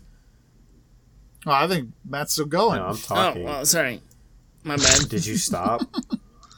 [1.46, 2.78] Oh, I think Matt's still going.
[2.80, 3.16] No, I'm talking.
[3.16, 3.44] Oh, talking.
[3.44, 4.00] well, sorry.
[4.64, 5.08] My bad.
[5.08, 5.82] Did you stop?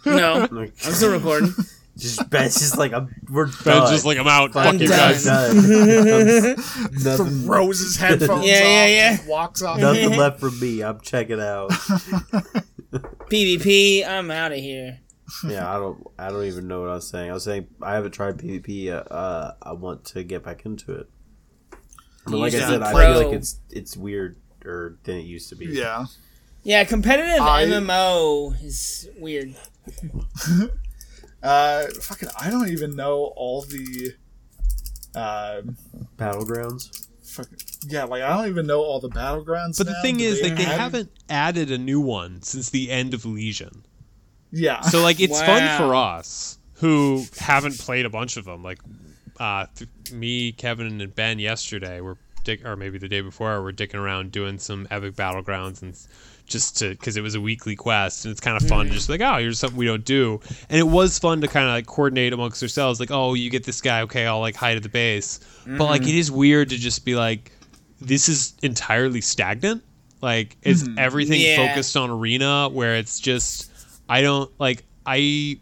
[0.04, 1.54] No, Like, I'm still recording.
[1.96, 3.92] just Ben's just like I'm, we're Ben's done.
[3.92, 4.56] just like I'm out.
[4.56, 4.98] I'm Fuck you done.
[5.12, 5.24] guys.
[5.24, 5.54] done.
[7.04, 9.18] nothing, Throws his headphones Yeah, off yeah, yeah.
[9.20, 9.78] and walks off.
[9.78, 10.82] nothing left for me.
[10.82, 11.70] I'm checking out.
[13.30, 14.98] PvP, I'm out of here.
[15.48, 16.06] Yeah, I don't.
[16.18, 17.30] I don't even know what I was saying.
[17.30, 18.88] I was saying I haven't tried PvP.
[18.90, 21.08] Uh, uh, I want to get back into it.
[22.24, 23.14] But like I said, the I pro.
[23.14, 25.66] feel like it's it's weird or than it used to be.
[25.66, 26.06] Yeah.
[26.64, 29.54] Yeah, competitive I- MMO is weird.
[31.42, 34.14] Uh, fucking, I don't even know all the.
[35.14, 35.62] Uh,
[36.16, 37.08] Battlegrounds.
[37.24, 39.76] fucking, yeah, like I don't even know all the battlegrounds.
[39.76, 42.90] But the now thing that is, like, they haven't added a new one since the
[42.90, 43.84] end of Legion.
[44.52, 44.82] Yeah.
[44.82, 48.62] So like it's fun for us who haven't played a bunch of them.
[48.62, 48.78] Like
[49.40, 53.72] uh, th- me, Kevin, and Ben yesterday were dick, or maybe the day before, we're
[53.72, 55.98] dicking around doing some epic battlegrounds and
[56.46, 58.94] just to because it was a weekly quest and it's kind of fun to mm.
[58.94, 60.40] just like oh here's something we don't do.
[60.68, 63.64] And it was fun to kind of like coordinate amongst ourselves like oh you get
[63.64, 65.40] this guy okay I'll like hide at the base.
[65.66, 66.08] But like mm.
[66.08, 67.52] it is weird to just be like
[68.00, 69.82] this is entirely stagnant.
[70.20, 70.98] Like is hmm.
[70.98, 71.68] everything Yeah.
[71.68, 73.71] focused on arena where it's just
[74.08, 75.58] I don't like I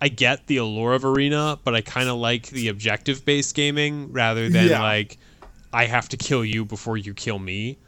[0.00, 4.12] I get the allure of arena, but I kind of like the objective based gaming
[4.12, 4.82] rather than Yeah.
[4.82, 5.18] like
[5.72, 7.78] I have to kill you before you kill me.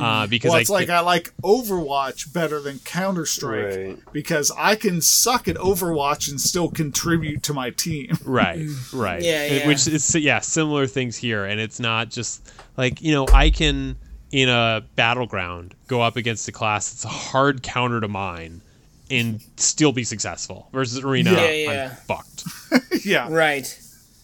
[0.00, 3.98] Uh, because well, I, it's like I like Overwatch better than Counter Strike Right.
[4.12, 8.16] because I can suck at Overwatch and still contribute to my team.
[8.24, 9.66] right, right, Yeah, yeah.
[9.66, 13.96] Which is yeah, similar things here, and it's not just like you know I can
[14.32, 18.62] in a battleground go up against a class that's a hard counter to mine
[19.10, 21.32] and still be successful versus arena.
[21.32, 21.90] Yeah, yeah.
[21.90, 22.44] I'm fucked.
[23.04, 23.28] yeah.
[23.30, 23.80] Right.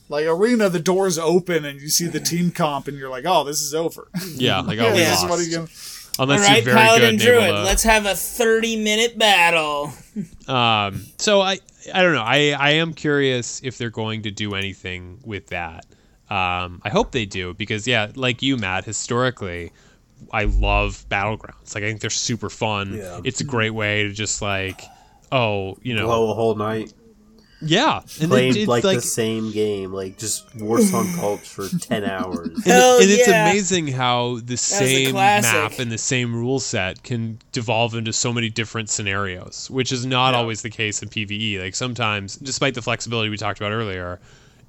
[0.09, 3.45] Like Arena, the doors open and you see the team comp and you're like, oh,
[3.45, 4.09] this is over.
[4.35, 5.25] Yeah, like oh, Yeah, we this lost.
[5.25, 5.69] is what are you gonna.
[6.19, 9.93] Unless All right, you're very Paladin good Druid, to- let's have a 30 minute battle.
[10.47, 11.59] Um, so I,
[11.95, 12.23] I don't know.
[12.23, 15.87] I, I am curious if they're going to do anything with that.
[16.29, 18.85] Um, I hope they do because yeah, like you, Matt.
[18.85, 19.73] Historically,
[20.33, 21.75] I love battlegrounds.
[21.75, 22.95] Like I think they're super fun.
[22.95, 23.21] Yeah.
[23.25, 24.83] It's a great way to just like,
[25.31, 26.93] oh, you know, Blow a whole night
[27.65, 31.69] yeah, and playing it, it's like, like, the same game, like just Warsong Cults for
[31.79, 32.49] ten hours.
[32.49, 37.39] and, Hell and it's amazing how the same map and the same rule set can
[37.53, 40.41] devolve into so many different scenarios, which is not Yeah.
[40.41, 41.61] always the case in PvE.
[41.61, 44.19] Like sometimes, despite the flexibility we talked about earlier,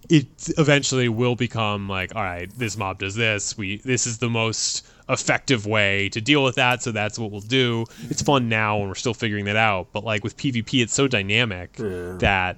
[0.09, 0.27] it
[0.59, 3.57] eventually will become like, all right, this mob does this.
[3.57, 7.41] We this is the most effective way to deal with that, so that's what we'll
[7.41, 7.85] do.
[8.09, 9.87] It's fun now and we're still figuring that out.
[9.91, 11.73] But like with PvP, it's so dynamic
[12.19, 12.57] that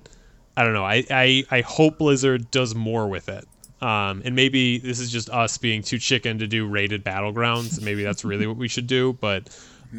[0.58, 0.86] I don't know.
[0.86, 3.46] I, I, I hope Blizzard does more with it.
[3.82, 7.82] Um, and maybe this is just us being too chicken to do rated battlegrounds.
[7.82, 9.14] Maybe that's really what we should do.
[9.14, 9.56] But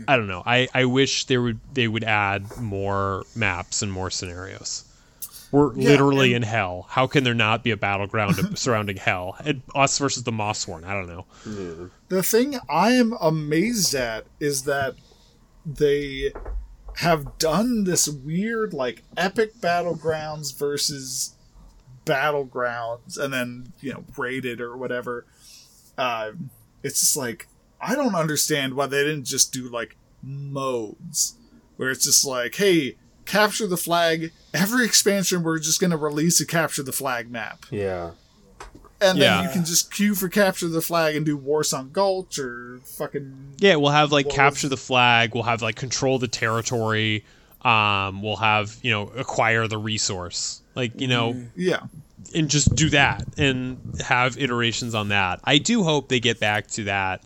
[0.09, 0.43] I don't know.
[0.45, 4.85] I, I wish there would they would add more maps and more scenarios.
[5.53, 6.87] We're Yeah, literally and- in hell.
[6.91, 9.37] How can there not be a battleground surrounding hell?
[9.45, 10.85] And us versus the Mawsworn.
[10.85, 11.91] I don't know.
[12.09, 14.95] The thing I am amazed at is that
[15.65, 16.33] they
[16.97, 21.35] have done this weird, like, epic battlegrounds versus
[22.07, 25.27] battlegrounds, and then, you know, rated or whatever.
[25.99, 26.33] Uh,
[26.83, 27.49] it's just like,
[27.81, 31.35] I don't understand why they didn't just do, like, modes,
[31.77, 32.97] where it's just like, hey,
[33.27, 34.33] capture the flag.
[34.55, 38.13] Every expansion, we're just going to release a capture the flag map yeah,
[39.01, 39.43] and then Yeah.
[39.43, 43.77] you can just queue for capture the flag and do Warsong Gulch or fucking Yeah,
[43.77, 45.35] we'll have like What capture the flag.
[45.35, 47.25] We'll have like control the territory.
[47.63, 50.63] Um, we'll have you know acquire the resource.
[50.75, 51.81] Like you know, yeah
[52.35, 55.39] and just do that and have iterations on that.
[55.45, 57.23] I do hope they get back to that,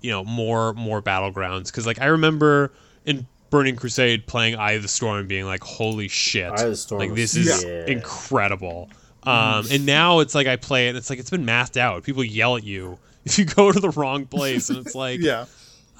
[0.00, 2.72] you know, more more battlegrounds because like I remember
[3.04, 6.70] in Burning Crusade playing Eye of the Storm and being like, holy shit, Eye of
[6.70, 7.86] the Storm like this is Yeah.
[7.86, 8.90] incredible.
[9.22, 12.02] Um, and now it's like I play it, and it's like it's been mathed out.
[12.02, 15.46] People yell at you if you go to the wrong place, and it's like yeah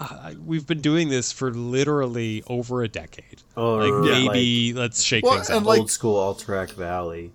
[0.01, 3.43] I- we've been doing this for literally over a decade.
[3.57, 5.65] or like like maybe let's shake Well, things and up.
[5.67, 7.31] like- old school Alterac Valley.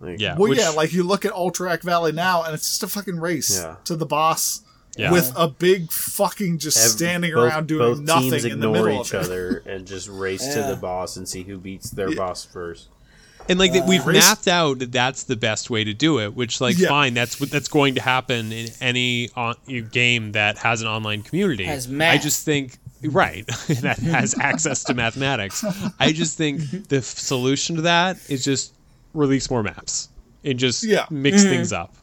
[0.00, 2.82] Like, yeah, well which- yeah like you look at Alterac Valley now and it's just
[2.82, 3.76] a fucking race Yeah.
[3.84, 4.60] to the boss
[4.96, 5.12] Yeah.
[5.12, 8.68] with a big fucking just ev- standing both- around doing both nothing teams in the
[8.68, 9.24] ignore middle each of it.
[9.26, 12.88] other and just race to the boss and see who beats their boss first.
[13.48, 16.34] and like that we've Race- mapped out that that's the best way to do it
[16.34, 16.88] which like Yeah.
[16.88, 19.54] fine that's what that's going to happen in any on,
[19.92, 23.46] game that has an online community Has i just think right
[23.80, 25.64] that has access to mathematics.
[25.98, 28.74] I just think the f- solution to that is just
[29.14, 30.08] release more maps
[30.44, 31.06] and just Yeah.
[31.10, 31.48] mix mm-hmm.
[31.50, 31.94] things up,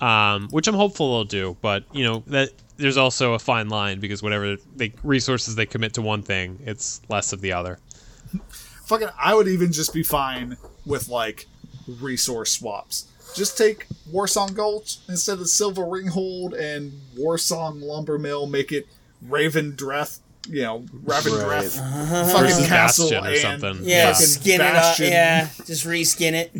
[0.00, 1.56] um, which I'm hopeful they'll do.
[1.60, 5.94] But you know that there's also a fine line because whatever they resources they commit
[5.94, 7.78] to one thing, it's less of the other.
[8.86, 11.46] Fucking, I would even just be fine with like
[12.00, 13.08] resource swaps.
[13.34, 18.46] Just take Warsong Gulch instead of Silverwing Hold and Warsong Lumber Mill.
[18.46, 18.86] Make it
[19.26, 21.64] Revendreth, you know, Raven Right.
[21.64, 23.88] Dreth, fucking castle Bastion or and something.
[23.88, 25.06] Yeah, fucking skin Bastion.
[25.06, 25.12] it up.
[25.12, 26.52] Yeah, just reskin it.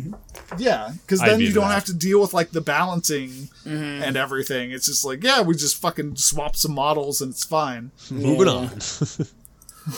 [0.57, 1.73] Yeah, because then you don't that.
[1.75, 3.29] have to deal with like the balancing
[3.65, 4.03] Mm-hmm.
[4.03, 4.71] and everything.
[4.71, 7.89] It's just like, yeah, we just fucking swap some models and it's fine.
[8.11, 8.53] Moving Yeah.
[8.53, 8.79] on.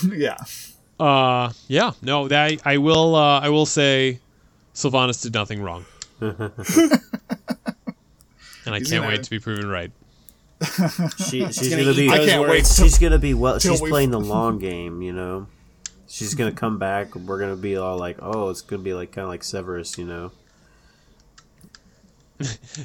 [0.17, 0.37] yeah.
[0.99, 3.13] Uh, yeah, no, that I will.
[3.15, 4.19] Uh, I will say,
[4.73, 5.85] Sylvanas did nothing wrong,
[6.21, 6.41] and
[8.65, 9.91] I He's can't gonna- wait to be proven right.
[11.29, 12.09] She, she's gonna gonna, eat be.
[12.09, 12.75] I can't wait words.
[12.75, 13.59] till- she's gonna be well.
[13.59, 15.01] She's we- playing the long game.
[15.01, 15.47] You know.
[16.09, 17.15] She's gonna come back.
[17.15, 20.05] We're gonna be all like, "Oh, it's gonna be like kind of like Severus," you
[20.05, 20.31] know.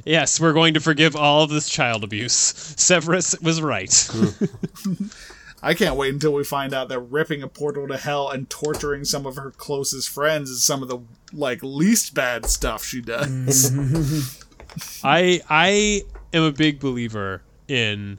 [0.06, 2.32] Yes, we're going to forgive all of this child abuse.
[2.32, 3.92] Severus was right.
[5.62, 9.04] I can't wait until we find out that ripping a portal to hell and torturing
[9.04, 10.98] some of her closest friends is some of the
[11.34, 14.42] like least bad stuff she does.
[15.04, 18.18] I I am a big believer in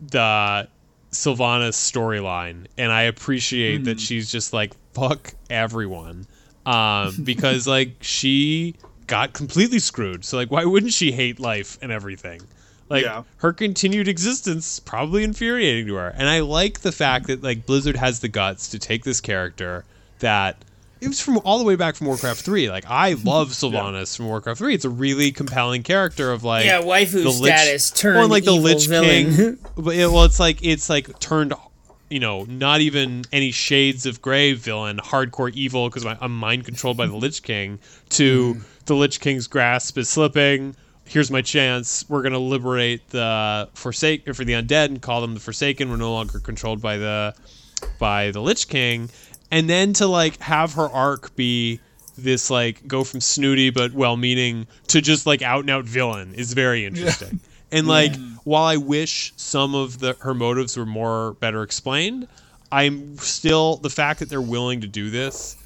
[0.00, 0.68] the
[1.10, 6.26] Sylvanas storyline, and I appreciate that she's just like fuck everyone,
[6.66, 8.74] um, because like she
[9.06, 10.24] got completely screwed.
[10.24, 12.40] So like, why wouldn't she hate life and everything?
[12.88, 13.22] Like Yeah.
[13.38, 17.96] her continued existence probably infuriating to her, and I like the fact that like Blizzard
[17.96, 19.84] has the guts to take this character
[20.18, 20.64] that.
[21.04, 22.70] It was from all the way back from Warcraft 3.
[22.70, 24.74] Like I love Sylvanas from Warcraft 3.
[24.74, 28.44] It's a really compelling character of like Yeah, waifu the Lich- status turned well, like
[28.44, 29.34] the Lich villain.
[29.34, 29.58] King.
[29.76, 31.52] but it, well, it's like it's like turned,
[32.08, 36.96] you know, not even any shades of gray villain, hardcore evil because I'm mind controlled
[36.96, 37.78] by the Lich King.
[38.10, 38.62] To mm-hmm.
[38.86, 40.74] the Lich King's grasp is slipping.
[41.06, 42.08] Here's my chance.
[42.08, 45.90] We're gonna liberate the forsake for the undead and call them the Forsaken.
[45.90, 47.34] We're no longer controlled by the
[47.98, 49.10] by the Lich King,
[49.54, 51.78] and then to like have her arc be
[52.18, 56.52] this like go from snooty but well-meaning to just like out and out villain is
[56.52, 57.38] very interesting.
[57.70, 62.26] And like while I wish some of the her motives were more better explained,
[62.72, 65.56] I'm still the fact that they're willing to do this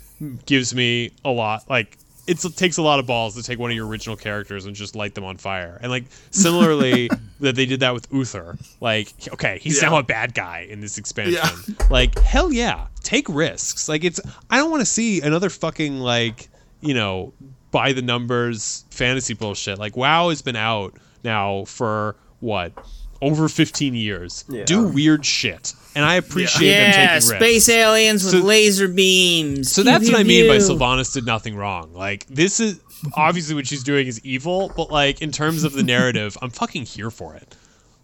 [0.44, 1.96] gives me a lot like
[2.28, 4.94] it takes a lot of balls to take one of your original characters and just
[4.94, 5.78] light them on fire.
[5.82, 7.10] And like similarly
[7.40, 8.56] that they did that with Uther.
[8.80, 9.88] Like okay, he's Yeah.
[9.90, 11.40] now a bad guy in this expansion.
[11.42, 11.86] Yeah.
[11.90, 13.88] Like hell yeah, take risks.
[13.88, 16.48] Like it's I don't want to see another fucking like,
[16.82, 17.32] you know,
[17.70, 19.78] by the numbers fantasy bullshit.
[19.78, 20.94] Like WoW has been out
[21.24, 22.72] now for what?
[23.20, 24.44] Over 15 years.
[24.48, 24.64] Yeah.
[24.64, 25.74] Do weird shit.
[25.96, 27.68] And I appreciate them yeah, taking space risks.
[27.70, 29.72] aliens with So- laser beams.
[29.72, 30.66] So Pew, that's pew, what I mean by pew.
[30.68, 31.92] Sylvanas did nothing wrong.
[31.94, 32.78] Like this is
[33.14, 36.84] obviously what she's doing is evil, but like in terms of the narrative, I'm fucking
[36.84, 37.56] here for it.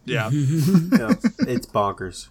[0.04, 0.30] yeah.
[0.32, 1.14] Yeah,
[1.46, 2.28] it's bonkers.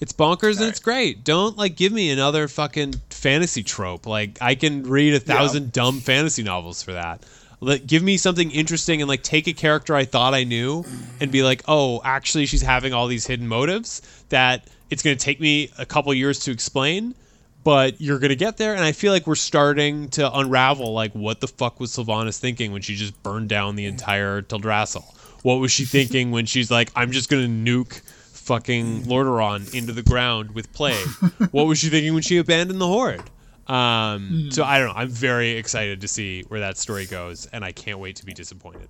[0.00, 1.24] It's bonkers and it's great.
[1.24, 4.06] Don't like give me another fucking fantasy trope.
[4.06, 7.22] Like I can read a thousand dumb fantasy novels for that.
[7.60, 10.84] Let give me something interesting and like take a character I thought I knew
[11.20, 14.00] and be like, oh, actually she's having all these hidden motives
[14.30, 17.14] that it's going to take me a couple years to explain,
[17.62, 18.74] but you're going to get there.
[18.74, 22.72] And I feel like we're starting to unravel like what the fuck was Sylvanas thinking
[22.72, 25.04] when she just burned down the entire Teldrassil.
[25.42, 28.00] What was she thinking when she's like, I'm just going to nuke
[28.32, 31.06] fucking Lordaeron into the ground with plague.
[31.50, 33.22] what was she thinking when she abandoned the horde?
[33.70, 34.94] Um, so I don't know.
[34.96, 38.34] I'm very excited to see where that story goes, and I can't wait to be
[38.34, 38.88] disappointed.